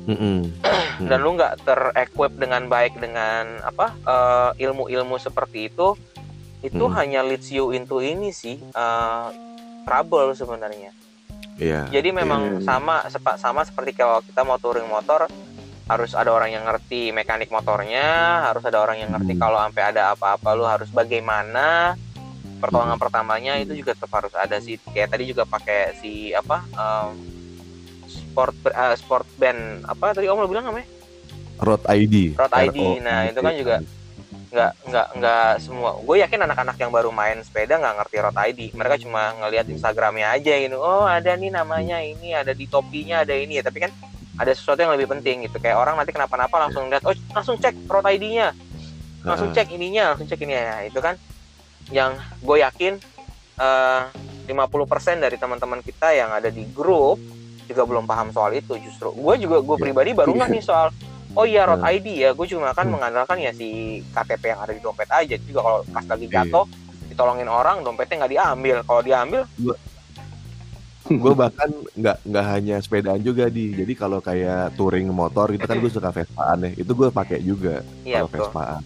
Mm-mm. 0.05 0.49
dan 1.09 1.17
lu 1.19 1.33
nggak 1.33 1.61
ter-equip 1.63 2.33
dengan 2.35 2.65
baik 2.65 2.97
dengan 2.97 3.61
apa 3.61 3.93
eh, 3.95 4.65
ilmu-ilmu 4.65 5.17
seperti 5.17 5.69
itu 5.69 5.93
itu 6.59 6.83
Hmm. 6.83 6.91
hanya 6.91 7.23
leads 7.23 7.47
you 7.49 7.71
into 7.71 8.01
ini 8.01 8.29
sih 8.29 8.59
eh, 8.59 9.27
trouble 9.85 10.33
sebenarnya 10.33 10.91
iya 11.59 11.85
jadi 11.87 12.09
memang 12.11 12.57
Iya. 12.57 12.65
sama 12.65 12.95
sepa- 13.05 13.35
sama 13.35 13.61
seperti 13.61 13.93
kalau 13.93 14.19
kita 14.19 14.41
mau 14.41 14.55
touring 14.55 14.87
motor 14.87 15.27
harus 15.85 16.13
ada 16.13 16.29
orang 16.29 16.49
yang 16.49 16.63
ngerti 16.63 17.09
mekanik 17.09 17.49
motornya 17.49 18.05
harus 18.45 18.61
ada 18.61 18.77
orang 18.77 18.97
yang 18.99 19.11
ngerti 19.11 19.33
Hmm. 19.33 19.41
kalau 19.41 19.57
sampai 19.59 19.83
ada 19.85 20.13
apa-apa 20.13 20.49
lu 20.53 20.63
harus 20.63 20.87
bagaimana 20.87 21.97
pertolongan 22.59 22.95
pertamanya 22.95 23.57
itu 23.57 23.73
juga 23.73 23.93
tetap 23.93 24.11
harus 24.13 24.33
ada 24.33 24.59
sih 24.59 24.77
kayak 24.85 25.09
tadi 25.09 25.23
juga 25.25 25.43
pakai 25.43 25.95
si 25.95 26.29
apa 26.31 26.61
em, 26.67 27.09
sport 28.05 28.55
uh, 28.65 28.93
sport 28.93 29.25
band 29.35 29.81
apa 29.83 30.13
tadi 30.13 30.27
om 30.27 30.37
lo 30.37 30.45
bilang 30.45 30.65
namanya 30.65 30.87
Road 31.59 31.83
ID. 31.85 32.39
Road 32.39 32.55
ID. 32.55 33.03
Nah, 33.03 33.27
itu 33.27 33.39
kan 33.41 33.51
juga 33.53 33.75
nggak 34.49 34.71
nggak 34.83 35.07
nggak 35.15 35.51
semua. 35.61 35.93
Gue 36.01 36.19
yakin 36.19 36.41
anak-anak 36.41 36.75
yang 36.75 36.89
baru 36.89 37.13
main 37.13 37.37
sepeda 37.41 37.77
nggak 37.77 37.95
ngerti 38.01 38.15
road 38.17 38.37
ID 38.37 38.59
mereka 38.73 38.97
cuma 38.97 39.33
ngelihat 39.37 39.69
Instagramnya 39.69 40.33
aja 40.33 40.53
gitu. 40.57 40.77
Oh 40.77 41.05
ada 41.05 41.37
nih 41.37 41.53
namanya 41.53 42.01
ini 42.01 42.33
ada 42.33 42.51
di 42.51 42.65
topinya 42.65 43.21
ada 43.21 43.33
ini 43.33 43.61
ya. 43.61 43.63
Tapi 43.63 43.85
kan 43.85 43.91
ada 44.35 44.51
sesuatu 44.51 44.81
yang 44.81 44.93
lebih 44.97 45.05
penting 45.07 45.45
gitu. 45.45 45.61
Kayak 45.61 45.77
orang 45.77 45.95
nanti 45.95 46.09
kenapa-napa 46.09 46.55
langsung 46.59 46.89
lihat 46.89 47.05
oh 47.05 47.13
langsung 47.31 47.55
cek 47.55 47.85
road 47.85 48.05
ID-nya 48.05 48.51
langsung 49.19 49.51
cek 49.51 49.67
ininya 49.69 50.15
langsung 50.15 50.25
cek 50.25 50.39
ini 50.39 50.55
ya 50.55 50.87
itu 50.87 50.95
kan 50.97 51.19
yang 51.91 52.15
gue 52.39 52.57
yakin 52.63 52.95
eh, 53.59 54.01
50% 54.47 54.55
dari 55.19 55.35
teman-teman 55.37 55.83
kita 55.83 56.15
yang 56.15 56.31
ada 56.31 56.49
di 56.49 56.65
grup 56.65 57.19
juga 57.69 57.85
belum 57.85 58.09
paham 58.09 58.33
soal 58.33 58.49
itu 58.51 58.73
justru. 58.81 59.13
Gue 59.13 59.37
juga 59.37 59.61
gue 59.61 59.75
Iya. 59.77 59.83
pribadi 59.85 60.11
baru 60.17 60.33
nggak 60.33 60.49
nih 60.49 60.63
soal 60.63 60.89
oh 61.31 61.43
iya 61.43 61.65
road. 61.65 61.81
ID 61.81 62.07
ya. 62.19 62.29
Gue 62.31 62.45
cuma 62.45 62.69
akan 62.69 62.85
Hmm. 62.85 62.93
mengandalkan 62.95 63.37
ya 63.37 63.51
si 63.51 63.67
KTP 64.07 64.43
yang 64.47 64.59
ada 64.59 64.71
di 64.71 64.79
dompet 64.79 65.09
aja. 65.09 65.35
Juga 65.39 65.59
kalau 65.61 65.79
pas 65.85 66.05
lagi 66.05 66.25
Iya. 66.25 66.33
jatuh 66.41 66.65
ditolongin 67.05 67.49
orang 67.49 67.81
dompetnya 67.81 68.15
nggak 68.19 68.33
diambil. 68.33 68.75
Kalau 68.83 69.01
diambil 69.01 69.41
gue 71.09 71.33
bahkan 71.41 71.69
nggak 71.95 72.17
nggak 72.23 72.45
hanya 72.47 72.75
sepedaan 72.77 73.19
juga 73.19 73.47
di. 73.47 73.73
Jadi 73.73 73.93
kalau 73.93 74.19
kayak 74.19 74.75
touring 74.75 75.09
motor 75.09 75.49
itu 75.49 75.63
kan 75.63 75.77
gue 75.77 75.89
suka 75.89 76.09
Vespaan 76.09 76.59
ya. 76.61 76.71
Itu 76.75 76.93
gue 76.93 77.09
pakai 77.09 77.41
juga 77.41 77.81
iya 78.03 78.21
kalau 78.21 78.29
Vespaan. 78.29 78.81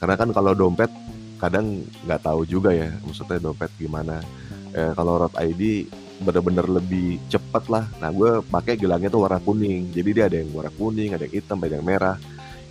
Karena 0.00 0.14
kan 0.14 0.28
kalau 0.30 0.52
dompet 0.52 0.88
kadang 1.36 1.66
nggak 2.02 2.20
tahu 2.22 2.44
juga 2.44 2.72
ya 2.72 2.88
maksudnya 3.00 3.36
dompet 3.38 3.68
gimana. 3.74 4.24
Eh, 4.72 4.90
kalau 4.92 5.20
road 5.20 5.34
ID 5.36 5.86
bener-bener 6.24 6.66
lebih 6.66 7.20
cepet 7.28 7.64
lah. 7.68 7.84
Nah 8.00 8.08
gue 8.10 8.40
pakai 8.48 8.80
gelangnya 8.80 9.12
tuh 9.12 9.28
warna 9.28 9.38
kuning. 9.38 9.92
Jadi 9.92 10.10
dia 10.10 10.24
ada 10.26 10.40
yang 10.40 10.50
warna 10.56 10.72
kuning 10.72 11.12
ada 11.12 11.28
yang 11.28 11.34
hitam 11.36 11.60
ada 11.60 11.76
yang 11.76 11.86
merah. 11.86 12.16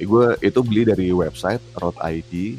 Eh, 0.02 0.06
gue 0.10 0.26
itu 0.42 0.60
beli 0.66 0.84
dari 0.90 1.14
website 1.14 1.62
road 1.78 1.96
ID 2.02 2.58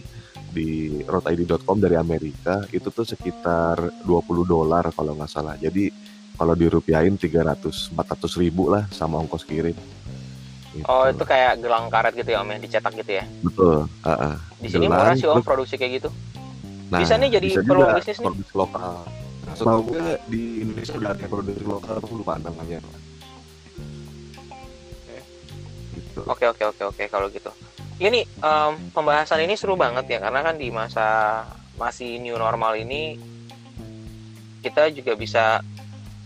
di 0.54 1.02
roadid.com 1.02 1.82
dari 1.82 1.98
Amerika. 1.98 2.62
Itu 2.70 2.94
tuh 2.94 3.02
sekitar 3.02 4.06
20 4.06 4.46
dolar 4.46 4.94
kalau 4.94 5.18
nggak 5.18 5.30
salah. 5.30 5.58
Jadi 5.58 5.90
kalau 6.38 6.54
dirupiahin 6.54 7.18
300 7.18 7.94
400 7.94 8.42
ribu 8.42 8.70
lah 8.70 8.86
sama 8.94 9.18
ongkos 9.18 9.42
kirim. 9.42 9.74
Gitu. 10.74 10.90
oh 10.90 11.06
itu 11.06 11.22
kayak 11.22 11.62
gelang 11.62 11.86
karet 11.86 12.18
gitu 12.18 12.34
ya 12.34 12.42
om 12.42 12.50
yang 12.50 12.58
dicetak 12.58 12.90
gitu 12.98 13.22
ya? 13.22 13.24
Betul. 13.46 13.86
Ah, 14.02 14.34
ah. 14.34 14.36
di 14.58 14.66
sini 14.66 14.90
Gelang, 14.90 15.06
murah 15.06 15.14
sih 15.14 15.28
om 15.30 15.38
produksi 15.46 15.78
kayak 15.78 16.02
gitu. 16.02 16.10
Nah, 16.90 16.98
Bisa 16.98 17.14
nih 17.14 17.38
jadi 17.38 17.48
bisa 17.54 17.62
peluang 17.62 17.94
bisnis 17.94 18.18
nih. 18.18 18.26
produksi 18.26 18.52
lokal. 18.58 19.06
Setahu 19.54 19.80
gue 19.86 20.18
di 20.26 20.66
Indonesia 20.66 20.94
udah 20.98 21.10
ada 21.14 21.26
produksi 21.30 21.64
lokal, 21.64 21.94
aku 22.02 22.12
lupa 22.18 22.34
namanya. 22.42 22.82
Gitu. 25.94 26.20
Oke 26.26 26.44
oke 26.50 26.62
oke 26.74 26.82
oke 26.90 27.04
kalau 27.06 27.30
gitu. 27.30 27.50
Ini 28.02 28.26
em, 28.26 28.72
pembahasan 28.90 29.46
ini 29.46 29.54
seru 29.54 29.78
banget 29.78 30.10
ya 30.10 30.18
karena 30.18 30.42
kan 30.42 30.58
di 30.58 30.70
masa 30.74 31.06
masih 31.78 32.18
new 32.18 32.34
normal 32.34 32.74
ini 32.74 33.18
kita 34.62 34.90
juga 34.90 35.14
bisa 35.14 35.62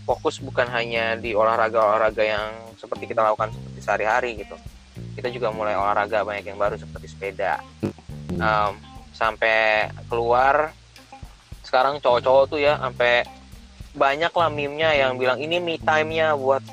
fokus 0.09 0.41
bukan 0.41 0.65
hanya 0.73 1.13
di 1.13 1.37
olahraga-olahraga 1.37 2.23
yang 2.25 2.49
seperti 2.73 3.13
kita 3.13 3.21
lakukan 3.21 3.53
seperti 3.53 3.79
sehari-hari 3.85 4.41
gitu. 4.41 4.57
Kita 5.13 5.29
juga 5.29 5.53
mulai 5.53 5.77
olahraga 5.77 6.25
banyak 6.25 6.49
yang 6.49 6.57
baru 6.57 6.81
seperti 6.81 7.05
sepeda. 7.13 7.61
Em, 8.33 8.73
sampai 9.13 9.89
keluar 10.09 10.73
sekarang 11.69 12.01
cowok-cowok 12.01 12.43
tuh 12.49 12.59
ya 12.65 12.81
sampai 12.81 13.21
banyak 13.93 14.33
lah 14.33 14.49
meme-nya 14.49 14.89
yang 14.97 15.21
bilang 15.21 15.37
ini 15.37 15.61
me 15.61 15.77
time-nya 15.77 16.33
buat 16.33 16.65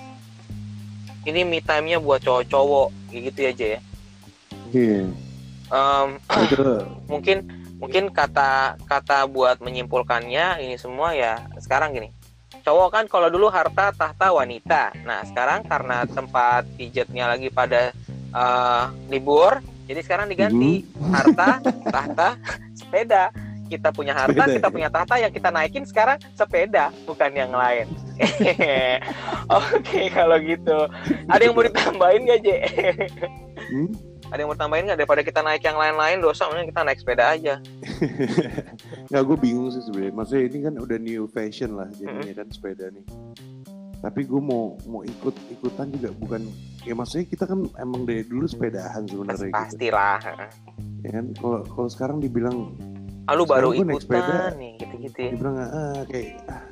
ini 1.28 1.44
me 1.44 1.60
time-nya 1.60 2.00
buat 2.00 2.24
cowok-cowok 2.24 3.12
gitu 3.12 3.40
aja 3.44 3.66
ya. 3.76 3.80
Iya. 4.72 5.04
Em, 5.68 6.08
Itu 6.48 6.80
mungkin 7.12 7.36
mungkin 7.76 8.08
kata 8.08 8.80
kata 8.88 9.28
buat 9.28 9.60
menyimpulkannya 9.60 10.64
ini 10.64 10.80
semua 10.80 11.12
ya 11.12 11.44
sekarang 11.60 11.92
gini. 11.92 12.08
Cowok 12.64 12.88
kan 12.88 13.04
kalau 13.06 13.28
dulu 13.28 13.52
harta 13.52 13.92
tahta 13.92 14.32
wanita. 14.32 14.96
Nah 15.04 15.22
sekarang 15.28 15.62
karena 15.68 16.08
tempat 16.08 16.64
pijetnya 16.80 17.28
lagi 17.28 17.52
pada 17.52 17.92
eh, 18.32 18.84
libur 19.12 19.60
jadi 19.86 20.00
sekarang 20.02 20.26
diganti. 20.32 20.82
Harta 21.12 21.62
tahta 21.86 22.28
sepeda 22.74 23.30
kita 23.66 23.90
punya 23.90 24.14
harta 24.14 24.32
Sepeda, 24.32 24.56
kita 24.56 24.68
ya? 24.68 24.74
punya 24.74 24.88
tahta 24.88 25.14
yang 25.18 25.32
kita 25.34 25.48
naikin 25.50 25.84
sekarang 25.84 26.18
sepeda 26.32 26.84
bukan 27.04 27.30
yang 27.30 27.50
lain 27.50 27.86
oke 29.52 30.00
kalau 30.10 30.36
gitu 30.38 30.78
ada 31.26 31.42
yang 31.42 31.54
mau 31.54 31.64
ditambahin 31.64 32.22
gak 32.24 32.40
Je? 32.40 32.56
Hmm? 33.56 33.90
ada 34.26 34.38
yang 34.38 34.50
mau 34.50 34.58
tambahin 34.58 34.86
nggak 34.86 34.98
daripada 34.98 35.22
kita 35.22 35.38
naik 35.38 35.62
yang 35.62 35.74
lain-lain 35.74 36.18
dosa 36.18 36.50
mending 36.50 36.70
kita 36.70 36.82
naik 36.82 36.98
sepeda 36.98 37.24
aja 37.30 37.54
Nggak, 39.08 39.22
gue 39.22 39.36
bingung 39.38 39.70
sih 39.70 39.80
sebenarnya. 39.80 40.12
Maksudnya 40.12 40.42
ini 40.44 40.58
kan 40.60 40.74
udah 40.76 40.98
new 40.98 41.24
fashion 41.26 41.78
lah 41.78 41.86
jadinya 41.94 42.34
kan 42.34 42.50
sepeda 42.50 42.90
nih. 42.90 43.06
Tapi 43.96 44.20
gue 44.26 44.42
mau 44.42 44.74
mau 44.84 45.00
ikut 45.00 45.30
ikutan 45.48 45.88
juga 45.88 46.10
bukan 46.12 46.42
ya 46.82 46.92
maksudnya 46.92 47.26
kita 47.26 47.44
kan 47.46 47.64
emang 47.78 48.02
dari 48.02 48.22
dulu 48.22 48.44
sepedahan 48.44 49.02
Pas- 49.02 49.10
sebenarnya 49.10 49.46
gitu. 49.46 49.56
pastilah 49.56 50.18
Ya 51.00 51.10
kan 51.14 51.24
kalau 51.32 51.60
kalau 51.64 51.88
sekarang 51.88 52.18
dibilang 52.18 52.74
ah, 53.26 53.34
lu 53.34 53.44
baru 53.44 53.68
naik 53.74 54.00
sepeda. 54.00 54.22
ikutan 54.22 54.52
nih 54.56 54.72
gitu-gitu 54.78 55.18
ya 55.18 55.30
dibilang 55.30 55.56
ah 55.58 56.00
kayak 56.06 56.28
ah, 56.46 56.62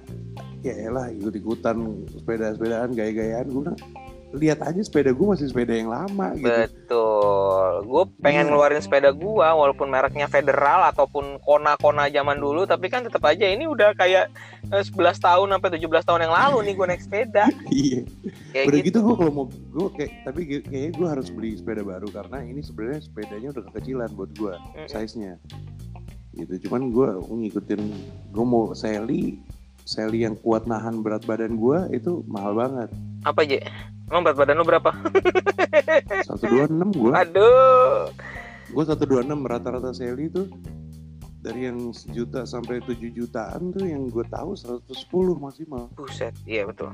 ya 0.60 0.74
elah 0.82 1.06
ikut 1.10 1.34
ikutan 1.34 1.76
sepeda 2.08 2.46
sepedaan 2.52 2.90
gaya-gayaan 2.90 3.46
gue 3.46 3.62
bilang 3.62 3.78
lihat 4.34 4.58
aja 4.60 4.80
sepeda 4.80 5.14
gue 5.14 5.26
masih 5.28 5.46
sepeda 5.46 5.70
yang 5.72 5.86
lama 5.86 6.34
gitu. 6.34 6.50
betul 6.50 7.70
gue 7.84 8.02
pengen 8.18 8.40
Iya. 8.40 8.50
ngeluarin 8.50 8.82
sepeda 8.82 9.10
gua 9.12 9.54
walaupun 9.54 9.86
mereknya 9.86 10.26
federal 10.26 10.82
ataupun 10.84 11.38
kona-kona 11.38 12.08
zaman 12.08 12.34
dulu 12.36 12.66
tapi 12.66 12.88
kan 12.88 13.02
tetap 13.02 13.22
aja 13.22 13.46
ini 13.46 13.62
udah 13.64 13.94
kayak 13.94 14.34
eh, 14.66 14.82
11 14.82 14.90
tahun 15.20 15.46
sampai 15.48 15.70
17 15.72 15.86
tahun 16.02 16.20
yang 16.22 16.34
lalu 16.34 16.56
nih 16.64 16.74
gue 16.74 16.86
naik 16.88 17.02
sepeda 17.04 17.44
Iya. 17.70 18.00
kayak 18.50 18.66
Udah 18.66 18.80
gitu, 18.80 18.86
gitu, 18.88 18.98
gue 19.00 19.14
kalau 19.16 19.32
mau 19.32 19.46
gue 19.46 19.88
kayak 19.94 20.12
tapi 20.24 20.40
kayak- 20.44 20.66
kayaknya 20.66 20.90
gue 20.92 21.08
harus 21.08 21.28
beli 21.30 21.50
sepeda 21.54 21.82
baru 21.84 22.08
karena 22.08 22.38
ini 22.42 22.60
sebenarnya 22.60 23.00
sepedanya 23.02 23.48
udah 23.52 23.62
kekecilan 23.68 24.10
buat 24.12 24.30
gue 24.32 24.54
Mm-mm. 24.56 24.88
size-nya. 24.88 25.38
Gitu. 26.34 26.66
Cuman 26.66 26.90
gue 26.90 27.08
ngikutin 27.22 27.80
gue 28.30 28.44
mau 28.44 28.74
Sally 28.74 29.38
Sally 29.80 30.24
yang 30.24 30.34
kuat 30.34 30.64
nahan 30.64 30.98
berat 30.98 31.22
badan 31.22 31.54
gue 31.54 31.78
itu 31.92 32.24
mahal 32.24 32.52
banget. 32.52 32.88
apa 33.22 33.40
aja 33.40 33.56
emang 34.06 34.20
berat 34.22 34.36
badan 34.38 34.56
lu 34.56 34.64
berapa 34.64 34.90
126 36.28 36.72
gue. 36.94 37.12
aduh 37.12 38.08
Gue 38.66 38.82
126 38.82 39.04
rata-rata 39.44 39.92
Sally 39.92 40.26
tuh 40.26 40.48
dari 41.38 41.68
yang 41.68 41.92
sejuta 41.92 42.42
sampai 42.42 42.80
7 42.80 42.96
jutaan 43.12 43.70
tuh 43.70 43.84
yang 43.84 44.08
gue 44.08 44.24
tahu 44.26 44.56
110 44.56 44.88
maksimal. 45.38 45.92
buset 45.92 46.32
iya 46.44 46.64
betul 46.64 46.92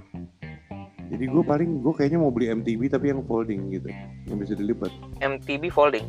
Jadi 1.06 1.24
gue 1.26 1.42
paling 1.42 1.80
gue 1.80 1.90
kayaknya 1.92 2.18
mau 2.18 2.30
beli 2.30 2.50
MTB 2.52 2.86
tapi 2.88 3.10
yang 3.10 3.22
folding 3.24 3.66
gitu, 3.68 3.90
yang 4.26 4.38
bisa 4.38 4.54
dilipat. 4.54 4.94
MTB 5.18 5.66
folding 5.68 6.06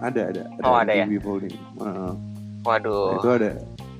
Ada 0.00 0.28
ada. 0.28 0.42
Oh, 0.62 0.72
ada 0.72 0.88
ya? 0.90 1.04
MTB 1.04 1.20
folding. 1.20 1.52
Heeh. 1.76 2.12
Waduh 2.62 3.18
Itu 3.18 3.28
ada. 3.30 3.50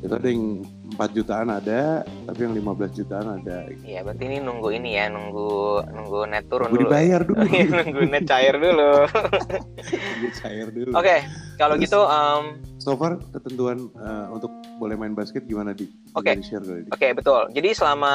Itu 0.03 0.19
ada 0.19 0.27
yang 0.27 0.67
4 0.93 1.15
jutaan 1.15 1.49
ada, 1.49 2.03
tapi 2.27 2.39
yang 2.43 2.53
15 2.53 2.91
jutaan 2.93 3.39
ada. 3.39 3.71
Iya, 3.81 4.03
berarti 4.03 4.25
ini 4.27 4.43
nunggu 4.43 4.69
ini 4.73 4.99
ya, 4.99 5.07
nunggu 5.07 5.79
nunggu 5.89 6.27
net 6.27 6.51
turun 6.51 6.69
Gue 6.69 6.83
dulu. 6.83 6.91
dibayar 6.91 7.23
dulu. 7.25 7.39
nunggu 7.39 8.01
net 8.11 8.25
cair 8.27 8.55
dulu. 8.59 8.93
Gue 10.19 10.31
cair 10.37 10.69
dulu. 10.69 10.91
Oke, 10.93 11.17
kalau 11.55 11.79
Terus- 11.79 11.87
gitu 11.87 12.01
em, 12.03 12.45
So 12.77 12.99
far 12.99 13.15
ketentuan 13.31 13.79
eh, 13.95 14.27
untuk 14.29 14.51
boleh 14.77 14.99
main 14.99 15.15
basket 15.15 15.47
gimana 15.47 15.71
di? 15.71 15.87
Oke. 16.13 16.35
Di? 16.35 16.91
Oke 16.91 17.15
betul. 17.15 17.47
Jadi 17.49 17.71
selama 17.71 18.13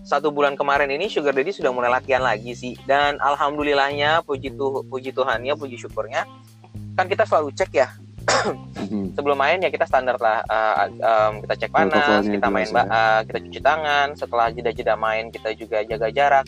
satu 0.00 0.32
bulan 0.32 0.56
kemarin 0.56 0.88
ini 0.88 1.06
Sugar 1.06 1.36
Daddy 1.36 1.52
sudah 1.52 1.68
mulai 1.68 1.92
latihan 1.92 2.24
lagi 2.24 2.56
sih. 2.56 2.72
Dan 2.82 3.20
alhamdulillahnya, 3.20 4.24
puji 4.24 4.56
tuh 4.56 4.80
puji 4.82 5.12
Tuhannya, 5.12 5.52
puji 5.54 5.76
syukurnya, 5.76 6.24
kan 6.96 7.04
kita 7.04 7.28
selalu 7.28 7.52
cek 7.52 7.70
ya. 7.70 7.92
sebelum 9.16 9.36
main 9.36 9.58
ya 9.58 9.68
kita 9.68 9.84
standar 9.84 10.16
lah. 10.16 10.40
eh, 10.42 10.74
em, 10.94 11.32
kita 11.42 11.54
cek 11.56 11.70
panas, 11.70 11.90
Protokolnya 11.90 12.32
kita 12.32 12.48
main, 12.48 12.66
eh, 12.68 13.20
kita 13.24 13.38
cuci 13.40 13.60
tangan. 13.60 14.06
Setelah 14.14 14.46
jeda-jeda 14.50 14.94
main 14.94 15.24
kita 15.28 15.50
juga 15.52 15.78
jaga 15.82 16.08
jarak. 16.08 16.46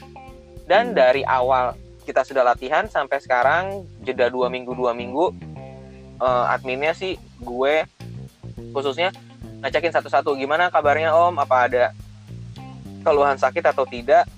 Dan 0.64 0.92
Hmm. 0.92 0.96
dari 0.96 1.22
awal 1.22 1.74
kita 2.00 2.22
sudah 2.22 2.42
latihan 2.42 2.86
sampai 2.86 3.18
sekarang 3.18 3.64
jeda 4.00 4.26
dua 4.26 4.46
minggu 4.46 4.72
dua 4.72 4.90
minggu 4.90 5.30
eh, 6.16 6.44
adminnya 6.48 6.92
sih 6.92 7.14
gue 7.38 7.86
khususnya 8.70 9.08
ngecekin 9.60 9.88
satu-satu 9.90 10.34
gimana 10.34 10.68
kabarnya 10.68 11.12
om 11.12 11.32
apa 11.34 11.56
ada 11.64 11.84
keluhan 13.00 13.36
sakit 13.36 13.62
atau 13.62 13.84
tidak 13.84 14.28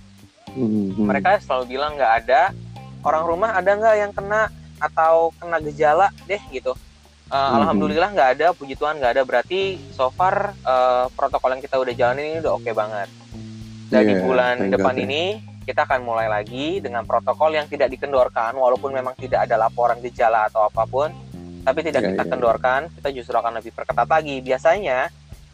Mhm. 0.52 1.00
mereka 1.00 1.40
selalu 1.40 1.64
bilang 1.70 1.96
nggak 1.96 2.12
ada 2.22 2.52
orang 3.00 3.24
rumah 3.24 3.50
ada 3.52 3.72
nggak 3.72 3.96
yang 3.96 4.12
kena 4.12 4.46
atau 4.76 5.32
kena 5.34 5.56
gejala 5.58 6.06
deh 6.24 6.42
gitu 6.50 6.76
Mhm. 7.32 7.56
alhamdulillah 7.58 8.08
nggak 8.12 8.30
ada 8.30 8.46
puji 8.52 8.74
tuhan 8.74 9.00
nggak 9.00 9.12
ada 9.14 9.22
berarti 9.22 9.60
so 9.90 10.08
far 10.08 10.52
eh, 10.54 11.04
protokol 11.10 11.50
yang 11.50 11.60
kita 11.60 11.80
udah 11.80 11.92
jalanin 11.92 12.26
ini 12.28 12.38
udah 12.40 12.52
oke 12.54 12.70
banget 12.72 13.08
dan 13.88 14.02
di 14.02 14.12
Iya, 14.12 14.20
bulan 14.20 14.54
depan 14.68 14.92
God 14.92 14.98
ya. 14.98 15.04
ini 15.06 15.22
kita 15.62 15.80
akan 15.82 16.00
mulai 16.02 16.26
lagi 16.26 16.78
dengan 16.78 17.02
protokol 17.02 17.52
yang 17.52 17.64
tidak 17.66 17.88
dikendorkan 17.88 18.52
walaupun 18.52 18.90
memang 18.90 19.14
tidak 19.14 19.46
ada 19.46 19.56
laporan 19.56 19.96
gejala 20.00 20.44
atau 20.46 20.66
apa 20.66 20.84
pun 20.84 21.08
tapi 21.62 21.80
tidak 21.80 22.02
Ya, 22.02 22.08
kita 22.10 22.22
ya. 22.22 22.28
kendorkan 22.28 22.80
kita 22.92 23.08
justru 23.08 23.32
akan 23.32 23.52
lebih 23.56 23.70
perketat 23.70 24.04
lagi 24.04 24.36
biasanya 24.40 25.08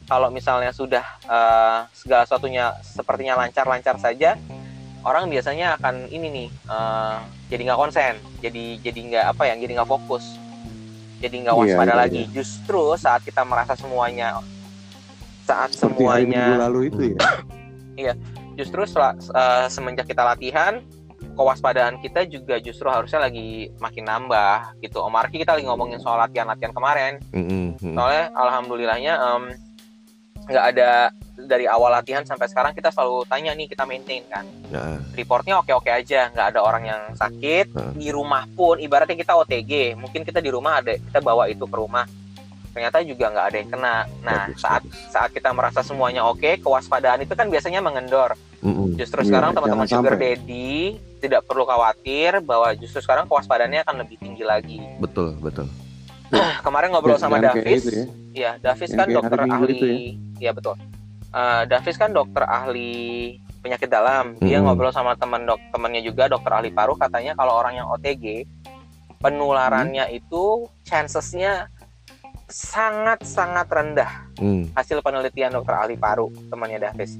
kalau 0.08 0.32
misalnya 0.32 0.72
sudah 0.72 1.04
eh, 1.22 1.78
segala 1.92 2.24
sesuatunya 2.24 2.74
sepertinya 2.80 3.38
lancar-lancar 3.38 4.00
saja 4.00 4.34
orang 5.00 5.28
biasanya 5.28 5.76
akan 5.76 6.08
ini 6.08 6.26
nih 6.28 6.48
eh, 6.48 7.16
jadi 7.48 7.62
nggak 7.66 7.78
konsen 7.78 8.14
jadi 8.40 8.64
jadi 8.80 9.00
nggak 9.04 9.24
apa 9.30 9.42
ya 9.44 9.54
jadi 9.54 9.72
nggak 9.78 9.90
fokus 9.90 10.24
jadi 11.18 11.36
nggak 11.46 11.54
Iya, 11.54 11.62
waspada 11.62 11.92
iya, 11.94 12.00
lagi 12.06 12.22
justru 12.30 12.82
saat 12.94 13.20
kita 13.26 13.42
merasa 13.42 13.74
semuanya 13.74 14.38
saat 15.44 15.72
Seperti 15.74 16.04
hari 16.04 16.24
semuanya 16.24 16.42
minggu 16.44 16.54
lalu 16.60 16.80
itu 16.90 17.02
ya. 17.98 18.12
justru 18.58 18.82
sela- 18.86 19.18
eh, 19.18 19.66
semenjak 19.70 20.06
kita 20.06 20.22
latihan 20.22 20.82
kewaspadaan 21.38 22.02
kita 22.02 22.26
juga 22.26 22.58
justru 22.58 22.90
harusnya 22.90 23.22
lagi 23.22 23.70
makin 23.78 24.06
nambah 24.06 24.74
gitu 24.82 24.98
Om 24.98 25.14
Arki 25.14 25.42
kita 25.42 25.54
lagi 25.54 25.66
ngomongin 25.66 26.02
soal 26.02 26.18
latihan-latihan 26.18 26.74
kemarin 26.74 27.22
mm. 27.30 27.78
soalnya 27.94 28.24
alhamdulillahnya 28.34 29.14
nggak 30.50 30.64
ada 30.74 30.90
dari 31.40 31.64
awal 31.64 31.92
latihan 31.92 32.22
sampai 32.22 32.44
sekarang 32.44 32.72
kita 32.72 32.90
selalu 32.90 33.22
tanya 33.24 33.52
nih 33.52 33.66
kita 33.66 33.84
maintain 33.84 34.26
kan 34.26 34.42
Ya, 34.66 34.98
reportnya 35.14 35.54
oke-oke 35.56 35.86
aja 35.86 36.28
nggak 36.28 36.46
ada 36.50 36.60
orang 36.60 36.84
yang 36.84 37.02
sakit 37.14 37.70
Hmm. 37.70 37.94
di 37.94 38.08
rumah 38.08 38.44
pun 38.50 38.76
ibaratnya 38.76 39.14
kita 39.14 39.36
OTG 39.36 39.94
mungkin 39.94 40.22
kita 40.22 40.38
di 40.38 40.48
rumah 40.48 40.80
ada 40.80 40.92
kita 40.92 41.20
bawa 41.20 41.46
itu 41.46 41.62
ke 41.62 41.72
rumah 41.72 42.04
ternyata 42.68 43.00
juga 43.00 43.26
nggak 43.28 43.46
ada 43.46 43.56
yang 43.56 43.70
kena 43.70 43.94
nah 44.20 44.42
bagus, 44.46 44.58
saat 44.58 44.82
bagus. 44.82 44.98
saat 45.08 45.30
kita 45.30 45.48
merasa 45.50 45.80
semuanya 45.80 46.22
oke 46.24 46.58
kewaspadaan 46.58 47.22
itu 47.22 47.32
kan 47.32 47.46
biasanya 47.46 47.78
mengendor 47.78 48.34
Mm-mm. 48.58 48.98
Justru 48.98 49.22
Iya, 49.22 49.28
sekarang 49.30 49.54
teman-teman 49.54 49.86
sugar 49.86 50.18
sampai. 50.18 50.34
daddy 50.34 50.98
tidak 51.18 51.46
perlu 51.46 51.62
khawatir 51.62 52.42
bahwa 52.42 52.74
justru 52.74 52.98
sekarang 52.98 53.30
kewaspadaannya 53.30 53.86
akan 53.86 53.96
lebih 54.02 54.18
tinggi 54.18 54.42
lagi. 54.42 54.82
Betul, 54.98 55.38
betul. 55.38 55.70
Kemarin 56.66 56.90
ngobrol 56.90 57.14
sama 57.16 57.38
Davis, 57.38 57.86
itu 57.86 57.94
ya. 57.94 58.06
ya 58.34 58.50
Davis 58.58 58.90
kan 58.90 59.06
dokter 59.06 59.38
ahli, 59.40 59.70
itu 59.70 59.86
ya 60.36 60.50
betul. 60.50 60.74
Eh, 61.28 61.62
Davis 61.68 62.00
kan 62.00 62.08
dokter 62.08 62.40
ahli 62.42 63.36
penyakit 63.60 63.86
dalam. 63.86 64.32
Dia 64.40 64.64
ngobrol 64.64 64.88
sama 64.88 65.12
teman 65.12 65.44
dok 65.44 65.60
temannya 65.68 66.00
juga 66.00 66.24
dokter 66.24 66.48
ahli 66.50 66.72
paru 66.72 66.96
katanya 66.96 67.36
kalau 67.36 67.52
orang 67.52 67.76
yang 67.76 67.86
OTG 67.90 68.48
penularannya 69.18 70.08
itu 70.08 70.64
chancesnya 70.82 71.68
sangat 72.46 73.20
sangat 73.22 73.68
rendah 73.68 74.24
Mm. 74.38 74.70
hasil 74.72 75.02
penelitian 75.02 75.52
dokter 75.52 75.74
ahli 75.74 75.98
paru 75.98 76.30
temannya 76.48 76.78
Davis. 76.80 77.18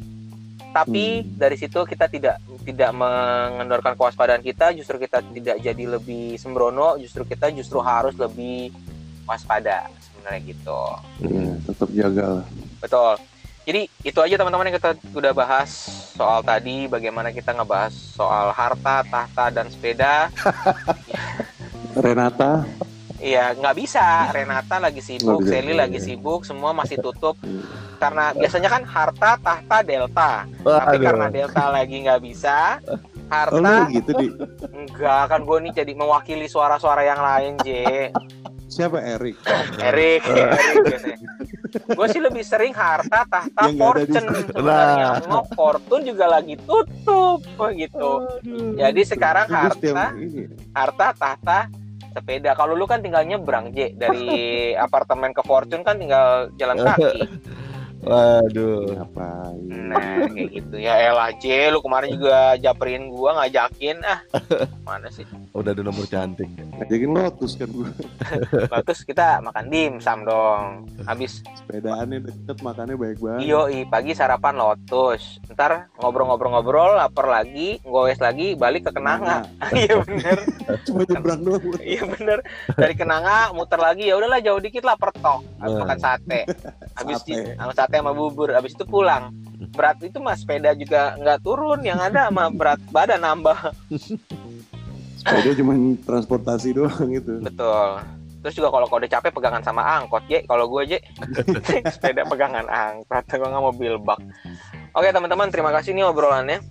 Tapi 0.69 1.21
Hmm. 1.21 1.35
dari 1.35 1.57
situ 1.59 1.83
kita 1.83 2.07
tidak 2.07 2.39
tidak 2.63 2.95
mengendorkan 2.95 3.93
kewaspadaan 3.93 4.39
kita, 4.39 4.71
justru 4.71 4.97
kita 4.97 5.25
tidak 5.27 5.59
jadi 5.59 5.85
lebih 5.91 6.39
sembrono, 6.39 6.95
justru 6.97 7.27
kita 7.27 7.51
justru 7.51 7.83
harus 7.83 8.15
lebih 8.15 8.71
waspada 9.27 9.91
sebenarnya 9.99 10.41
gitu. 10.47 10.81
Iya, 11.19 11.51
tetap 11.67 11.89
jaga 11.91 12.25
lah. 12.39 12.47
Betul. 12.79 13.15
Jadi 13.69 13.85
itu 14.01 14.17
aja 14.25 14.41
teman-teman 14.41 14.73
yang 14.73 14.81
kita 14.81 14.97
udah 15.13 15.33
bahas 15.37 15.69
soal 16.17 16.41
tadi 16.41 16.89
bagaimana 16.89 17.29
kita 17.37 17.53
ngebahas 17.53 17.93
soal 17.93 18.49
harta, 18.57 19.05
tahta 19.05 19.45
dan 19.53 19.69
sepeda. 19.69 20.33
Renata, 22.05 22.65
Iya, 23.19 23.51
nggak 23.59 23.77
bisa. 23.77 24.31
Renata 24.31 24.79
lagi 24.79 25.03
sibuk, 25.03 25.43
Nggak 25.43 25.45
bisa, 25.45 25.53
Sally 25.53 25.73
iya, 25.75 25.81
lagi 25.85 25.99
sibuk, 25.99 26.41
semua 26.47 26.71
masih 26.71 27.03
tutup 27.03 27.37
karena 28.03 28.31
biasanya 28.33 28.71
kan 28.71 28.83
harta, 28.87 29.31
tahta, 29.37 29.77
delta. 29.83 30.33
Tapi 30.63 30.97
karena 31.03 31.27
delta 31.29 31.65
lagi 31.69 31.97
nggak 32.07 32.23
bisa, 32.23 32.79
harta 33.29 33.57
lu 33.61 33.93
gitu 33.93 34.11
di 34.17 34.27
enggak 34.73 35.23
kan 35.29 35.41
gue 35.45 35.59
nih 35.69 35.73
jadi 35.85 35.93
mewakili 35.95 36.47
suara-suara 36.49 37.05
yang 37.05 37.21
lain, 37.21 37.53
J. 37.63 37.69
siapa 38.69 39.01
Erik? 39.01 39.37
Erik. 39.81 40.23
Gue 41.69 42.07
sih 42.09 42.21
lebih 42.21 42.45
sering 42.45 42.73
harta, 42.73 43.25
tahta, 43.29 43.69
Yang 43.69 43.77
fortune 43.81 44.27
situ. 44.29 44.49
sebenarnya. 44.53 45.09
Nah. 45.25 45.45
Fortune 45.53 46.05
juga 46.05 46.25
lagi 46.29 46.55
tutup 46.65 47.41
begitu. 47.57 48.09
Jadi 48.77 49.01
sekarang 49.05 49.47
harta, 49.49 50.05
harta, 50.73 51.07
tahta, 51.17 51.59
sepeda. 52.13 52.53
Kalau 52.57 52.77
lu 52.77 52.85
kan 52.85 53.01
tinggal 53.01 53.25
nyebrang, 53.25 53.73
J. 53.73 53.97
Dari 53.97 54.29
apartemen 54.85 55.33
ke 55.33 55.43
fortune 55.45 55.85
kan 55.85 55.97
tinggal 56.01 56.53
jalan 56.57 56.77
kaki. 56.81 57.25
Waduh. 57.99 58.95
Ngapain? 58.95 59.59
Nah, 59.69 60.31
kayak 60.31 60.49
gitu 60.53 60.77
ya. 60.79 60.95
Elah. 61.03 61.35
Lu 61.69 61.81
kemarin 61.81 62.09
juga 62.15 62.55
japerin 62.57 63.11
gua, 63.11 63.43
ngajakin. 63.43 63.99
Ah, 64.03 64.21
mana 64.87 65.11
sih? 65.11 65.27
Udah 65.51 65.75
ada 65.75 65.83
nomor 65.83 66.07
cantik. 66.07 66.47
Ngajakin 66.79 67.11
lotus 67.11 67.59
kan 67.59 67.69
gue. 67.69 67.91
Nah, 68.71 68.81
terus 68.87 69.03
kita 69.03 69.43
makan 69.43 69.65
dimsum 69.67 70.19
dong. 70.23 70.87
Habis 71.05 71.43
Sepedaannya 71.59 72.23
deket, 72.23 72.57
makannya 72.61 72.95
baik 72.95 73.19
banget. 73.19 73.41
iyo 73.45 73.61
pagi 73.89 74.13
sarapan 74.15 74.55
lotus. 74.55 75.43
Ntar 75.51 75.91
ngobrol-ngobrol-ngobrol, 75.99 76.97
lapar 76.97 77.27
lagi, 77.27 77.83
ngowes 77.83 78.19
lagi, 78.19 78.55
balik 78.55 78.87
ke 78.87 78.93
Kenanga. 78.95 79.43
Iya 79.79 80.01
bener, 80.03 80.39
Cuma 80.89 81.05
nyebrang 81.05 81.41
doang. 81.45 81.63
Iya 81.79 82.03
bener. 82.09 82.39
Dari 82.73 82.95
Kenanga 82.97 83.53
muter 83.53 83.79
lagi, 83.79 84.09
ya 84.09 84.17
udahlah 84.17 84.41
jauh 84.41 84.59
dikit 84.59 84.83
lah 84.83 84.97
pertok. 84.97 85.45
Habis 85.61 85.75
Nah. 85.75 85.83
makan 85.85 85.99
sate. 85.99 86.41
Habis 86.99 87.19
Sate. 87.23 87.55
Di- 87.89 87.97
sama 87.99 88.13
bubur. 88.13 88.53
Habis 88.53 88.77
itu 88.77 88.85
pulang. 88.85 89.33
Berat 89.75 89.99
itu 90.05 90.21
mah 90.23 90.37
sepeda 90.39 90.71
juga 90.73 91.19
nggak 91.19 91.39
turun, 91.43 91.83
yang 91.83 91.99
ada 91.99 92.31
sama 92.31 92.47
berat 92.53 92.79
badan 92.93 93.21
nambah. 93.21 93.75
Sepeda 95.19 95.51
cuma 95.59 95.73
transportasi 96.07 96.69
doang 96.77 97.09
itu. 97.11 97.43
Betul. 97.43 98.05
Terus 98.39 98.55
juga 98.55 98.71
kalau 98.71 98.87
kau 98.87 99.03
udah 99.03 99.11
capek 99.11 99.35
pegangan 99.35 99.63
sama 99.67 99.83
angkot, 99.83 100.23
Je. 100.31 100.47
Kalau 100.47 100.71
gue, 100.71 100.95
Je, 100.95 100.99
sepeda 101.95 102.23
pegangan 102.23 102.71
angkot, 102.71 103.27
gue 103.27 103.49
nggak 103.51 103.65
mobil 103.65 103.99
bak. 103.99 104.23
Oke, 104.95 105.11
teman-teman, 105.11 105.51
terima 105.51 105.75
kasih 105.75 105.91
nih 105.91 106.07
obrolannya. 106.07 106.63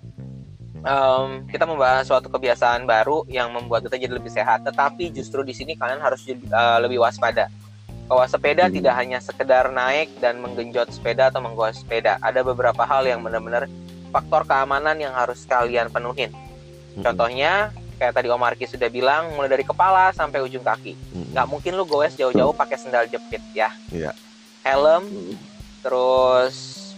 Em, 0.78 1.28
kita 1.50 1.68
membahas 1.68 2.08
suatu 2.08 2.32
kebiasaan 2.32 2.88
baru 2.88 3.26
yang 3.28 3.52
membuat 3.52 3.84
kita 3.84 4.00
jadi 4.00 4.16
lebih 4.16 4.32
sehat. 4.32 4.64
Tetapi 4.64 5.12
justru 5.12 5.44
di 5.44 5.52
sini 5.52 5.76
kalian 5.76 6.00
harus 6.00 6.24
jadi, 6.24 6.40
eh, 6.40 6.78
lebih 6.88 7.04
waspada. 7.04 7.52
Bahwa 8.08 8.24
sepeda 8.24 8.66
Hmm. 8.66 8.74
tidak 8.74 8.94
hanya 8.96 9.18
sekedar 9.18 9.68
naik 9.68 10.16
dan 10.16 10.40
menggenjot 10.40 10.88
sepeda 10.90 11.28
atau 11.28 11.38
menggoes 11.38 11.78
sepeda. 11.78 12.16
Ada 12.18 12.40
beberapa 12.42 12.82
hal 12.82 13.04
yang 13.04 13.20
benar-benar 13.20 13.68
faktor 14.08 14.42
keamanan 14.42 14.96
yang 14.96 15.12
harus 15.12 15.44
kalian 15.44 15.86
penuhin. 15.86 16.32
Contohnya, 16.98 17.68
kayak 17.94 18.10
tadi 18.12 18.26
Om 18.26 18.40
Arki 18.40 18.64
sudah 18.64 18.88
bilang, 18.88 19.30
mulai 19.32 19.50
dari 19.50 19.62
kepala 19.62 20.10
sampai 20.10 20.40
ujung 20.40 20.62
kaki 20.62 20.96
Mm-mm. 21.12 21.30
nggak 21.30 21.46
mungkin 21.46 21.72
lu 21.74 21.84
goes 21.84 22.14
jauh-jauh 22.14 22.50
pakai 22.52 22.74
sendal 22.74 23.04
jepit 23.04 23.44
ya. 23.52 23.68
Iya. 23.88 24.16
Helm, 24.62 25.04
Hmm. 25.04 25.36
terus 25.82 26.56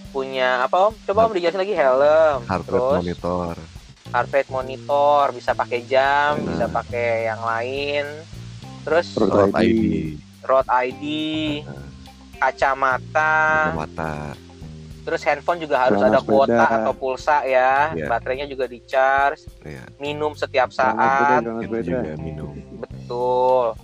punya 0.09 0.63
apa 0.63 0.89
om? 0.89 0.95
Coba 1.03 1.25
om 1.25 1.33
dijelasin 1.33 1.59
lagi 1.59 1.73
helm, 1.73 2.41
Heart 2.43 2.63
rate 2.63 2.67
terus 2.67 2.97
monitor. 2.97 3.55
heart 4.09 4.31
rate 4.31 4.51
monitor, 4.51 5.25
bisa 5.33 5.51
pakai 5.53 5.81
jam, 5.83 6.31
Nah. 6.35 6.47
bisa 6.47 6.65
pakai 6.67 7.09
yang 7.27 7.43
lain, 7.43 8.05
terus 8.83 9.07
Road 9.15 9.31
Road 9.31 9.55
ID. 9.55 10.17
ID. 10.41 10.47
road 10.47 10.67
ID, 10.67 11.05
kacamata, 12.41 13.33
Mata. 13.77 14.33
terus 15.03 15.21
handphone 15.23 15.61
juga 15.61 15.77
harus 15.79 15.99
Celana 15.99 16.17
ada 16.17 16.21
kuota 16.23 16.49
sepeda. 16.57 16.77
atau 16.81 16.93
pulsa 16.93 17.37
ya, 17.45 17.93
Iya. 17.93 18.07
baterainya 18.09 18.47
juga 18.47 18.65
di 18.65 18.81
charge, 18.83 19.45
Iya. 19.63 19.85
minum 19.99 20.33
setiap 20.33 20.73
saat, 20.73 21.45
sepeda. 21.45 21.81
juga 21.83 22.13
minum. 22.17 22.55
betul. 22.81 23.75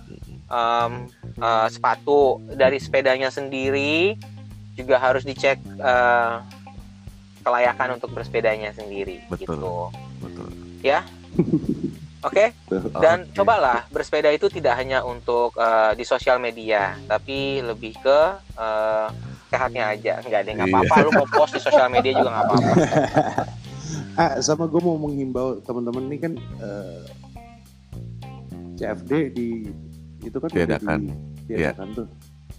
em, 0.47 1.11
eh, 1.35 1.67
sepatu 1.67 2.39
dari 2.47 2.79
sepedanya 2.79 3.27
sendiri 3.27 4.15
juga 4.73 4.95
harus 4.95 5.21
dicek 5.21 5.59
eh, 5.59 6.35
kelayakan 7.43 7.99
untuk 7.99 8.11
bersepedanya 8.11 8.71
sendiri 8.71 9.27
Betul. 9.27 9.59
gitu. 9.59 9.75
Betul. 10.23 10.49
Oke, 12.19 12.49
Tuh. 12.65 12.81
dan 12.97 13.23
Oke. 13.23 13.33
cobalah 13.35 13.85
bersepeda 13.87 14.29
itu 14.29 14.47
tidak 14.47 14.73
hanya 14.75 15.01
untuk 15.01 15.53
eh, 15.53 15.93
di 15.93 16.03
sosial 16.03 16.37
media, 16.37 16.97
tapi 17.05 17.61
lebih 17.61 17.93
ke 17.95 18.19
eh, 18.53 19.07
sehatnya 19.47 19.93
aja. 19.93 20.13
Nggak 20.19 20.39
ada 20.39 20.49
nggak 20.51 20.65
Iya. 20.65 20.75
apa-apa, 20.75 20.95
lu 20.99 21.11
mau 21.13 21.27
post 21.27 21.53
di 21.53 21.61
sosial 21.61 21.87
media 21.87 22.11
juga 22.11 22.29
nggak 22.31 22.45
apa-apa. 22.45 22.71
Ah, 24.13 24.41
sama 24.41 24.65
gue 24.65 24.81
mau 24.81 24.97
menghimbau 24.97 25.61
teman-teman 25.61 26.03
ini 26.05 26.17
kan 26.17 26.33
eh, 26.35 27.05
CFD 28.75 29.11
di 29.31 29.47
itu 30.19 30.37
kan 30.37 30.49
Diadakan. 30.49 30.99
di- 30.99 31.15
diadakan 31.47 31.87
tuh 31.95 32.07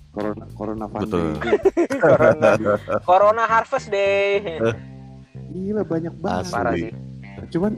corona 0.08 0.44
corona 0.54 0.84
Betul. 0.88 1.34
Day. 1.36 1.58
Corona, 2.00 2.50
Corona 3.04 3.44
Harvest 3.44 3.88
Day, 3.88 4.40
Gila 5.48 5.82
banyak 5.82 6.14
banget. 6.16 6.48
Parah 6.48 6.72
sih. 6.74 6.92
Cuman 7.50 7.74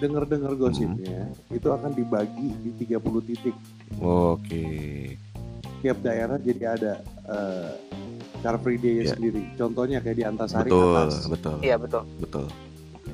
dengar-dengar 0.00 0.52
gosipnya 0.54 1.20
itu 1.48 1.68
akan 1.68 1.92
dibagi 1.92 2.48
di 2.58 2.70
30 2.80 2.96
titik. 3.22 3.54
Oke. 3.96 4.64
Tiap 5.80 5.98
daerah 6.00 6.36
jadi 6.36 6.62
ada 6.70 6.92
eh, 7.26 7.70
Car 8.40 8.56
Free 8.58 8.76
Day 8.76 9.04
Iya. 9.04 9.12
sendiri. 9.12 9.44
Contohnya 9.54 10.00
kayak 10.00 10.16
di 10.16 10.24
Antasari 10.24 10.66
Betul, 10.66 10.92
atas. 10.94 11.14
betul. 11.24 11.56
Iya 11.60 11.76
betul. 11.76 12.02
Betul. 12.18 12.46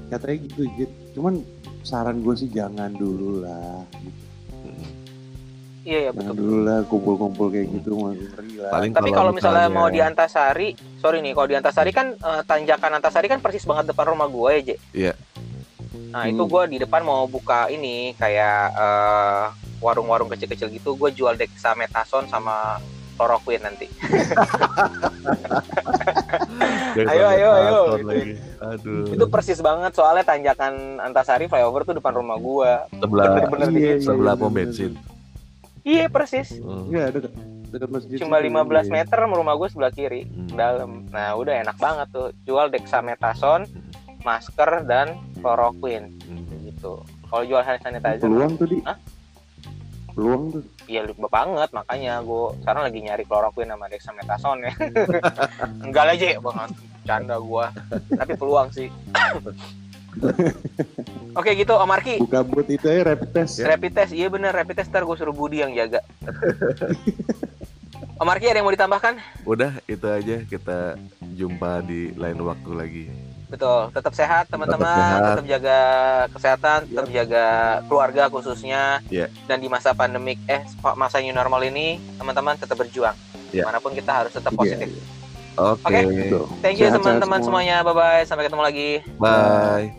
katanya 0.07 0.39
gitu 0.39 0.87
cuman 1.13 1.43
saran 1.83 2.23
gue 2.23 2.31
sih 2.33 2.47
jangan 2.47 2.95
dulu 2.95 3.43
lah 3.43 3.83
gitu. 3.97 4.23
iya 5.83 5.99
ya 6.01 6.11
jangan 6.13 6.31
betul 6.31 6.39
dulu 6.41 6.57
lah 6.63 6.79
kumpul-kumpul 6.85 7.47
kayak 7.49 7.67
gitu 7.73 7.91
masih 7.97 8.27
ngeri 8.29 8.53
lah 8.57 8.71
Paling 8.71 8.91
tapi 8.93 9.11
Kalau 9.11 9.31
misalnya 9.31 9.67
misalnya- 9.67 9.75
mau 9.77 9.87
di 9.89 9.99
Antasari 10.01 10.69
sorry 10.97 11.19
nih 11.21 11.33
kalau 11.33 11.47
di 11.47 11.55
Antasari 11.55 11.91
kan 11.91 12.07
eh, 12.13 12.43
tanjakan 12.45 12.91
Antasari 12.93 13.27
kan 13.27 13.39
persis 13.41 13.63
banget 13.63 13.91
depan 13.91 14.07
rumah 14.09 14.29
gue 14.29 14.47
ya 14.49 14.61
Je 14.63 14.75
Iya. 14.95 15.13
Nah 16.09 16.25
itu 16.25 16.39
Hmm. 16.39 16.49
gue 16.49 16.63
di 16.69 16.79
depan 16.79 17.01
mau 17.01 17.25
buka 17.27 17.69
ini 17.69 17.97
kayak 18.15 18.61
eh, 18.73 19.45
warung-warung 19.79 20.29
kecil-kecil 20.29 20.69
gitu 20.71 20.95
gue 20.95 21.11
jual 21.11 21.35
dexamethasone 21.35 22.27
sama 22.27 22.81
chloroquine 23.15 23.63
nanti 23.63 23.87
Ayo, 26.97 27.25
ayo, 27.29 27.49
ayo, 27.51 27.81
gitu. 27.95 28.15
Aduh. 28.59 29.05
itu 29.11 29.25
persis 29.27 29.61
banget 29.61 29.93
soalnya 29.93 30.25
tanjakan 30.25 30.73
Antasari 30.99 31.45
flyover 31.45 31.85
tuh 31.85 31.95
depan 31.95 32.15
rumah 32.15 32.37
gue 32.37 32.71
sebelah 32.95 33.27
bener-bener 33.31 33.69
Iya, 33.69 33.75
di- 33.75 33.83
iya, 33.83 33.95
sebelah 34.01 34.33
iya, 34.33 34.41
pom 34.41 34.49
bener, 34.49 34.67
bensin. 34.67 34.93
iya 35.83 36.05
persis 36.09 36.49
Hmm. 36.57 36.89
Iya 36.89 37.05
dekat 37.11 37.33
dekat 37.69 37.89
masjid. 37.91 38.17
cuma 38.17 38.37
situ. 38.39 38.49
15 38.49 38.65
Iya. 38.83 38.93
meter 38.95 39.19
rumah 39.23 39.55
gue 39.55 39.69
sebelah 39.69 39.93
kiri 39.93 40.23
Hmm. 40.25 40.57
dalam 40.57 40.91
nah 41.11 41.29
udah 41.35 41.55
enak 41.59 41.77
banget 41.77 42.09
tuh 42.11 42.27
jual 42.43 42.67
dexamethasone 42.71 43.69
masker 44.27 44.83
dan 44.83 45.15
chloroquine 45.37 46.11
Hmm. 46.27 46.43
gitu 46.65 46.99
kalau 47.25 47.43
jual 47.43 47.63
hand 47.63 47.79
sanitizer 47.81 48.27
Peluang 48.27 48.53
tuh 48.55 48.67
di. 48.67 48.79
Hah? 48.83 48.99
Peluang 50.13 50.43
tuh. 50.51 50.63
Iya 50.87 51.03
lupa 51.05 51.27
banget 51.29 51.71
makanya 51.71 52.19
gue 52.21 52.45
sekarang 52.61 52.83
lagi 52.83 52.99
nyari 53.01 53.23
chloroquine 53.23 53.69
sama 53.69 53.87
dexamethasone 53.87 54.61
ya. 54.63 54.73
Enggak 55.85 56.05
lah 56.05 56.15
aja 56.15 56.27
banget 56.41 56.71
canda 57.03 57.37
gue. 57.37 57.65
Tapi 58.13 58.33
peluang 58.35 58.69
sih. 58.71 58.89
Oke 61.35 61.53
gitu 61.53 61.77
Om 61.77 61.93
Arki, 61.93 62.17
Buka 62.17 62.41
buat 62.41 62.65
itu 62.67 62.81
ya 62.83 63.05
rapid 63.05 63.31
test. 63.31 63.61
rapid 63.61 63.93
test. 63.93 64.13
Iya 64.13 64.33
bener 64.33 64.49
rapid 64.51 64.75
test 64.75 64.89
ntar 64.89 65.05
gue 65.05 65.13
suruh 65.13 65.31
Budi 65.31 65.61
yang 65.61 65.71
jaga. 65.71 66.01
Om 68.17 68.25
Arki 68.27 68.49
ada 68.49 68.57
yang 68.57 68.65
mau 68.65 68.73
ditambahkan? 68.73 69.21
Udah 69.45 69.77
itu 69.85 70.07
aja 70.07 70.41
kita 70.43 70.97
jumpa 71.29 71.85
di 71.85 72.17
lain 72.17 72.41
waktu 72.41 72.71
lagi. 72.73 73.05
Betul, 73.47 73.95
tetap 73.95 74.11
sehat 74.11 74.51
teman-teman, 74.51 74.91
sehat. 74.91 75.23
tetap, 75.39 75.47
jaga 75.47 75.79
kesehatan, 76.35 76.79
tetap 76.91 77.07
jaga 77.15 77.47
keluarga 77.87 78.23
khususnya. 78.27 78.99
Iya. 79.07 79.31
Dan 79.47 79.63
di 79.63 79.71
masa 79.71 79.95
pandemik, 79.95 80.43
eh 80.51 80.67
masa 80.99 81.23
new 81.23 81.31
normal 81.31 81.63
ini, 81.63 82.03
teman-teman 82.19 82.59
tetap 82.59 82.75
berjuang. 82.75 83.15
Iya. 83.55 83.63
Di 83.63 83.67
mana 83.71 83.79
pun 83.79 83.95
kita 83.95 84.11
harus 84.11 84.35
tetap 84.35 84.51
Iya, 84.51 84.59
positif. 84.59 84.89
Oke. 85.57 85.89
Oke. 85.89 86.01
Betul. 86.05 86.45
Thank 86.61 86.77
you 86.83 86.91
teman-teman 86.91 87.39
semua. 87.41 87.63
semuanya. 87.63 87.77
Bye 87.87 87.95
bye. 87.95 88.23
Sampai 88.27 88.45
ketemu 88.51 88.63
lagi. 88.67 88.91
Bye. 89.17 89.95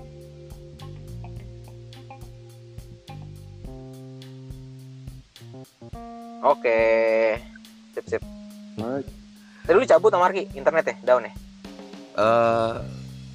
Oke. 6.46 6.80
Sip 7.96 8.06
sip. 8.06 8.22
Alright. 8.78 9.08
Tadi 9.66 9.76
lu 9.76 9.88
cabut 9.90 10.12
sama 10.14 10.30
Arki 10.30 10.46
internet 10.54 10.86
ya? 10.86 10.96
Down 11.02 11.26
ya? 11.26 11.34
Eh, 12.18 12.74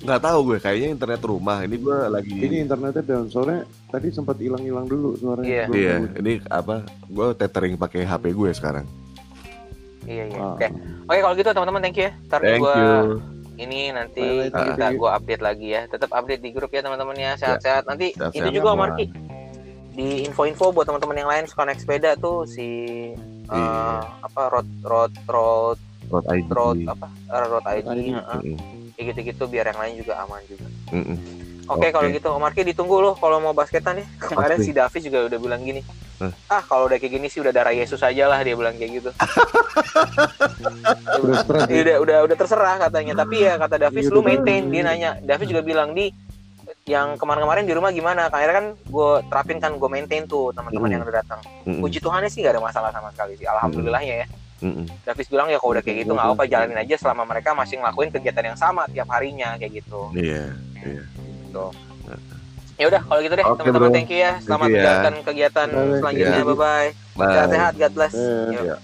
nggak 0.03 0.21
tahu 0.21 0.39
gue 0.51 0.59
kayaknya 0.59 0.89
internet 0.99 1.23
rumah 1.23 1.63
ini 1.63 1.79
gue 1.79 1.99
lagi 2.11 2.35
Ini 2.35 2.57
internetnya 2.67 3.03
down 3.07 3.31
soalnya 3.31 3.63
tadi 3.87 4.11
sempat 4.11 4.35
hilang-hilang 4.43 4.91
dulu 4.91 5.15
suaranya. 5.15 5.47
Iya. 5.47 5.65
Belum 5.71 5.79
iya 5.79 5.95
tahu. 5.95 6.21
ini 6.21 6.33
apa 6.51 6.77
gue 7.07 7.27
tethering 7.39 7.75
pakai 7.79 8.03
HP 8.03 8.25
gue 8.35 8.51
sekarang 8.51 8.87
Iya 10.03 10.25
iya. 10.27 10.39
Ah. 10.43 10.55
Oke. 10.59 10.67
Oke 11.07 11.19
kalau 11.23 11.35
gitu 11.39 11.51
teman-teman 11.55 11.81
thank 11.83 11.99
you 11.99 12.07
ya. 12.11 12.13
Ntar 12.27 12.41
thank 12.43 12.59
gua 12.59 12.75
you 12.75 13.23
ini 13.53 13.81
nanti 13.95 14.51
Bye, 14.51 14.75
kita 14.75 14.87
gua 14.99 15.11
update 15.15 15.43
lagi 15.45 15.69
ya. 15.77 15.87
Tetap 15.87 16.11
update 16.11 16.43
di 16.43 16.51
grup 16.51 16.75
ya 16.75 16.83
teman-teman 16.83 17.15
ya. 17.15 17.39
Sehat-sehat. 17.39 17.87
Nanti 17.87 18.11
Sehat-sehat 18.17 18.35
itu 18.43 18.59
juga 18.59 18.75
Om 18.75 18.81
semua. 18.81 18.87
Arki. 18.91 19.07
Di 19.93 20.09
info-info 20.27 20.75
buat 20.75 20.87
teman-teman 20.89 21.17
yang 21.23 21.31
lain 21.31 21.45
suka 21.47 21.63
naik 21.69 21.79
sepeda 21.79 22.19
tuh 22.19 22.49
si 22.49 22.69
eh, 23.15 23.53
Iya. 23.53 24.03
apa 24.27 24.43
road 24.51 24.69
road 24.83 25.13
road 25.29 25.79
road 26.11 26.25
ID 26.27 26.49
road 26.51 26.77
apa 26.89 27.07
road 27.47 27.65
ID, 27.69 27.87
ID. 27.87 27.99
heeh. 28.17 28.82
Kayak 29.03 29.19
gitu-gitu 29.19 29.45
biar 29.51 29.67
yang 29.75 29.81
lain 29.83 29.95
juga 29.99 30.15
aman 30.23 30.39
juga. 30.47 30.67
Mm-mm. 30.95 31.17
Oke 31.63 31.79
Oke. 31.79 31.89
kalau 31.91 32.07
gitu 32.11 32.29
Om 32.31 32.43
Arki 32.43 32.63
ditunggu 32.63 32.97
loh 32.99 33.15
kalau 33.19 33.43
mau 33.43 33.51
basketan 33.51 33.99
nih. 33.99 34.07
Kemarin 34.19 34.59
si 34.63 34.71
Davis 34.71 35.03
juga 35.03 35.27
udah 35.27 35.39
bilang 35.39 35.63
gini. 35.63 35.83
Hah? 36.19 36.31
Ah 36.51 36.63
kalau 36.63 36.87
udah 36.87 36.99
kayak 36.99 37.19
gini 37.19 37.27
sih 37.27 37.43
udah 37.43 37.51
darah 37.51 37.75
Yesus 37.75 37.99
aja 37.99 38.31
lah 38.31 38.39
dia 38.43 38.55
bilang 38.55 38.79
kayak 38.79 39.03
gitu. 39.03 39.11
Udah 41.23 41.67
ya. 41.67 41.83
udah, 41.83 41.97
udah 42.03 42.19
udah 42.31 42.37
terserah 42.39 42.77
katanya. 42.79 43.15
Tapi 43.19 43.37
ya 43.43 43.55
kata 43.59 43.77
Davis 43.79 44.07
Iya, 44.07 44.15
lu 44.15 44.21
maintain 44.23 44.63
dia 44.71 44.83
nanya. 44.83 45.11
Davis 45.23 45.51
juga 45.51 45.63
bilang 45.63 45.95
di 45.95 46.11
yang 46.87 47.15
kemarin-kemarin 47.15 47.63
di 47.63 47.75
rumah 47.75 47.91
gimana? 47.95 48.27
Akhirnya 48.27 48.55
kan 48.59 48.67
gue 48.75 49.11
terapin 49.31 49.59
kan 49.63 49.73
gue 49.79 49.89
maintain 49.91 50.27
tuh 50.27 50.51
teman-teman 50.51 50.89
Mm. 50.91 50.95
yang 50.99 51.03
udah 51.07 51.17
datang. 51.23 51.41
Mm-mm. 51.63 51.79
Puji 51.79 51.99
Tuhannya 52.03 52.27
sih 52.27 52.43
gak 52.43 52.59
ada 52.59 52.63
masalah 52.63 52.91
sama 52.91 53.11
sekali 53.15 53.39
sih. 53.39 53.47
Alhamdulillahnya 53.47 54.15
ya. 54.23 54.29
Mm-mm. 54.63 54.87
Davis 55.03 55.27
bilang 55.27 55.51
ya 55.51 55.59
kalau 55.59 55.75
udah 55.75 55.83
kayak 55.83 56.07
gitu 56.07 56.13
nggak 56.15 56.27
apa 56.31 56.35
Betul. 56.39 56.53
jalanin 56.55 56.79
aja 56.79 56.95
selama 56.97 57.23
mereka 57.27 57.51
masih 57.53 57.77
ngelakuin 57.83 58.11
kegiatan 58.15 58.45
yang 58.47 58.59
sama 58.59 58.83
tiap 58.89 59.09
harinya 59.11 59.59
kayak 59.59 59.83
gitu. 59.83 60.09
iya 60.15 60.55
iya 60.81 61.03
Gitu. 61.53 61.67
Ya 62.81 62.89
udah 62.89 63.01
kalau 63.05 63.21
gitu 63.21 63.35
deh 63.37 63.45
Oke, 63.45 63.59
teman-teman 63.61 63.91
thank 63.93 64.09
you 64.09 64.19
ya. 64.25 64.33
Selamat 64.41 64.67
you 64.67 64.73
ya. 64.73 64.77
menjalankan 64.81 65.15
kegiatan 65.23 65.67
Bye-bye. 65.69 65.99
selanjutnya. 66.01 66.39
Iya. 66.41 66.45
Bye 66.49 66.57
bye. 66.57 66.91
Sehat-sehat. 67.21 67.73
God 67.77 67.93
bless. 67.93 68.15
Ya. 68.49 68.77